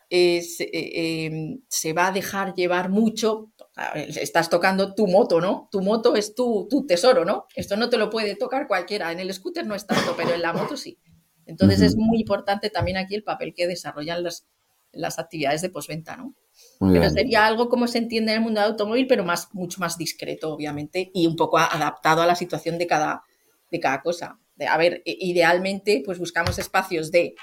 eh, 0.09 0.41
em, 0.61 1.59
se 1.67 1.91
va 1.91 2.07
a 2.07 2.11
dejar 2.13 2.53
llevar 2.53 2.87
mucho. 2.87 3.51
Estás 3.93 4.49
tocando 4.49 4.95
tu 4.95 5.07
moto, 5.07 5.41
¿no? 5.41 5.67
Tu 5.73 5.81
moto 5.81 6.15
es 6.15 6.35
tu, 6.35 6.69
tu, 6.69 6.85
tesoro, 6.85 7.25
¿no? 7.25 7.47
Esto 7.53 7.75
no 7.75 7.89
te 7.89 7.97
lo 7.97 8.09
puede 8.09 8.37
tocar 8.37 8.69
cualquiera. 8.69 9.11
En 9.11 9.19
el 9.19 9.33
scooter 9.33 9.67
no 9.67 9.75
es 9.75 9.85
tanto, 9.85 10.13
pero 10.15 10.33
en 10.33 10.41
la 10.41 10.53
moto 10.53 10.77
sí. 10.77 10.99
Entonces 11.45 11.81
es 11.81 11.97
muy 11.97 12.21
importante 12.21 12.69
también 12.69 12.95
aquí 12.95 13.13
el 13.13 13.23
papel 13.23 13.53
que 13.53 13.67
desarrollan 13.67 14.23
los, 14.23 14.47
las 14.91 15.19
actividades 15.19 15.61
de 15.61 15.69
posventa, 15.69 16.17
¿no? 16.17 16.35
pero 16.79 17.09
sería 17.09 17.45
algo 17.45 17.69
como 17.69 17.87
se 17.87 17.99
entiende 17.99 18.31
en 18.31 18.37
el 18.37 18.43
mundo 18.43 18.61
del 18.61 18.71
automóvil, 18.71 19.07
pero 19.07 19.23
más, 19.23 19.49
mucho 19.53 19.79
más 19.79 19.97
discreto, 19.97 20.53
obviamente, 20.53 21.11
y 21.13 21.27
un 21.27 21.35
poco 21.35 21.57
adaptado 21.57 22.21
a 22.21 22.25
la 22.25 22.35
situación 22.35 22.77
de 22.77 22.87
cada, 22.87 23.23
de 23.71 23.79
cada 23.79 24.01
cosa. 24.01 24.39
a 24.67 24.77
ver, 24.77 25.01
idealmente, 25.05 26.01
pues 26.05 26.19
buscamos 26.19 26.57
espacios 26.59 27.11
de 27.11 27.35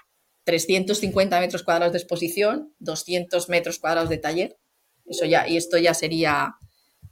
350 0.44 1.40
metros 1.40 1.62
cuadrados 1.62 1.92
de 1.92 1.98
exposición, 1.98 2.74
200 2.78 3.48
metros 3.48 3.78
cuadrados 3.78 4.08
de 4.08 4.18
taller. 4.18 4.56
Eso 5.06 5.24
ya, 5.26 5.48
y 5.48 5.56
esto 5.56 5.78
ya 5.78 5.94
sería, 5.94 6.54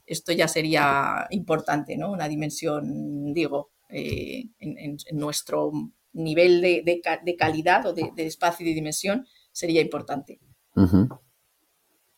esto 0.05 0.31
ya 0.31 0.47
sería 0.47 1.27
importante, 1.29 1.97
¿no? 1.97 2.11
Una 2.11 2.27
dimensión, 2.27 3.33
digo, 3.33 3.71
eh, 3.89 4.45
en, 4.59 4.97
nuestro 5.11 5.71
nivel 6.13 6.61
de, 6.61 6.83
de, 6.83 7.35
calidad 7.35 7.85
o 7.85 7.93
de, 7.93 8.11
espacio 8.17 8.65
y 8.65 8.69
de 8.69 8.75
dimensión, 8.75 9.27
sería 9.53 9.81
importante. 9.81 10.39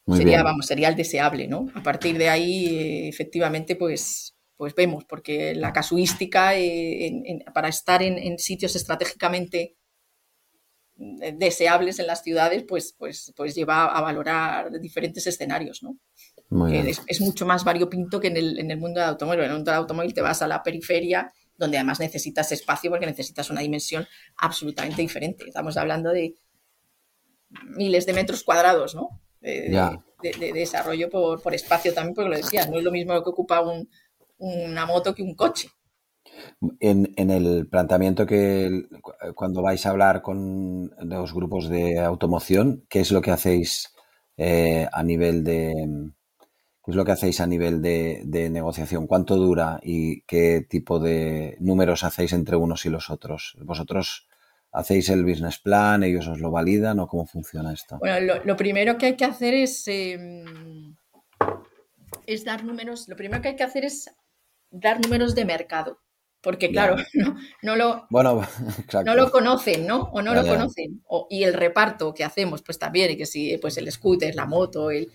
sería, 0.08 0.42
vamos, 0.42 0.66
sería 0.66 0.88
el 0.88 0.96
deseable, 0.96 1.48
¿no? 1.48 1.68
A 1.76 1.84
partir 1.84 2.18
de 2.18 2.30
ahí, 2.30 2.68
eh, 2.68 3.08
efectivamente, 3.10 3.76
pues, 3.76 4.36
pues 4.58 4.74
vemos, 4.74 5.06
porque 5.06 5.54
la 5.54 5.74
casuística 5.74 6.58
eh, 6.58 7.44
para 7.54 7.68
estar 7.68 8.02
en, 8.02 8.40
sitios 8.40 8.76
estratégicamente 8.76 9.76
eh, 10.98 11.36
deseables 11.38 12.00
en 12.00 12.08
las 12.08 12.24
ciudades, 12.24 12.64
pues, 12.68 12.96
pues, 12.98 13.34
pues 13.36 13.54
lleva 13.54 13.86
a 13.86 14.02
valorar 14.02 14.80
diferentes 14.80 15.28
escenarios, 15.28 15.84
¿no? 15.84 15.98
Es, 17.08 17.22
mucho 17.22 17.46
más 17.46 17.64
variopinto 17.64 18.20
que 18.20 18.28
en 18.28 18.38
el, 18.38 18.60
en 18.60 18.72
el 18.72 18.78
mundo 18.78 19.02
del 19.02 19.10
automóvil. 19.10 19.42
En 19.42 19.50
el 19.50 19.56
mundo 19.56 19.72
del 19.72 19.80
automóvil 19.80 20.14
te 20.14 20.22
vas 20.22 20.42
a 20.42 20.48
la 20.48 20.64
periferia, 20.64 21.34
donde 21.58 21.78
además 21.78 22.00
necesitas 22.00 22.52
espacio 22.52 22.92
porque 22.92 23.08
necesitas 23.08 23.50
una 23.50 23.62
dimensión 23.62 24.08
absolutamente 24.38 25.02
diferente. 25.02 25.46
Estamos 25.48 25.76
hablando 25.76 26.12
de 26.12 26.36
miles 27.50 28.06
de 28.06 28.14
metros 28.14 28.44
cuadrados, 28.44 28.96
¿no? 28.96 29.22
De, 29.42 29.92
desarrollo 30.54 31.10
por, 31.10 31.54
espacio 31.54 31.94
también, 31.94 32.16
porque 32.16 32.30
lo 32.30 32.38
decía, 32.38 32.66
no 32.68 32.78
es 32.78 32.84
lo 32.84 32.92
mismo 32.92 33.14
que 33.24 33.30
ocupa 33.30 33.64
una 34.38 34.86
moto 34.86 35.14
que 35.14 35.22
un 35.22 35.36
coche. 35.36 35.70
En, 36.80 37.30
el 37.30 37.68
planteamiento 37.68 38.26
que 38.26 38.88
cuando 39.36 39.62
vais 39.62 39.86
a 39.86 39.92
hablar 39.92 40.22
con 40.22 40.92
los 41.00 41.34
grupos 41.34 41.70
de 41.70 42.00
automoción, 42.00 42.86
¿qué 42.90 43.02
es 43.02 43.12
lo 43.12 43.22
que 43.22 43.32
hacéis 43.32 43.94
eh, 44.38 44.88
a 44.92 45.04
nivel 45.04 45.44
de 45.44 45.74
qué 46.84 46.92
es 46.92 46.96
lo 46.96 47.06
que 47.06 47.12
hacéis 47.12 47.40
a 47.40 47.48
nivel 47.48 47.82
de, 47.82 48.24
de, 48.26 48.50
negociación? 48.50 49.08
¿Cuánto 49.08 49.36
dura 49.36 49.80
y 49.84 50.22
qué 50.22 50.66
tipo 50.68 51.00
de 51.00 51.56
números 51.60 52.04
hacéis 52.04 52.34
entre 52.34 52.56
unos 52.56 52.86
y 52.86 52.90
los 52.90 53.10
otros? 53.10 53.56
¿Vosotros 53.62 54.28
hacéis 54.76 55.10
el 55.10 55.24
business 55.24 55.58
plan, 55.60 56.04
ellos 56.04 56.28
os 56.28 56.40
lo 56.40 56.52
validan 56.52 57.00
o 57.00 57.08
cómo 57.08 57.26
funciona 57.26 57.74
esto? 57.74 57.98
Bueno, 57.98 58.40
lo, 58.44 58.58
primero 58.58 58.98
que 58.98 59.08
hay 59.08 59.16
que 59.16 59.26
hacer 59.26 59.54
es, 59.54 59.88
em, 59.88 60.96
es 62.28 62.44
dar 62.44 62.64
números, 62.64 63.08
lo 63.08 63.16
primero 63.16 63.42
que 63.42 63.50
hay 63.50 63.56
que 63.56 63.64
hacer 63.64 63.86
es 63.86 64.10
dar 64.70 65.02
números 65.02 65.34
de 65.34 65.46
mercado. 65.46 66.00
Porque 66.42 66.70
claro, 66.70 66.96
no, 67.64 67.76
lo, 67.76 68.06
bueno, 68.12 68.48
no 69.06 69.16
lo 69.16 69.32
conocen, 69.32 69.88
¿no? 69.88 70.12
O 70.14 70.22
no 70.22 70.36
lo 70.36 70.46
conocen. 70.46 71.02
y 71.30 71.44
el 71.44 71.56
reparto 71.56 72.14
que 72.14 72.24
hacemos, 72.24 72.62
pues 72.62 72.78
también, 72.78 73.12
y 73.12 73.18
que 73.18 73.26
si 73.26 73.58
pues 73.58 73.78
el 73.78 73.92
scooter, 73.92 74.36
la 74.36 74.46
moto, 74.46 74.92
el, 74.92 75.12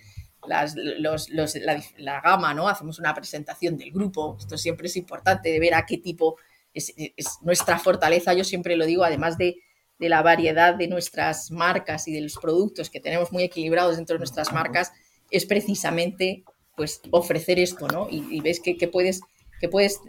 las, 0.48 0.74
los, 0.74 1.28
la, 1.30 1.80
la, 1.98 2.20
gama, 2.20 2.52
¿no? 2.52 2.68
Hacemos 2.68 2.98
una 2.98 3.14
presentación 3.14 3.76
del 3.76 3.92
grupo. 3.92 4.36
Esto 4.40 4.58
siempre 4.58 4.88
es 4.88 4.96
importante 4.96 5.50
de 5.50 5.60
ver 5.60 5.74
a 5.74 5.86
qué 5.86 5.98
tipo 5.98 6.36
es, 6.74 6.94
nuestra 7.42 7.78
fortaleza, 7.78 8.34
yo 8.34 8.44
siempre 8.44 8.76
lo 8.76 8.86
digo, 8.86 9.04
además 9.04 9.38
de, 9.38 9.56
la 9.98 10.22
variedad 10.22 10.74
de 10.76 10.88
nuestras 10.88 11.50
marcas 11.50 12.08
y 12.08 12.12
de 12.12 12.22
los 12.22 12.36
productos 12.36 12.88
que 12.88 13.00
tenemos 13.00 13.32
muy 13.32 13.42
equilibrados 13.42 13.96
dentro 13.96 14.14
de 14.14 14.20
nuestras 14.20 14.50
marcas, 14.50 14.92
es 15.30 15.44
precisamente 15.44 16.42
pues 16.74 17.02
ofrecer 17.10 17.58
esto, 17.58 17.86
¿no? 17.86 18.08
Y, 18.10 18.40
ves 18.40 18.60
que, 18.60 18.74
puedes, 18.88 19.20
que 19.60 19.68
puedes 19.68 20.00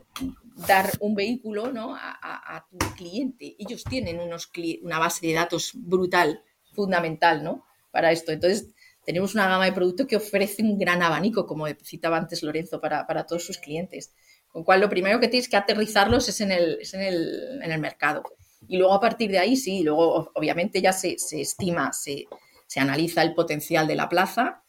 dar 0.66 0.90
un 1.02 1.14
vehículo 1.14 1.74
¿no? 1.74 1.94
a, 1.94 2.66
tu 2.70 2.78
cliente. 2.96 3.58
Ellos 3.60 3.84
tienen 3.84 4.22
unos, 4.22 4.50
una 4.82 4.98
base 4.98 5.28
de 5.28 5.34
datos 5.34 5.72
brutal, 5.76 6.42
fundamental, 6.74 7.44
¿no? 7.44 7.66
Para 7.92 8.14
esto. 8.14 8.32
Entonces, 8.32 8.70
tenemos 9.06 9.34
una 9.34 9.50
gama 9.50 9.66
de 9.66 9.74
productos 9.74 10.08
que 10.08 10.16
ofrece 10.16 10.64
un 10.64 10.78
gran 10.78 11.02
abanico, 11.02 11.46
como 11.46 11.68
citaba 11.84 12.18
antes 12.18 12.44
Lorenzo, 12.44 12.80
para, 12.80 13.06
para 13.08 13.26
todos 13.26 13.44
sus 13.44 13.58
clientes. 13.58 14.14
Con 14.52 14.64
cual 14.64 14.82
lo 14.82 14.90
primero 14.90 15.20
que 15.20 15.28
tienes 15.28 15.48
que 15.48 15.58
aterrizarlos 15.58 16.28
es 16.28 16.42
en 16.42 16.52
el, 16.52 16.80
en 16.92 17.72
el, 17.72 17.80
mercado. 17.80 18.24
Y 18.68 18.78
luego 18.78 18.94
a 18.94 19.00
partir 19.00 19.32
de 19.32 19.40
ahí, 19.40 19.56
sí, 19.56 19.82
luego 19.84 20.32
obviamente 20.36 20.82
ya 20.82 20.92
se, 20.92 21.16
estima, 21.32 21.92
se, 21.94 22.28
analiza 22.76 23.22
el 23.22 23.34
potencial 23.34 23.88
de 23.88 23.96
la 23.96 24.10
plaza. 24.10 24.64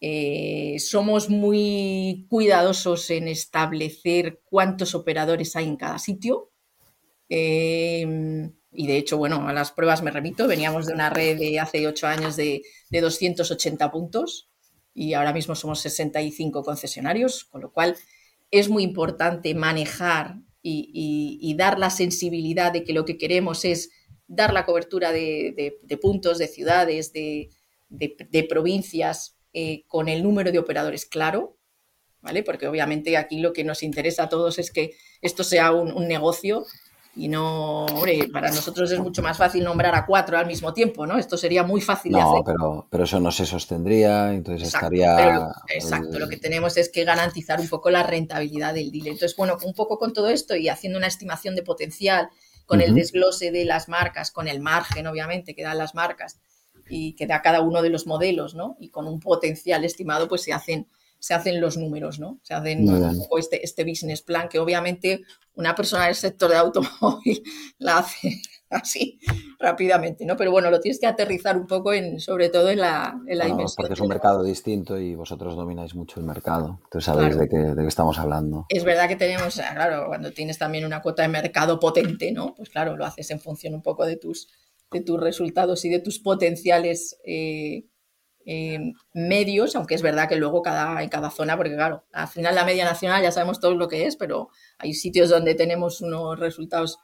Eh, 0.00 0.76
somos 0.78 1.28
muy 1.28 2.26
cuidadosos 2.28 3.10
en 3.10 3.26
establecer 3.26 4.40
cuántos 4.44 4.94
operadores 4.94 5.56
hay 5.56 5.66
en 5.66 5.76
cada 5.76 5.98
sitio. 5.98 6.52
Eh, 7.28 8.50
y 8.70 8.86
de 8.86 8.96
hecho, 8.96 9.18
bueno, 9.18 9.48
a 9.48 9.52
las 9.52 9.72
pruebas 9.72 10.02
me 10.02 10.10
remito, 10.10 10.46
veníamos 10.46 10.86
de 10.86 10.92
una 10.92 11.10
red 11.10 11.38
de 11.38 11.58
hace 11.58 11.86
ocho 11.86 12.06
años 12.06 12.36
de, 12.36 12.62
de 12.90 13.00
280 13.00 13.90
puntos 13.90 14.48
y 14.94 15.14
ahora 15.14 15.32
mismo 15.32 15.54
somos 15.54 15.80
65 15.80 16.62
concesionarios, 16.62 17.44
con 17.44 17.60
lo 17.62 17.72
cual 17.72 17.96
es 18.50 18.68
muy 18.68 18.82
importante 18.82 19.54
manejar 19.54 20.36
y, 20.62 21.54
dar 21.56 21.78
la 21.78 21.90
sensibilidad 21.90 22.72
de 22.72 22.84
que 22.84 22.92
lo 22.92 23.04
que 23.04 23.16
queremos 23.16 23.64
es 23.64 23.90
dar 24.26 24.52
la 24.52 24.66
cobertura 24.66 25.12
de, 25.12 25.78
puntos, 26.00 26.38
de 26.38 26.46
ciudades, 26.46 27.12
de, 27.12 28.46
provincias 28.48 29.36
eh, 29.54 29.84
con 29.86 30.08
el 30.08 30.22
número 30.22 30.52
de 30.52 30.58
operadores 30.58 31.06
claro, 31.06 31.56
¿vale? 32.20 32.42
Porque 32.42 32.68
obviamente 32.68 33.16
aquí 33.16 33.40
lo 33.40 33.52
que 33.52 33.64
nos 33.64 33.82
interesa 33.82 34.24
a 34.24 34.28
todos 34.28 34.58
es 34.58 34.70
que 34.70 34.92
esto 35.22 35.42
sea 35.42 35.72
un 35.72 36.06
negocio 36.06 36.66
y 37.16 37.28
no, 37.28 37.86
hombre, 37.86 38.28
para 38.32 38.48
nosotros 38.50 38.92
es 38.92 39.00
mucho 39.00 39.22
más 39.22 39.36
fácil 39.36 39.64
nombrar 39.64 39.94
a 39.94 40.06
cuatro 40.06 40.38
al 40.38 40.46
mismo 40.46 40.72
tiempo, 40.72 41.06
¿no? 41.06 41.18
Esto 41.18 41.36
sería 41.36 41.64
muy 41.64 41.80
fácil 41.80 42.12
de 42.12 42.20
hacer. 42.20 42.42
Pero, 42.44 42.86
pero 42.88 43.04
eso 43.04 43.18
no 43.18 43.32
se 43.32 43.44
sostendría, 43.44 44.32
entonces 44.32 44.68
estaría... 44.68 45.48
exacto, 45.68 46.18
lo 46.18 46.28
que 46.28 46.36
tenemos 46.36 46.76
es 46.76 46.90
que 46.90 47.04
garantizar 47.04 47.60
un 47.60 47.68
poco 47.68 47.90
la 47.90 48.04
rentabilidad 48.04 48.72
del 48.72 48.92
deal. 48.92 49.08
Entonces, 49.08 49.36
bueno, 49.36 49.58
un 49.64 49.74
poco 49.74 49.98
con 49.98 50.12
todo 50.12 50.28
esto 50.28 50.54
y 50.54 50.68
haciendo 50.68 50.98
una 50.98 51.08
estimación 51.08 51.56
de 51.56 51.62
potencial, 51.62 52.28
con 52.66 52.82
el 52.82 52.94
desglose 52.94 53.50
de 53.50 53.64
las 53.64 53.88
marcas, 53.88 54.30
con 54.30 54.46
el 54.46 54.60
margen, 54.60 55.06
obviamente, 55.06 55.54
que 55.54 55.62
dan 55.62 55.78
las 55.78 55.94
marcas 55.94 56.38
y 56.88 57.14
que 57.14 57.26
da 57.26 57.40
cada 57.40 57.62
uno 57.62 57.80
de 57.82 57.88
los 57.88 58.06
modelos, 58.06 58.54
¿no? 58.54 58.76
Y 58.78 58.90
con 58.90 59.08
un 59.08 59.20
potencial 59.20 59.84
estimado, 59.84 60.28
pues 60.28 60.42
se 60.42 60.52
hacen 60.52 60.86
se 61.18 61.34
hacen 61.34 61.60
los 61.60 61.76
números, 61.76 62.20
¿no? 62.20 62.38
Se 62.42 62.54
hacen 62.54 62.86
este, 63.38 63.64
este 63.64 63.84
business 63.84 64.22
plan 64.22 64.48
que 64.48 64.58
obviamente 64.58 65.22
una 65.58 65.74
persona 65.74 66.06
del 66.06 66.14
sector 66.14 66.50
de 66.50 66.56
automóvil 66.56 67.42
la 67.78 67.98
hace 67.98 68.40
así 68.70 69.18
rápidamente, 69.58 70.24
¿no? 70.24 70.36
Pero 70.36 70.52
bueno, 70.52 70.70
lo 70.70 70.78
tienes 70.78 71.00
que 71.00 71.06
aterrizar 71.06 71.56
un 71.56 71.66
poco 71.66 71.92
en, 71.92 72.20
sobre 72.20 72.48
todo 72.48 72.70
en 72.70 72.78
la, 72.78 73.18
en 73.26 73.38
la 73.38 73.46
Porque 73.76 73.94
es 73.94 74.00
un 74.00 74.08
mercado 74.08 74.44
distinto 74.44 74.98
y 74.98 75.14
vosotros 75.14 75.56
domináis 75.56 75.94
mucho 75.94 76.20
el 76.20 76.26
mercado. 76.26 76.78
Entonces 76.84 77.06
sabéis 77.06 77.36
de, 77.36 77.48
qué, 77.48 77.56
de 77.56 77.82
qué 77.82 77.88
estamos 77.88 78.18
hablando. 78.18 78.66
Es 78.68 78.84
verdad 78.84 79.08
que 79.08 79.16
tenemos, 79.16 79.56
claro, 79.56 80.06
cuando 80.06 80.30
tienes 80.32 80.58
también 80.58 80.84
una 80.84 81.02
cuota 81.02 81.22
de 81.22 81.28
mercado 81.28 81.80
potente, 81.80 82.30
¿no? 82.30 82.54
Pues 82.54 82.68
claro, 82.68 82.96
lo 82.96 83.04
haces 83.04 83.30
en 83.30 83.40
función 83.40 83.74
un 83.74 83.82
poco 83.82 84.06
de 84.06 84.16
tus, 84.16 84.48
de 84.92 85.00
tus 85.00 85.18
resultados 85.18 85.84
y 85.84 85.88
de 85.88 85.98
tus 85.98 86.20
potenciales 86.20 87.18
eh, 87.24 87.86
eh, 88.50 88.94
medios, 89.12 89.76
aunque 89.76 89.94
es 89.94 90.00
verdad 90.00 90.26
que 90.26 90.36
luego 90.36 90.62
cada, 90.62 91.02
en 91.02 91.10
cada 91.10 91.30
zona, 91.30 91.54
porque 91.58 91.74
claro, 91.74 92.06
al 92.14 92.28
final 92.28 92.54
la 92.54 92.64
media 92.64 92.86
nacional 92.86 93.22
ya 93.22 93.30
sabemos 93.30 93.60
todo 93.60 93.74
lo 93.74 93.88
que 93.88 94.06
es, 94.06 94.16
pero 94.16 94.48
hay 94.78 94.94
sitios 94.94 95.28
donde 95.28 95.54
tenemos 95.54 96.00
unos 96.00 96.40
resultados 96.40 96.98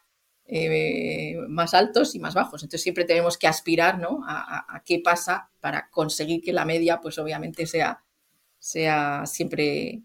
eh, 0.47 1.37
más 1.47 1.75
altos 1.75 2.15
y 2.15 2.19
más 2.19 2.33
bajos. 2.33 2.63
Entonces 2.63 2.83
siempre 2.83 3.05
tenemos 3.05 3.37
que 3.37 3.47
aspirar 3.47 3.99
¿no? 3.99 4.23
a, 4.27 4.83
qué 4.87 5.01
pasa 5.05 5.51
para 5.61 5.91
conseguir 5.91 6.41
que 6.41 6.55
la 6.55 6.65
media, 6.65 7.03
pues 7.03 7.19
obviamente 7.19 7.67
sea, 7.67 8.03
sea 8.59 9.27
siempre 9.27 10.01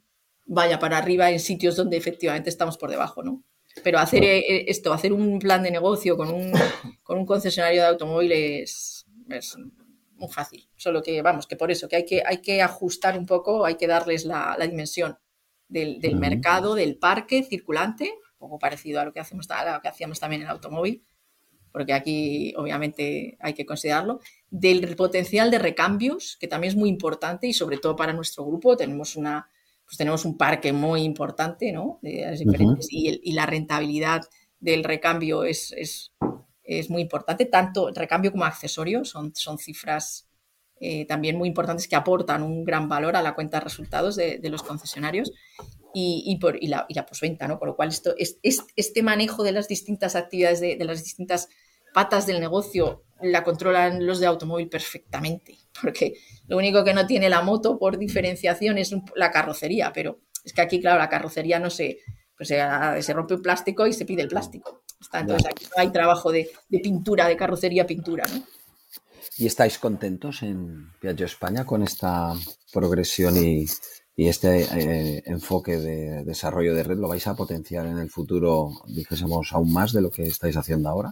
vaya 0.46 0.78
para 0.78 0.98
arriba 0.98 1.32
en 1.32 1.40
sitios 1.40 1.78
donde 1.78 1.96
efectivamente 1.96 2.50
estamos 2.50 2.78
por 2.78 2.90
debajo, 2.90 3.24
¿no? 3.24 3.46
Pero 3.82 4.00
hacer 4.00 4.26
eh, 4.26 4.66
esto, 4.70 4.92
hacer 4.92 5.14
un 5.14 5.40
plan 5.40 5.64
de 5.64 5.72
negocio 5.72 6.18
con 6.18 6.34
un, 6.34 6.52
con 7.02 7.18
un 7.18 7.26
concesionario 7.26 7.84
de 7.84 7.88
automóviles 7.88 9.06
es 9.30 9.58
muy 10.20 10.30
fácil. 10.30 10.68
Solo 10.76 11.02
que, 11.02 11.22
vamos, 11.22 11.48
que 11.48 11.56
por 11.56 11.72
eso, 11.72 11.88
que 11.88 11.96
hay 11.98 12.06
que, 12.06 12.24
hay 12.26 12.38
que 12.38 12.62
ajustar 12.62 13.18
un 13.18 13.26
poco, 13.26 13.66
hay 13.66 13.76
que 13.76 13.88
darles 13.88 14.26
la, 14.26 14.58
dimensión 14.60 15.18
del, 15.68 16.00
mercado, 16.16 16.76
del 16.76 16.98
parque 16.98 17.44
circulante, 17.44 18.12
un 18.34 18.38
poco 18.38 18.60
parecido 18.60 19.00
a 19.00 19.06
lo 19.06 19.14
que, 19.14 19.20
hacemos, 19.20 19.50
a 19.50 19.76
lo 19.76 19.82
que 19.82 19.88
hacíamos 19.88 20.20
también 20.20 20.42
en 20.42 20.48
el 20.48 20.54
automóvil, 20.54 21.04
porque 21.72 21.94
aquí 21.94 22.54
obviamente 22.58 23.38
hay 23.40 23.54
que 23.54 23.66
considerarlo, 23.66 24.20
del 24.50 24.96
potencial 24.96 25.52
de 25.52 25.60
recambios, 25.60 26.38
que 26.40 26.48
también 26.48 26.72
es 26.72 26.78
muy 26.78 26.90
importante 26.90 27.48
y 27.48 27.54
sobre 27.54 27.78
todo 27.78 27.96
para 27.96 28.14
nuestro 28.14 28.46
grupo 28.46 28.76
tenemos 28.76 29.16
una 29.16 29.50
pues 29.90 29.98
tenemos 29.98 30.24
un 30.24 30.38
parque 30.38 30.72
muy 30.72 31.02
importante, 31.02 31.72
¿no? 31.72 31.98
De 32.04 32.32
diferentes, 32.38 32.88
y, 32.92 33.32
la 33.32 33.48
rentabilidad 33.48 34.22
del 34.60 34.84
recambio 34.84 35.44
es, 35.44 35.72
es, 35.72 36.12
es 36.78 36.90
muy 36.90 37.02
importante, 37.02 37.46
tanto 37.46 37.90
recambio 37.92 38.32
como 38.32 38.46
accesorio, 38.46 39.04
son, 39.04 39.34
son 39.36 39.58
cifras 39.58 40.30
eh, 40.80 41.06
también 41.06 41.38
muy 41.38 41.50
importantes 41.50 41.88
que 41.88 41.96
aportan 41.96 42.44
un 42.44 42.64
gran 42.64 42.88
valor 42.88 43.16
a 43.16 43.22
la 43.22 43.36
cuenta 43.36 43.58
de 43.58 43.64
resultados 43.64 44.16
de, 44.16 44.40
los 44.44 44.64
concesionarios 44.64 45.32
y, 45.94 46.38
por, 46.40 46.62
y, 46.62 46.68
la, 46.68 46.86
y 46.88 46.94
la 46.94 47.06
posventa, 47.06 47.48
¿no? 47.48 47.60
Con 47.60 47.68
lo 47.68 47.76
cual, 47.76 47.90
esto, 47.90 48.14
es, 48.18 48.38
este 48.44 49.04
manejo 49.04 49.44
de 49.44 49.52
las 49.52 49.68
distintas 49.68 50.16
actividades, 50.16 50.62
de, 50.62 50.78
las 50.86 51.04
distintas 51.04 51.50
patas 51.94 52.28
del 52.28 52.40
negocio, 52.40 53.04
la 53.22 53.44
controlan 53.44 54.06
los 54.06 54.20
de 54.20 54.28
automóvil 54.28 54.70
perfectamente, 54.70 55.58
porque 55.82 56.14
lo 56.48 56.58
único 56.58 56.84
que 56.84 56.94
no 56.94 57.08
tiene 57.08 57.30
la 57.30 57.42
moto 57.42 57.78
por 57.78 57.98
diferenciación 57.98 58.78
es 58.78 58.96
la 59.16 59.32
carrocería, 59.32 59.92
pero 59.92 60.22
es 60.46 60.54
que 60.54 60.62
aquí, 60.62 60.80
claro, 60.80 61.00
la 61.00 61.10
carrocería 61.10 61.60
no 61.60 61.70
se, 61.70 62.00
pues 62.38 62.48
se, 62.48 63.14
rompe 63.14 63.34
un 63.34 63.42
plástico 63.42 63.86
y 63.86 63.92
se 63.92 64.06
pide 64.06 64.22
el 64.22 64.30
plástico. 64.30 64.84
Entonces 65.14 65.46
aquí 65.46 65.66
no 65.66 65.82
hay 65.82 65.92
trabajo 65.92 66.32
de, 66.32 66.50
pintura, 66.70 67.28
de 67.28 67.38
carrocería, 67.38 67.86
pintura, 67.86 68.26
¿no? 68.32 68.44
¿Y 69.38 69.46
estáis 69.46 69.78
contentos 69.78 70.44
en 70.44 70.92
Piaggio 71.00 71.26
España 71.26 71.66
con 71.66 71.82
esta 71.82 72.34
progresión 72.74 73.38
y, 73.38 73.66
este 74.18 74.64
eh, 74.64 75.24
enfoque 75.28 75.78
de 75.78 76.26
desarrollo 76.26 76.76
de 76.76 76.84
red? 76.84 76.98
¿Lo 76.98 77.08
vais 77.08 77.26
a 77.28 77.36
potenciar 77.36 77.86
en 77.86 78.00
el 78.00 78.10
futuro, 78.10 78.70
dijésemos, 78.88 79.54
aún 79.54 79.72
más 79.72 79.94
de 79.94 80.02
lo 80.02 80.12
que 80.12 80.24
estáis 80.24 80.58
haciendo 80.58 80.90
ahora? 80.90 81.12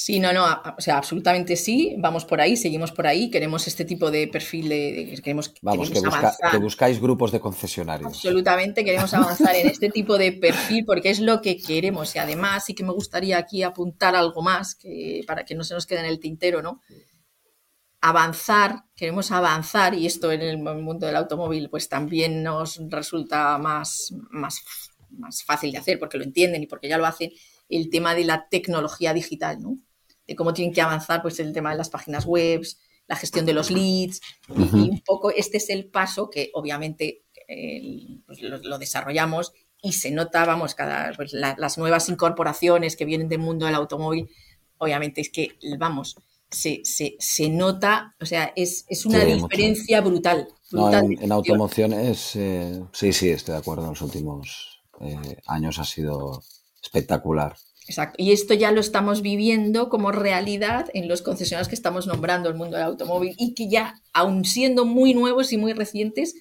Sí, 0.00 0.20
no, 0.20 0.32
no, 0.32 0.44
o 0.44 0.80
sea, 0.80 0.96
absolutamente 0.96 1.56
sí, 1.56 1.96
vamos 1.98 2.24
por 2.24 2.40
ahí, 2.40 2.56
seguimos 2.56 2.92
por 2.92 3.08
ahí, 3.08 3.32
queremos 3.32 3.66
este 3.66 3.84
tipo 3.84 4.12
de 4.12 4.28
perfil 4.28 4.68
de, 4.68 5.20
queremos, 5.24 5.52
Vamos, 5.60 5.90
que, 5.90 6.58
buscáis 6.58 7.00
grupos 7.00 7.32
de 7.32 7.40
concesionarios. 7.40 8.12
Absolutamente, 8.12 8.84
queremos 8.84 9.12
avanzar 9.12 9.56
en 9.56 9.66
este 9.66 9.90
tipo 9.90 10.16
de 10.16 10.30
perfil 10.30 10.84
porque 10.86 11.10
es 11.10 11.18
lo 11.18 11.42
que 11.42 11.56
queremos 11.56 12.14
y 12.14 12.20
además 12.20 12.64
sí 12.64 12.76
que 12.76 12.84
me 12.84 12.92
gustaría 12.92 13.38
aquí 13.38 13.64
apuntar 13.64 14.14
algo 14.14 14.40
más 14.40 14.76
que, 14.76 15.22
para 15.26 15.44
que 15.44 15.56
no 15.56 15.64
se 15.64 15.74
nos 15.74 15.84
quede 15.84 15.98
en 15.98 16.06
el 16.06 16.20
tintero, 16.20 16.62
¿no? 16.62 16.80
Avanzar, 18.00 18.84
queremos 18.94 19.32
avanzar 19.32 19.94
y 19.94 20.06
esto 20.06 20.30
en 20.30 20.42
el 20.42 20.58
mundo 20.58 21.08
del 21.08 21.16
automóvil 21.16 21.70
pues 21.70 21.88
también 21.88 22.44
nos 22.44 22.80
resulta 22.88 23.58
más, 23.58 24.14
más, 24.30 24.60
más 25.10 25.42
fácil 25.42 25.72
de 25.72 25.78
hacer 25.78 25.98
porque 25.98 26.18
lo 26.18 26.22
entienden 26.22 26.62
y 26.62 26.68
porque 26.68 26.88
ya 26.88 26.98
lo 26.98 27.06
hacen 27.06 27.32
el 27.68 27.90
tema 27.90 28.14
de 28.14 28.24
la 28.24 28.46
tecnología 28.48 29.12
digital, 29.12 29.60
¿no? 29.60 29.76
De 30.28 30.36
cómo 30.36 30.54
tienen 30.54 30.72
que 30.72 30.82
avanzar 30.82 31.22
pues 31.22 31.40
el 31.40 31.52
tema 31.52 31.72
de 31.72 31.78
las 31.78 31.90
páginas 31.90 32.26
web, 32.26 32.62
la 33.08 33.16
gestión 33.16 33.46
de 33.46 33.54
los 33.54 33.70
leads 33.70 34.20
y, 34.48 34.90
un 34.90 35.02
poco 35.04 35.30
este 35.30 35.56
es 35.56 35.70
el 35.70 35.86
paso 35.86 36.30
que 36.30 36.50
obviamente 36.52 37.24
pues, 38.26 38.40
lo, 38.42 38.78
desarrollamos 38.78 39.52
y 39.82 39.92
se 39.92 40.10
nota, 40.10 40.44
vamos, 40.44 40.74
cada, 40.74 41.12
pues, 41.14 41.32
las 41.32 41.78
nuevas 41.78 42.08
incorporaciones 42.08 42.96
que 42.96 43.04
vienen 43.04 43.28
del 43.28 43.38
mundo 43.38 43.66
del 43.66 43.76
automóvil, 43.76 44.28
obviamente 44.78 45.20
es 45.20 45.30
que, 45.30 45.56
vamos, 45.78 46.16
se, 46.50 46.82
se, 46.84 47.48
nota, 47.48 48.14
o 48.20 48.26
sea, 48.26 48.52
es, 48.56 48.84
una 49.06 49.24
diferencia 49.24 50.00
brutal. 50.00 50.48
en, 50.72 51.32
automoción 51.32 51.92
es, 51.92 52.36
eh, 52.36 52.82
sí, 52.92 53.12
sí, 53.12 53.30
estoy 53.30 53.52
de 53.52 53.60
acuerdo, 53.60 53.84
en 53.84 53.90
los 53.90 54.02
últimos 54.02 54.82
eh, 55.00 55.36
años 55.46 55.78
ha 55.78 55.84
sido 55.84 56.42
espectacular. 56.82 57.54
Exacto. 57.88 58.16
Y 58.18 58.32
esto 58.32 58.52
ya 58.52 58.70
lo 58.70 58.80
estamos 58.80 59.22
viviendo 59.22 59.88
como 59.88 60.12
realidad 60.12 60.90
en 60.92 61.08
los 61.08 61.22
concesionarios 61.22 61.68
que 61.68 61.74
estamos 61.74 62.06
nombrando 62.06 62.50
el 62.50 62.54
mundo 62.54 62.76
del 62.76 62.84
automóvil 62.84 63.34
y 63.38 63.54
que 63.54 63.70
ya, 63.70 63.94
aun 64.12 64.44
siendo 64.44 64.84
muy 64.84 65.14
nuevos 65.14 65.54
y 65.54 65.56
muy 65.56 65.72
recientes, 65.72 66.34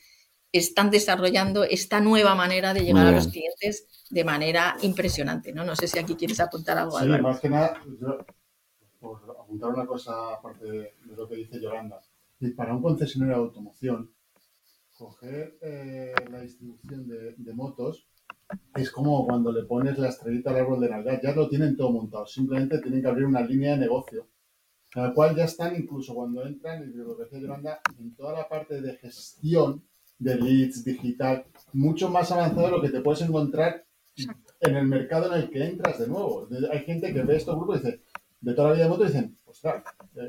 están 0.51 0.91
desarrollando 0.91 1.63
esta 1.63 2.01
nueva 2.01 2.35
manera 2.35 2.73
de 2.73 2.81
llegar 2.81 3.07
a 3.07 3.11
los 3.11 3.29
clientes 3.29 3.87
de 4.09 4.23
manera 4.25 4.75
impresionante. 4.81 5.53
¿no? 5.53 5.63
no 5.63 5.75
sé 5.77 5.87
si 5.87 5.97
aquí 5.97 6.15
quieres 6.15 6.41
apuntar 6.41 6.77
algo. 6.77 6.99
Sí, 6.99 7.07
más 7.07 7.39
que 7.39 7.49
nada, 7.49 7.81
yo, 7.97 8.17
por 8.99 9.21
apuntar 9.39 9.69
una 9.69 9.85
cosa 9.85 10.33
aparte 10.33 10.65
de, 10.65 10.93
lo 11.15 11.29
que 11.29 11.35
dice 11.37 11.61
Yolanda, 11.61 12.01
y 12.41 12.49
para 12.51 12.75
un 12.75 12.81
concesionario 12.81 13.35
de 13.35 13.41
automoción, 13.41 14.11
coger 14.97 15.57
eh, 15.61 16.13
la 16.29 16.41
distribución 16.41 17.07
de 17.07 17.53
motos 17.53 18.05
es 18.75 18.91
como 18.91 19.25
cuando 19.25 19.51
le 19.51 19.63
pones 19.63 19.97
la 19.97 20.09
estrellita 20.09 20.51
al 20.51 20.57
árbol 20.57 20.79
de 20.79 20.89
Navidad, 20.89 21.19
ya 21.21 21.35
lo 21.35 21.49
tienen 21.49 21.75
todo 21.75 21.91
montado, 21.91 22.25
simplemente 22.25 22.79
tienen 22.79 23.01
que 23.01 23.07
abrir 23.07 23.25
una 23.25 23.41
línea 23.41 23.71
de 23.71 23.79
negocio, 23.79 24.27
la 24.95 25.13
cual 25.13 25.35
ya 25.35 25.45
están 25.45 25.75
incluso 25.75 26.13
cuando 26.15 26.45
entran, 26.45 26.83
y 26.83 26.95
lo 26.95 27.17
que 27.17 27.23
decía 27.23 27.39
Yolanda, 27.39 27.81
en 27.99 28.15
toda 28.15 28.33
la 28.33 28.47
parte 28.47 28.81
de 28.81 28.95
gestión 28.97 29.83
de 30.19 30.35
leads 30.35 30.83
digital, 30.83 31.45
mucho 31.73 32.09
más 32.09 32.31
avanzado 32.31 32.67
de 32.67 32.71
lo 32.71 32.81
que 32.81 32.89
te 32.89 33.01
puedes 33.01 33.21
encontrar 33.21 33.85
en 34.59 34.75
el 34.75 34.87
mercado 34.87 35.33
en 35.33 35.41
el 35.41 35.49
que 35.49 35.63
entras 35.63 35.99
de 35.99 36.07
nuevo. 36.07 36.47
Hay 36.71 36.79
gente 36.79 37.13
que 37.13 37.21
ve 37.21 37.35
estos 37.35 37.55
grupos 37.55 37.81
y 37.81 37.85
dice, 37.85 38.01
de 38.41 38.53
toda 38.53 38.69
la 38.69 38.73
vida 38.75 38.83
de 38.85 38.89
moto, 38.89 39.03
dicen, 39.03 39.37
ostras, 39.45 39.83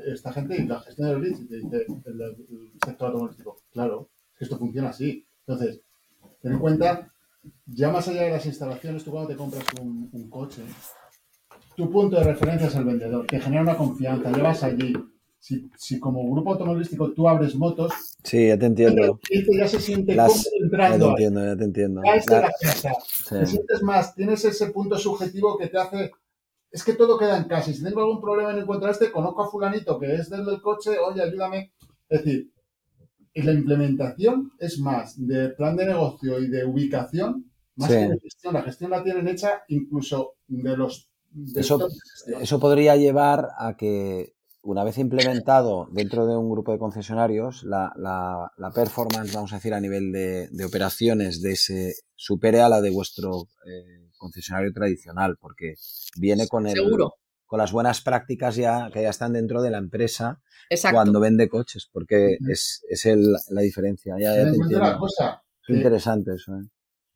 esta 0.05 0.33
gente 0.33 0.57
y 0.57 0.67
la 0.67 0.79
gestión 0.81 1.07
de 1.07 1.13
los 1.13 1.23
leads, 1.23 1.41
y 1.41 1.47
te 1.47 1.55
dice 1.57 1.85
el, 2.05 2.21
el 2.21 2.71
sector 2.85 3.07
automovilístico, 3.07 3.57
claro, 3.71 4.09
esto 4.39 4.57
funciona 4.57 4.89
así. 4.89 5.25
Entonces, 5.47 5.81
ten 6.41 6.53
en 6.53 6.59
cuenta 6.59 7.11
ya 7.65 7.89
más 7.91 8.07
allá 8.07 8.23
de 8.23 8.31
las 8.31 8.45
instalaciones, 8.45 9.03
tú 9.03 9.11
cuando 9.11 9.29
te 9.29 9.35
compras 9.35 9.63
un, 9.81 10.29
coche, 10.29 10.61
tu 11.75 11.89
punto 11.89 12.17
de 12.17 12.23
referencia 12.23 12.67
es 12.67 12.75
el 12.75 12.83
vendedor, 12.85 13.25
te 13.27 13.39
genera 13.39 13.61
una 13.61 13.77
confianza, 13.77 14.31
llevas 14.31 14.63
allí. 14.63 14.93
Si, 15.41 15.69
si 15.77 16.01
como 16.01 16.29
grupo 16.29 16.51
automovilístico 16.51 17.13
tú 17.13 17.29
abres 17.29 17.55
motos, 17.55 17.93
Sí, 18.25 18.47
ya 18.47 18.57
te 18.59 18.65
entiendo. 18.65 19.03
el 19.03 19.19
cliente 19.19 19.57
ya 19.57 19.67
se 19.69 19.79
siente 19.79 20.13
Las- 20.13 20.27
cómodo 20.33 20.43
Ya 20.43 20.49
te 20.59 20.63
entrando 20.65 21.09
entiendo, 21.11 21.45
ya 21.45 21.55
te 21.57 21.63
entiendo. 21.63 22.01
De 22.01 22.07
La- 22.07 22.41
la 22.41 22.51
casa. 22.61 22.91
Te 23.29 23.45
sientes 23.45 23.81
más, 23.81 24.13
tienes 24.15 24.43
ese 24.43 24.67
punto 24.71 24.97
subjetivo 24.97 25.57
que 25.57 25.67
te 25.67 25.77
hace. 25.77 26.11
Es 26.71 26.83
que 26.83 26.91
todo 26.93 27.17
queda 27.17 27.37
en 27.37 27.45
casa. 27.45 27.71
Si 27.71 27.81
tengo 27.81 28.01
algún 28.01 28.19
problema 28.19 28.51
en 28.51 28.59
encontrar 28.59 28.91
este, 28.91 29.11
conozco 29.11 29.43
a 29.43 29.49
Fulanito 29.49 29.97
que 29.97 30.13
es 30.13 30.29
del 30.29 30.45
del 30.45 30.61
coche, 30.61 30.99
oye, 30.99 31.21
ayúdame. 31.23 31.71
Es 32.09 32.21
decir, 32.25 32.51
y 33.39 33.41
la 33.43 33.53
implementación 33.53 34.51
es 34.59 34.79
más 34.79 35.15
de 35.25 35.49
plan 35.49 35.75
de 35.75 35.85
negocio 35.87 36.39
y 36.39 36.47
de 36.49 36.65
ubicación, 36.65 37.51
más 37.75 37.89
Sí. 37.89 37.95
que 37.97 38.07
de 38.09 38.19
gestión. 38.19 38.53
La 38.53 38.61
gestión 38.63 38.91
la 38.91 39.03
tienen 39.03 39.27
hecha 39.27 39.63
incluso 39.69 40.33
de 40.47 40.75
los. 40.77 41.09
de 41.31 41.61
Eso- 41.61 41.77
todos 41.77 41.93
de 41.93 41.99
gestión. 42.11 42.41
Eso 42.41 42.59
podría 42.59 42.95
llevar 42.95 43.49
a 43.57 43.75
que, 43.77 44.33
una 44.61 44.83
vez 44.83 44.97
implementado 44.97 45.87
dentro 45.91 46.25
de 46.27 46.35
un 46.35 46.49
grupo 46.49 46.71
de 46.73 46.79
concesionarios, 46.79 47.63
la, 47.63 47.93
la- 47.95 48.51
la 48.57 48.71
performance, 48.71 49.33
vamos 49.33 49.53
a 49.53 49.57
decir, 49.57 49.73
a 49.73 49.79
nivel 49.79 50.11
de, 50.11 50.49
de 50.51 50.65
operaciones 50.65 51.41
de 51.41 51.51
ese 51.53 51.93
supere 52.15 52.59
a 52.61 52.67
la 52.69 52.81
de 52.81 52.89
vuestro 52.89 53.43
eh, 53.65 54.09
concesionario 54.17 54.73
tradicional, 54.73 55.37
porque 55.39 55.75
viene 56.19 56.47
con 56.47 56.67
el, 56.67 56.73
Seguro. 56.73 57.13
Con 57.49 57.57
las 57.57 57.71
buenas 57.71 58.01
prácticas 58.01 58.55
ya 58.55 58.91
que 58.93 59.01
ya 59.01 59.09
están 59.09 59.33
dentro 59.33 59.63
de 59.63 59.71
la 59.71 59.79
empresa 59.79 60.39
Exacto. 60.69 60.95
cuando 60.95 61.19
vende 61.19 61.49
coches, 61.49 61.89
porque 61.91 62.37
es, 62.47 62.85
es 62.87 63.07
el- 63.07 63.35
la 63.49 63.61
diferencia. 63.61 64.15
Ya, 64.19 64.35
te 64.35 64.51
una 64.75 64.97
cosa. 64.99 65.41
Que 65.65 65.73
interesante 65.73 66.35
eso. 66.35 66.53
¿eh? 66.53 66.67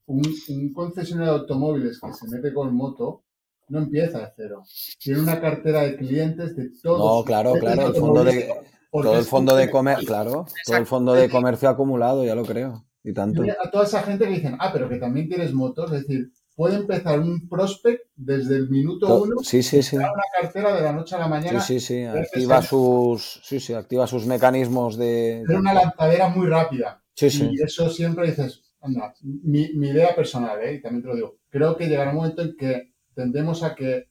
un, 0.08 0.22
un 0.50 0.74
concesionario 0.74 1.34
de 1.34 1.40
automóviles 1.42 2.00
que 2.00 2.14
se 2.14 2.28
mete 2.28 2.52
con 2.52 2.76
moto 2.76 3.24
no 3.70 3.78
empieza 3.80 4.20
de 4.20 4.28
cero. 4.36 4.64
Tiene 5.00 5.22
una 5.22 5.40
cartera 5.40 5.84
de 5.84 5.98
clientes 5.98 6.56
de 6.56 6.70
todos. 6.82 7.00
No, 7.20 7.24
claro, 7.24 7.54
claro, 7.54 7.88
el 7.88 7.94
fondo 7.96 8.24
de, 8.24 8.50
todo 8.92 9.18
el 9.20 9.24
fondo 9.26 9.56
de 9.56 9.70
comercio, 9.70 10.08
claro, 10.08 10.46
todo 10.66 10.78
el 10.78 10.86
fondo 10.88 11.14
de 11.14 11.30
comercio 11.30 11.70
acumulado, 11.70 12.26
ya 12.26 12.34
lo 12.36 12.44
creo. 12.44 12.86
Y 13.04 13.14
tanto. 13.14 13.44
Tiene 13.44 13.58
a 13.64 13.70
toda 13.70 13.84
esa 13.86 14.02
gente 14.02 14.26
que 14.26 14.32
dicen, 14.32 14.58
ah, 14.60 14.72
pero 14.74 14.90
que 14.90 14.98
también 14.98 15.28
tienes 15.28 15.54
motos, 15.54 15.92
es 15.92 16.02
decir, 16.08 16.32
puede 16.56 16.76
empezar 16.76 17.20
un 17.20 17.48
prospect 17.50 18.06
desde 18.16 18.56
el 18.58 18.70
minuto 18.70 19.08
To- 19.08 19.24
uno, 19.24 19.36
Sí, 19.42 19.64
sí, 19.64 19.82
sí. 19.82 19.96
una 19.98 20.12
cartera 20.40 20.76
de 20.76 20.82
la 20.84 20.94
noche 20.94 21.16
a 21.16 21.20
la 21.20 21.26
Sí, 21.26 21.30
mañana, 21.32 21.60
sí, 21.62 21.80
sí. 21.80 22.02
Gracias 22.02 22.28
Activa 22.34 22.62
sus, 22.62 23.42
sí, 23.44 23.60
sí, 23.60 23.74
activa 23.74 24.08
sus 24.08 24.26
mecanismos 24.26 24.98
de. 24.98 25.42
hacer 25.44 25.58
una 25.58 25.74
lanzadera 25.74 26.30
muy 26.30 26.48
rápida. 26.48 27.04
Sí, 27.16 27.30
sí. 27.30 27.50
Y 27.52 27.62
eso 27.62 27.90
siempre 27.90 28.28
dices, 28.28 28.62
anda, 28.82 29.14
mi, 29.22 29.74
mi 29.76 29.90
idea 29.90 30.16
personal, 30.16 30.62
¿eh? 30.64 30.76
y 30.76 30.82
también 30.82 31.02
te 31.04 31.08
lo 31.10 31.16
digo, 31.16 31.38
creo 31.50 31.76
que 31.78 31.88
llegará 31.88 32.12
un 32.12 32.18
momento 32.18 32.42
en 32.42 32.56
que 32.58 32.94
tendemos 33.16 33.64
a 33.64 33.76
que 33.76 34.10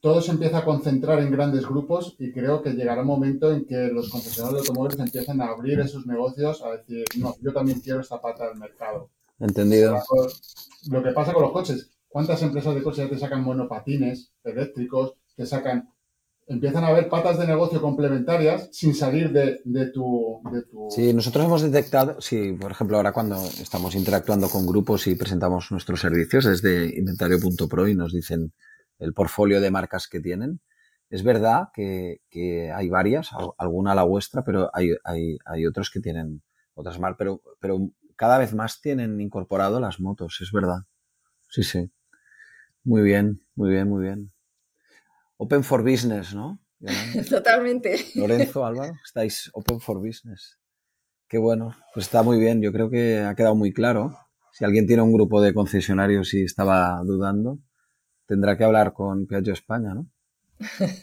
todo 0.00 0.20
se 0.20 0.32
empieza 0.32 0.58
a 0.58 0.64
concentrar 0.64 1.20
en 1.20 1.30
grandes 1.30 1.64
grupos 1.66 2.16
y 2.18 2.32
creo 2.32 2.60
que 2.62 2.70
llegará 2.70 3.02
un 3.02 3.06
momento 3.06 3.52
en 3.52 3.64
que 3.66 3.88
los 3.88 4.08
concesionarios 4.08 4.62
de 4.62 4.68
automóviles 4.68 4.98
empiecen 4.98 5.40
a 5.40 5.46
abrir 5.46 5.78
esos 5.78 6.06
negocios, 6.06 6.60
a 6.62 6.72
decir, 6.72 7.04
no, 7.18 7.36
yo 7.40 7.52
también 7.52 7.78
quiero 7.80 8.00
esta 8.00 8.20
pata 8.20 8.48
del 8.48 8.58
mercado. 8.58 9.10
Entendido. 9.42 9.98
Lo 10.90 11.02
que 11.02 11.10
pasa 11.12 11.32
con 11.32 11.42
los 11.42 11.52
coches, 11.52 11.90
¿cuántas 12.08 12.42
empresas 12.42 12.74
de 12.74 12.82
coches 12.82 13.04
ya 13.04 13.10
te 13.10 13.18
sacan 13.18 13.42
monopatines 13.42 14.32
eléctricos, 14.44 15.14
te 15.36 15.46
sacan... 15.46 15.88
Empiezan 16.48 16.82
a 16.82 16.88
haber 16.88 17.08
patas 17.08 17.38
de 17.38 17.46
negocio 17.46 17.80
complementarias 17.80 18.68
sin 18.72 18.94
salir 18.96 19.30
de, 19.32 19.60
de 19.64 19.86
tu, 19.92 20.40
de 20.52 20.62
tu... 20.62 20.88
Sí, 20.90 21.12
nosotros 21.14 21.44
hemos 21.46 21.62
detectado, 21.62 22.20
sí, 22.20 22.52
por 22.60 22.72
ejemplo, 22.72 22.96
ahora 22.96 23.12
cuando 23.12 23.36
estamos 23.60 23.94
interactuando 23.94 24.48
con 24.48 24.66
grupos 24.66 25.06
y 25.06 25.14
presentamos 25.14 25.70
nuestros 25.70 26.00
servicios 26.00 26.44
desde 26.44 26.98
inventario.pro 26.98 27.86
y 27.86 27.94
nos 27.94 28.12
dicen 28.12 28.52
el 28.98 29.14
portfolio 29.14 29.60
de 29.60 29.70
marcas 29.70 30.08
que 30.08 30.20
tienen, 30.20 30.60
es 31.10 31.22
verdad 31.22 31.68
que, 31.72 32.22
que 32.28 32.72
hay 32.72 32.88
varias, 32.88 33.32
al- 33.32 33.52
alguna 33.56 33.94
la 33.94 34.02
vuestra, 34.02 34.42
pero 34.44 34.68
hay, 34.74 34.90
hay, 35.04 35.38
hay 35.46 35.64
otros 35.64 35.90
que 35.90 36.00
tienen 36.00 36.42
otras 36.74 36.98
marcas, 36.98 37.18
pero, 37.18 37.40
pero 37.60 37.88
cada 38.22 38.38
vez 38.38 38.54
más 38.54 38.80
tienen 38.80 39.20
incorporado 39.20 39.80
las 39.80 39.98
motos, 39.98 40.38
es 40.42 40.52
verdad. 40.52 40.82
Sí, 41.48 41.64
sí. 41.64 41.90
Muy 42.84 43.02
bien, 43.02 43.40
muy 43.56 43.70
bien, 43.70 43.88
muy 43.88 44.04
bien. 44.04 44.32
Open 45.38 45.64
for 45.64 45.82
business, 45.82 46.32
¿no? 46.32 46.60
Totalmente. 47.28 47.96
Lorenzo, 48.14 48.64
Álvaro, 48.64 48.92
estáis 49.04 49.50
open 49.54 49.80
for 49.80 49.98
business. 49.98 50.60
Qué 51.26 51.38
bueno, 51.38 51.74
pues 51.92 52.06
está 52.06 52.22
muy 52.22 52.38
bien. 52.38 52.62
Yo 52.62 52.70
creo 52.70 52.90
que 52.90 53.18
ha 53.18 53.34
quedado 53.34 53.56
muy 53.56 53.72
claro. 53.72 54.16
Si 54.52 54.64
alguien 54.64 54.86
tiene 54.86 55.02
un 55.02 55.12
grupo 55.12 55.42
de 55.42 55.52
concesionarios 55.52 56.32
y 56.34 56.44
estaba 56.44 57.02
dudando, 57.02 57.58
tendrá 58.26 58.56
que 58.56 58.62
hablar 58.62 58.92
con 58.92 59.26
Piaggio 59.26 59.52
España, 59.52 59.94
¿no? 59.94 60.08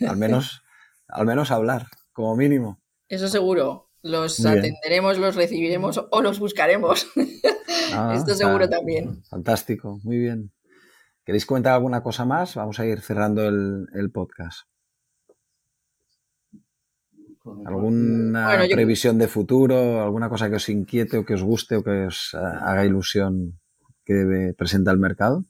Al 0.08 0.16
menos, 0.16 0.64
al 1.10 1.26
menos 1.26 1.52
hablar, 1.52 1.88
como 2.14 2.38
mínimo. 2.38 2.82
Eso 3.10 3.28
seguro. 3.28 3.89
Los 4.02 4.40
Muy 4.40 4.52
bien. 4.52 4.60
atenderemos, 4.60 5.18
los 5.18 5.36
recibiremos 5.36 6.00
o 6.10 6.22
los 6.22 6.40
buscaremos. 6.40 7.08
Ah, 7.92 8.14
Esto 8.16 8.36
seguro 8.36 8.66
está 8.66 8.78
también. 8.78 9.24
Fantástico, 9.26 10.00
muy 10.04 10.20
bien. 10.20 10.52
¿Queréis 11.26 11.46
comentar 11.48 11.74
alguna 11.74 12.04
cosa 12.04 12.24
más? 12.24 12.54
Vamos 12.54 12.80
a 12.80 12.86
ir 12.86 13.02
cerrando 13.02 13.48
el, 13.48 13.88
el 13.96 14.12
podcast. 14.12 14.68
¿Alguna 17.66 18.46
Bueno, 18.48 18.66
yo- 18.66 18.76
previsión 18.76 19.18
de 19.18 19.28
futuro? 19.28 20.04
¿Alguna 20.04 20.30
cosa 20.30 20.50
que 20.50 20.58
os 20.58 20.70
inquiete 20.70 21.18
o 21.18 21.26
que 21.26 21.34
os 21.34 21.42
guste 21.44 21.78
o 21.78 21.84
que 21.84 22.06
os 22.06 22.34
eh, 22.36 22.38
haga 22.38 22.86
ilusión 22.86 23.60
que 24.06 24.54
presenta 24.56 24.92
el 24.92 25.00
mercado? 25.00 25.46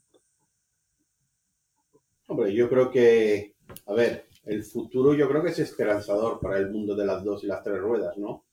Hombre, 2.28 2.54
yo 2.54 2.70
creo 2.70 2.90
que, 2.90 3.56
a 3.86 3.94
ver, 3.94 4.29
el 4.50 4.64
futuro 4.64 5.14
yo 5.14 5.30
creo 5.30 5.44
que 5.44 5.50
es 5.50 5.60
esperanzador 5.60 6.40
para 6.40 6.58
el 6.58 6.72
mundo 6.72 6.96
de 6.96 7.06
las 7.06 7.24
dos 7.24 7.44
y 7.44 7.48
las 7.48 7.64
tres 7.64 7.80
ruedas, 7.80 8.18
¿no? 8.18 8.46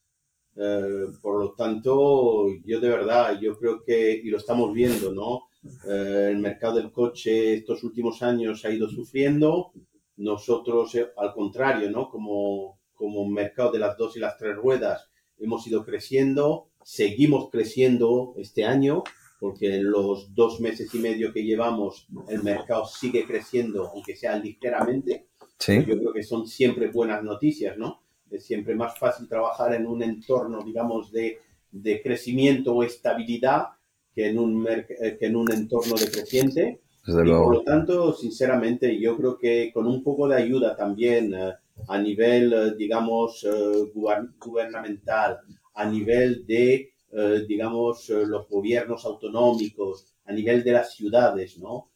Eh, 0.54 1.06
por 1.22 1.40
lo 1.40 1.52
tanto, 1.54 2.48
yo 2.64 2.80
de 2.80 2.88
verdad, 2.88 3.38
yo 3.40 3.58
creo 3.58 3.82
que, 3.82 4.12
y 4.12 4.28
lo 4.28 4.36
estamos 4.36 4.74
viendo, 4.74 5.12
¿no? 5.12 5.48
Eh, 5.88 6.28
el 6.30 6.38
mercado 6.38 6.76
del 6.76 6.92
coche 6.92 7.54
estos 7.54 7.82
últimos 7.82 8.22
años 8.22 8.64
ha 8.64 8.70
ido 8.70 8.88
sufriendo. 8.88 9.72
Nosotros, 10.16 10.94
eh, 10.96 11.08
al 11.16 11.32
contrario, 11.32 11.90
¿no? 11.90 12.10
Como, 12.10 12.78
como 12.94 13.26
mercado 13.26 13.72
de 13.72 13.78
las 13.78 13.96
dos 13.96 14.16
y 14.16 14.20
las 14.20 14.36
tres 14.36 14.54
ruedas, 14.54 15.08
hemos 15.38 15.66
ido 15.66 15.82
creciendo, 15.82 16.68
seguimos 16.82 17.48
creciendo 17.50 18.34
este 18.36 18.64
año, 18.64 19.02
porque 19.40 19.76
en 19.76 19.90
los 19.90 20.34
dos 20.34 20.60
meses 20.60 20.94
y 20.94 20.98
medio 20.98 21.32
que 21.32 21.44
llevamos, 21.44 22.06
el 22.28 22.42
mercado 22.42 22.84
sigue 22.84 23.24
creciendo, 23.26 23.88
aunque 23.88 24.14
sea 24.14 24.36
ligeramente. 24.38 25.28
Sí. 25.58 25.86
Yo 25.86 25.98
creo 25.98 26.12
que 26.12 26.22
son 26.22 26.46
siempre 26.46 26.88
buenas 26.90 27.22
noticias, 27.22 27.76
¿no? 27.76 28.02
Es 28.30 28.44
siempre 28.46 28.74
más 28.74 28.98
fácil 28.98 29.28
trabajar 29.28 29.74
en 29.74 29.86
un 29.86 30.02
entorno, 30.02 30.62
digamos, 30.64 31.12
de, 31.12 31.38
de 31.70 32.02
crecimiento 32.02 32.74
o 32.74 32.82
estabilidad 32.82 33.66
que 34.14 34.28
en, 34.30 34.38
un 34.38 34.66
eh, 34.68 35.16
que 35.18 35.26
en 35.26 35.36
un 35.36 35.52
entorno 35.52 35.94
decreciente. 35.96 36.80
Desde 37.06 37.24
Y 37.24 37.32
por 37.34 37.48
luego. 37.48 37.52
lo 37.52 37.62
tanto, 37.62 38.12
sinceramente, 38.14 38.98
yo 38.98 39.16
creo 39.16 39.38
que 39.38 39.70
con 39.72 39.86
un 39.86 40.02
poco 40.02 40.28
de 40.28 40.36
ayuda 40.36 40.76
también 40.76 41.34
eh, 41.34 41.52
a 41.88 41.98
nivel, 41.98 42.52
eh, 42.52 42.74
digamos, 42.76 43.44
eh, 43.44 43.48
guber- 43.94 44.32
gubernamental, 44.38 45.38
a 45.74 45.84
nivel 45.88 46.46
de, 46.46 46.90
eh, 47.12 47.44
digamos, 47.46 48.08
eh, 48.10 48.24
los 48.26 48.48
gobiernos 48.48 49.04
autonómicos, 49.04 50.06
a 50.24 50.32
nivel 50.32 50.64
de 50.64 50.72
las 50.72 50.94
ciudades, 50.94 51.58
¿no? 51.58 51.90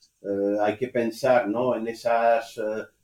Hay 0.62 0.76
que 0.76 0.88
pensar, 0.88 1.48
¿no? 1.48 1.74
En 1.74 1.88
esas 1.88 2.61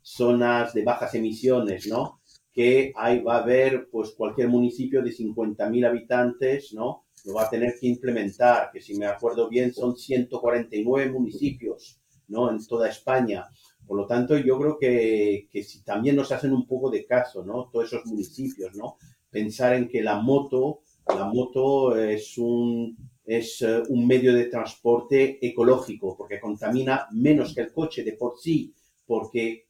zonas 0.07 0.73
de 0.73 0.83
bajas 0.83 1.13
emisiones, 1.15 1.87
¿no? 1.87 2.21
Que 2.53 2.93
ahí 2.95 3.19
va 3.19 3.35
a 3.35 3.43
haber, 3.43 3.89
pues, 3.91 4.11
cualquier 4.11 4.47
municipio 4.47 5.03
de 5.03 5.11
50.000 5.11 5.85
habitantes, 5.85 6.73
¿no? 6.73 7.03
Lo 7.25 7.33
va 7.33 7.43
a 7.43 7.49
tener 7.49 7.73
que 7.79 7.87
implementar, 7.87 8.71
que 8.71 8.79
si 8.79 8.97
me 8.97 9.05
acuerdo 9.05 9.49
bien 9.49 9.73
son 9.73 9.97
149 9.97 11.11
municipios, 11.11 11.99
¿no? 12.29 12.49
En 12.49 12.65
toda 12.65 12.87
España. 12.87 13.45
Por 13.85 13.97
lo 13.97 14.07
tanto, 14.07 14.37
yo 14.37 14.57
creo 14.57 14.77
que, 14.77 15.49
que 15.51 15.61
si 15.61 15.83
también 15.83 16.15
nos 16.15 16.31
hacen 16.31 16.53
un 16.53 16.65
poco 16.65 16.89
de 16.89 17.05
caso, 17.05 17.43
¿no? 17.43 17.69
Todos 17.69 17.87
esos 17.87 18.05
municipios, 18.05 18.75
¿no? 18.75 18.95
Pensar 19.29 19.73
en 19.73 19.89
que 19.89 20.01
la 20.01 20.19
moto, 20.21 20.83
la 21.09 21.25
moto 21.25 21.97
es 21.97 22.37
un, 22.37 22.95
es 23.25 23.61
eh, 23.61 23.83
un 23.89 24.07
medio 24.07 24.33
de 24.33 24.45
transporte 24.45 25.45
ecológico, 25.45 26.15
porque 26.15 26.39
contamina 26.39 27.07
menos 27.11 27.53
que 27.53 27.61
el 27.61 27.73
coche 27.73 28.03
de 28.03 28.13
por 28.13 28.37
sí, 28.37 28.73
porque 29.05 29.66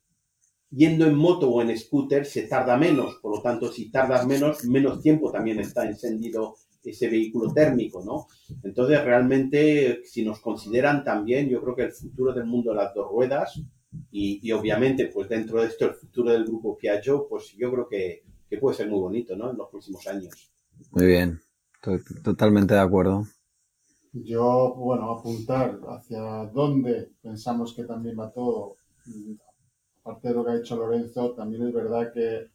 yendo 0.72 1.06
en 1.06 1.16
moto 1.16 1.50
o 1.50 1.62
en 1.62 1.78
scooter 1.78 2.26
se 2.26 2.44
tarda 2.44 2.78
menos, 2.78 3.16
por 3.22 3.36
lo 3.36 3.42
tanto, 3.42 3.72
si 3.72 3.90
tardas 3.90 4.26
menos, 4.28 4.66
menos 4.66 5.02
tiempo 5.02 5.32
también 5.32 5.60
está 5.60 5.88
encendido 5.88 6.56
ese 6.84 7.10
vehículo 7.10 7.54
térmico, 7.54 8.04
¿no? 8.04 8.28
Entonces, 8.64 9.04
realmente, 9.04 10.02
si 10.06 10.24
nos 10.24 10.40
consideran 10.40 11.04
también, 11.04 11.50
yo 11.50 11.62
creo 11.62 11.76
que 11.76 11.84
el 11.84 11.92
futuro 11.92 12.34
del 12.34 12.46
mundo 12.46 12.72
de 12.72 12.78
las 12.78 12.94
dos 12.94 13.10
ruedas 13.12 13.62
y, 14.12 14.40
y 14.42 14.52
obviamente, 14.52 15.08
pues 15.08 15.28
dentro 15.28 15.62
de 15.62 15.68
esto, 15.68 15.86
el 15.86 15.96
futuro 15.96 16.32
del 16.32 16.46
grupo 16.46 16.78
Piaggio, 16.78 17.28
pues 17.28 17.54
yo 17.58 17.72
creo 17.72 17.88
que, 17.90 18.24
que 18.50 18.58
puede 18.58 18.78
ser 18.78 18.90
muy 18.90 19.00
bonito, 19.00 19.36
¿no? 19.36 19.52
En 19.52 19.58
los 19.58 19.70
próximos 19.70 20.08
años. 20.08 20.52
Muy 20.92 21.06
bien. 21.06 21.42
Estoy 21.76 22.02
totalmente 22.24 22.74
de 22.74 22.80
acuerdo. 22.80 23.26
Yo, 24.14 24.74
bueno, 24.76 25.12
apuntar 25.12 25.80
hacia 25.90 26.46
dónde 26.54 27.12
pensamos 27.22 27.74
que 27.74 27.84
también 27.84 28.18
va 28.20 28.32
todo. 28.32 28.78
Aparte 30.08 30.30
de 30.30 30.34
lo 30.34 30.46
que 30.46 30.52
ha 30.52 30.58
dicho 30.58 30.78
Lorenzo, 30.78 31.34
también 31.34 31.68
es 31.68 31.74
verdad 31.74 32.14
que, 32.14 32.48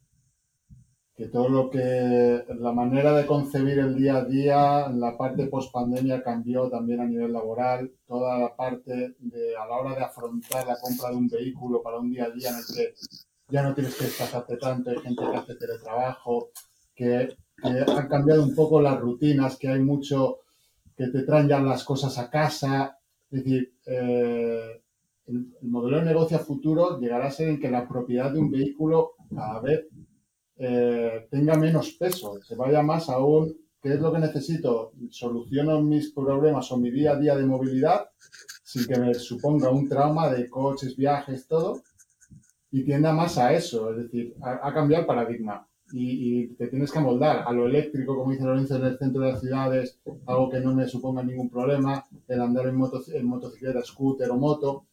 que 1.15 1.29
todo 1.29 1.51
lo 1.51 1.69
que, 1.69 2.45
la 2.59 2.73
manera 2.73 3.13
de 3.15 3.27
concebir 3.27 3.79
el 3.79 3.95
día 3.95 4.17
a 4.17 4.25
día, 4.25 4.89
la 4.89 5.19
parte 5.19 5.47
post 5.47 5.71
pandemia 5.71 6.23
cambió 6.23 6.71
también 6.71 7.01
a 7.01 7.07
nivel 7.07 7.33
laboral, 7.33 7.93
toda 8.07 8.39
la 8.39 8.57
parte 8.57 9.15
de, 9.19 9.57
a 9.57 9.67
la 9.67 9.77
hora 9.77 9.95
de 9.95 10.03
afrontar 10.03 10.67
la 10.67 10.79
compra 10.81 11.11
de 11.11 11.17
un 11.17 11.29
vehículo 11.29 11.83
para 11.83 11.99
un 11.99 12.11
día 12.11 12.25
a 12.25 12.31
día 12.31 12.49
en 12.49 12.57
el 12.57 12.65
que 12.75 12.95
ya 13.49 13.63
no 13.63 13.75
tienes 13.75 13.97
que 13.97 14.05
desplazarte 14.05 14.57
tanto, 14.57 14.91
hay 14.91 14.99
gente 15.01 15.23
que 15.23 15.37
hace 15.37 15.55
teletrabajo, 15.57 16.53
que, 16.95 17.37
que 17.63 17.69
han 17.69 18.09
cambiado 18.09 18.43
un 18.43 18.55
poco 18.55 18.81
las 18.81 18.99
rutinas, 18.99 19.59
que 19.59 19.69
hay 19.69 19.81
mucho 19.81 20.39
que 20.97 21.09
te 21.09 21.23
traen 21.23 21.49
ya 21.49 21.61
las 21.61 21.85
cosas 21.85 22.17
a 22.19 22.31
casa. 22.31 22.99
Es 23.31 23.45
decir, 23.45 23.75
eh, 23.87 24.82
el, 25.33 25.71
modelo 25.71 25.99
de 25.99 26.05
negocio 26.05 26.39
futuro 26.39 26.99
llegará 27.01 27.27
a 27.27 27.31
ser 27.31 27.49
en 27.49 27.61
que 27.61 27.71
la 27.71 27.89
propiedad 27.89 28.33
de 28.33 28.39
un 28.39 28.51
vehículo 28.51 29.13
cada 29.35 29.61
vez 29.61 29.87
eh, 30.57 31.27
tenga 31.31 31.57
menos 31.57 31.93
peso, 31.93 32.41
se 32.43 32.55
vaya 32.55 32.83
más 32.83 33.09
a 33.09 33.19
un 33.19 33.57
qué 33.83 33.95
es 33.95 34.01
lo 34.01 34.13
que 34.13 34.21
necesito, 34.21 34.93
soluciono 35.11 35.83
mis 35.83 36.13
problemas 36.13 36.71
o 36.71 36.77
mi 36.77 36.91
día 36.91 37.13
a 37.13 37.19
día 37.19 37.35
de 37.35 37.45
movilidad 37.45 38.07
sin 38.73 38.87
que 38.87 38.99
me 38.99 39.13
suponga 39.15 39.71
un 39.71 39.89
trauma 39.89 40.31
de 40.31 40.49
coches, 40.49 40.97
viajes, 40.97 41.47
todo, 41.47 41.83
y 42.71 42.85
tienda 42.85 43.13
más 43.13 43.37
a 43.37 43.53
eso, 43.53 43.91
es 43.91 44.05
decir, 44.05 44.35
a, 44.41 44.73
cambiar 44.73 45.03
el 45.03 45.07
paradigma. 45.07 45.69
Y, 45.93 46.47
te 46.55 46.69
tienes 46.69 46.91
que 46.91 46.99
amoldar 46.99 47.45
a 47.47 47.53
lo 47.53 47.67
eléctrico, 47.67 48.17
como 48.17 48.33
dice 48.33 48.45
Lorenzo, 48.45 48.77
en 48.77 48.85
el 48.85 48.99
centro 48.99 49.21
de 49.21 49.33
las 49.33 49.41
ciudades, 49.41 50.01
algo 50.27 50.49
que 50.49 50.61
no 50.61 50.75
me 50.75 50.89
suponga 50.89 51.23
ningún 51.23 51.51
problema, 51.51 52.03
el 52.27 52.41
andar 52.41 52.67
en, 52.67 52.81
en 53.15 53.27
motocicleta, 53.27 53.83
scooter 53.85 54.31
o 54.31 54.39
moto. 54.39 54.87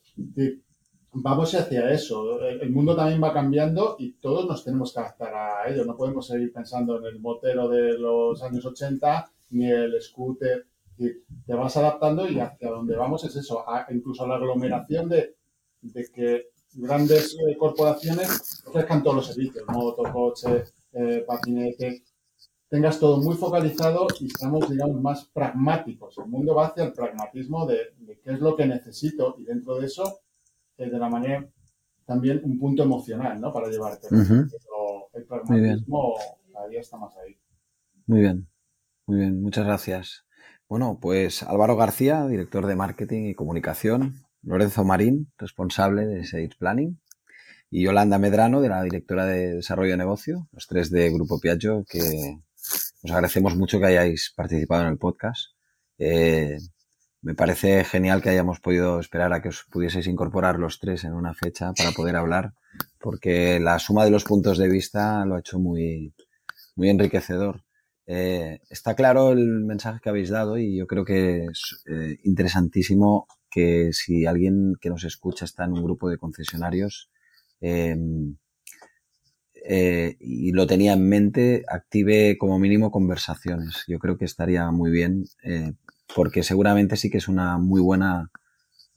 Vamos 1.13 1.53
hacia 1.55 1.91
eso. 1.91 2.39
El, 2.41 2.69
mundo 2.71 2.95
también 2.95 3.21
va 3.21 3.33
cambiando 3.33 3.95
y 3.99 4.13
todos 4.13 4.45
nos 4.45 4.63
tenemos 4.63 4.93
que 4.93 4.99
adaptar 4.99 5.33
a 5.33 5.69
ello. 5.69 5.85
No 5.85 5.95
podemos 5.95 6.27
seguir 6.27 6.53
pensando 6.53 6.97
en 6.99 7.05
el 7.05 7.19
motero 7.19 7.67
de 7.69 7.97
los 7.97 8.41
años 8.43 8.65
80 8.65 9.31
ni 9.51 9.69
el 9.69 10.01
scooter. 10.01 10.65
te 10.97 11.53
vas 11.53 11.77
adaptando 11.77 12.27
y 12.27 12.39
hacia 12.39 12.69
donde 12.69 12.95
vamos 12.95 13.23
es 13.23 13.35
eso, 13.35 13.63
incluso 13.89 14.23
a 14.23 14.27
la 14.27 14.35
aglomeración 14.35 15.09
de, 15.09 15.35
de 15.81 16.07
que 16.13 16.49
grandes 16.73 17.35
eh, 17.35 17.57
corporaciones 17.57 18.63
ofrezcan 18.67 19.03
todos 19.03 19.15
los 19.17 19.27
servicios, 19.27 19.65
moto, 19.67 20.03
coche, 20.11 20.65
eh, 20.93 21.23
patinete, 21.25 22.03
tengas 22.69 22.99
todo 22.99 23.21
muy 23.21 23.35
focalizado 23.35 24.07
y 24.19 24.29
seamos, 24.29 24.69
digamos, 24.69 25.01
más 25.01 25.25
pragmáticos. 25.25 26.17
El 26.17 26.27
mundo 26.27 26.55
va 26.55 26.67
hacia 26.67 26.85
el 26.85 26.93
pragmatismo 26.93 27.65
de, 27.65 27.95
qué 28.23 28.33
es 28.33 28.39
lo 28.39 28.55
que 28.55 28.65
necesito 28.65 29.35
y 29.39 29.43
dentro 29.43 29.79
de 29.79 29.87
eso, 29.87 30.21
eh, 30.77 30.89
de 30.89 30.99
la 30.99 31.09
manera 31.09 31.49
también 32.05 32.41
un 32.43 32.57
punto 32.57 32.83
emocional, 32.83 33.39
¿no? 33.39 33.51
Para 33.51 33.69
llevarte. 33.69 34.07
Pero 34.09 35.09
el 35.13 35.25
pragmatismo 35.25 36.15
cada 36.53 36.67
día 36.67 36.79
está 36.79 36.97
más 36.97 37.15
ahí. 37.17 37.37
Muy 38.07 38.21
bien, 38.21 38.47
muy 39.05 39.19
bien, 39.19 39.41
muchas 39.41 39.65
gracias. 39.65 40.25
Bueno, 40.67 40.99
pues 41.01 41.43
Álvaro 41.43 41.75
García, 41.75 42.27
director 42.27 42.67
de 42.67 42.75
marketing 42.75 43.25
y 43.25 43.35
comunicación, 43.35 44.15
Lorenzo 44.43 44.83
Marín, 44.83 45.31
responsable 45.37 46.05
de 46.05 46.25
Sales 46.25 46.55
Planning, 46.55 46.99
y 47.71 47.83
Yolanda 47.83 48.17
Medrano, 48.17 48.61
de 48.61 48.69
la 48.69 48.83
directora 48.83 49.25
de 49.25 49.55
Desarrollo 49.55 49.91
de 49.91 49.97
Negocio, 49.97 50.47
los 50.51 50.67
tres 50.67 50.89
de 50.89 51.11
Grupo 51.11 51.39
Piaggio, 51.39 51.85
que 51.87 52.39
os 53.03 53.11
agradecemos 53.11 53.55
mucho 53.55 53.79
que 53.79 53.87
hayáis 53.87 54.33
participado 54.35 54.83
en 54.83 54.89
el 54.89 54.97
podcast. 54.97 55.51
Eh, 55.97 56.57
me 57.21 57.35
parece 57.35 57.83
genial 57.83 58.21
que 58.21 58.29
hayamos 58.29 58.59
podido 58.59 58.99
esperar 58.99 59.33
a 59.33 59.41
que 59.41 59.49
os 59.49 59.65
pudieseis 59.69 60.07
incorporar 60.07 60.57
los 60.57 60.79
tres 60.79 61.03
en 61.03 61.13
una 61.13 61.33
fecha 61.33 61.73
para 61.73 61.91
poder 61.91 62.15
hablar, 62.15 62.53
porque 62.99 63.59
la 63.59 63.79
suma 63.79 64.05
de 64.05 64.11
los 64.11 64.23
puntos 64.23 64.57
de 64.57 64.69
vista 64.69 65.25
lo 65.25 65.35
ha 65.35 65.39
hecho 65.39 65.59
muy, 65.59 66.13
muy 66.75 66.89
enriquecedor. 66.89 67.63
Eh, 68.07 68.61
está 68.69 68.95
claro 68.95 69.31
el 69.31 69.63
mensaje 69.65 69.99
que 70.01 70.09
habéis 70.09 70.29
dado 70.29 70.57
y 70.57 70.77
yo 70.77 70.87
creo 70.87 71.05
que 71.05 71.45
es 71.45 71.83
eh, 71.87 72.17
interesantísimo 72.23 73.27
que 73.51 73.91
si 73.93 74.25
alguien 74.25 74.73
que 74.81 74.89
nos 74.89 75.03
escucha 75.03 75.45
está 75.45 75.65
en 75.65 75.73
un 75.73 75.83
grupo 75.83 76.09
de 76.09 76.17
concesionarios 76.17 77.11
em, 77.61 78.37
eh, 79.65 80.17
y 80.19 80.51
lo 80.51 80.67
tenía 80.67 80.93
en 80.93 81.07
mente, 81.07 81.63
active 81.67 82.37
como 82.37 82.59
mínimo 82.59 82.91
conversaciones. 82.91 83.83
Yo 83.87 83.99
creo 83.99 84.17
que 84.17 84.25
estaría 84.25 84.69
muy 84.71 84.91
bien 84.91 85.25
eh, 85.43 85.73
porque 86.15 86.43
seguramente 86.43 86.97
sí 86.97 87.09
que 87.09 87.17
es 87.17 87.27
una 87.27 87.57
muy 87.57 87.81
buena 87.81 88.31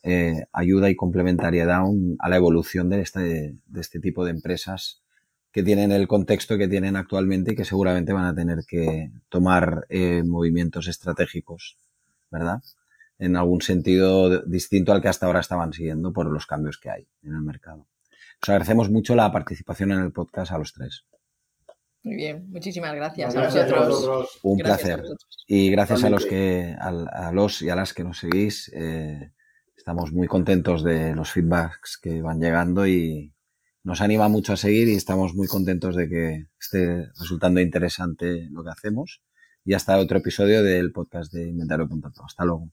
eh, 0.03 0.45
ayuda 0.53 0.91
y 0.91 0.97
complementariedad 0.97 1.83
a 2.19 2.29
la 2.29 2.37
evolución 2.37 2.89
de 2.89 3.01
este, 3.01 3.55
de 3.67 3.81
este 3.81 4.01
tipo 4.01 4.25
de 4.25 4.33
empresas 4.33 5.03
que 5.53 5.63
tienen 5.63 5.93
el 5.93 6.09
contexto 6.09 6.57
que 6.59 6.69
tienen 6.69 6.97
actualmente 6.97 7.53
y 7.53 7.57
que 7.57 7.65
seguramente 7.65 8.13
van 8.13 8.25
a 8.25 8.35
tener 8.35 8.65
que 8.67 9.11
tomar 9.29 9.87
movimientos 10.25 10.89
estratégicos, 10.89 11.77
¿verdad? 12.31 12.63
en 13.23 13.37
algún 13.37 13.63
sentido 13.63 14.43
distinto 14.43 14.93
al 14.93 15.01
que 15.01 15.09
hasta 15.09 15.27
ahora 15.27 15.39
estaban 15.39 15.73
siguiendo 15.73 16.13
por 16.13 16.27
los 16.27 16.45
cambios 16.45 16.77
que 16.79 16.91
hay 16.91 17.07
en 17.23 17.35
el 17.35 17.41
mercado. 17.41 17.87
Os 18.43 18.49
agradecemos 18.49 18.91
mucho 18.91 19.15
la 19.15 19.31
participación 19.31 19.93
en 19.93 20.01
el 20.01 20.11
podcast 20.11 20.51
a 20.51 20.59
los 20.59 20.73
tres. 20.73 21.05
Muy 22.03 22.17
bien, 22.17 22.51
muchísimas 22.51 22.93
gracias, 22.93 23.37
a 23.37 23.45
vosotros. 23.45 24.41
Un 24.43 24.59
placer. 24.59 25.01
y 25.47 25.71
gracias 25.71 26.03
a 26.03 26.11
los 26.11 26.27
que 26.27 26.77
a, 26.77 27.31
los 27.31 27.63
y 27.63 27.71
a 27.71 27.77
las 27.77 27.95
que 27.95 28.03
nos 28.03 28.19
seguís. 28.19 28.69
Eh, 28.75 29.31
estamos 29.77 30.13
muy 30.13 30.27
contentos 30.27 30.83
de 30.83 31.15
los 31.15 31.31
feedbacks 31.31 31.99
que 32.03 32.21
van 32.21 32.41
llegando 32.41 32.85
y 32.85 33.33
nos 33.85 34.01
anima 34.01 34.27
mucho 34.27 34.55
a 34.55 34.57
seguir 34.57 34.89
y 34.89 34.97
estamos 34.97 35.35
muy 35.35 35.47
contentos 35.47 35.95
de 35.95 36.09
que 36.09 36.47
esté 36.61 37.07
resultando 37.21 37.61
interesante 37.61 38.49
lo 38.51 38.65
que 38.65 38.71
hacemos. 38.71 39.23
Y 39.65 39.75
hasta 39.75 39.99
otro 39.99 40.19
episodio 40.19 40.65
del 40.65 40.91
podcast 40.91 41.33
de 41.33 41.49
Inventario.pro. 41.49 42.25
Hasta 42.27 42.45
luego. 42.45 42.73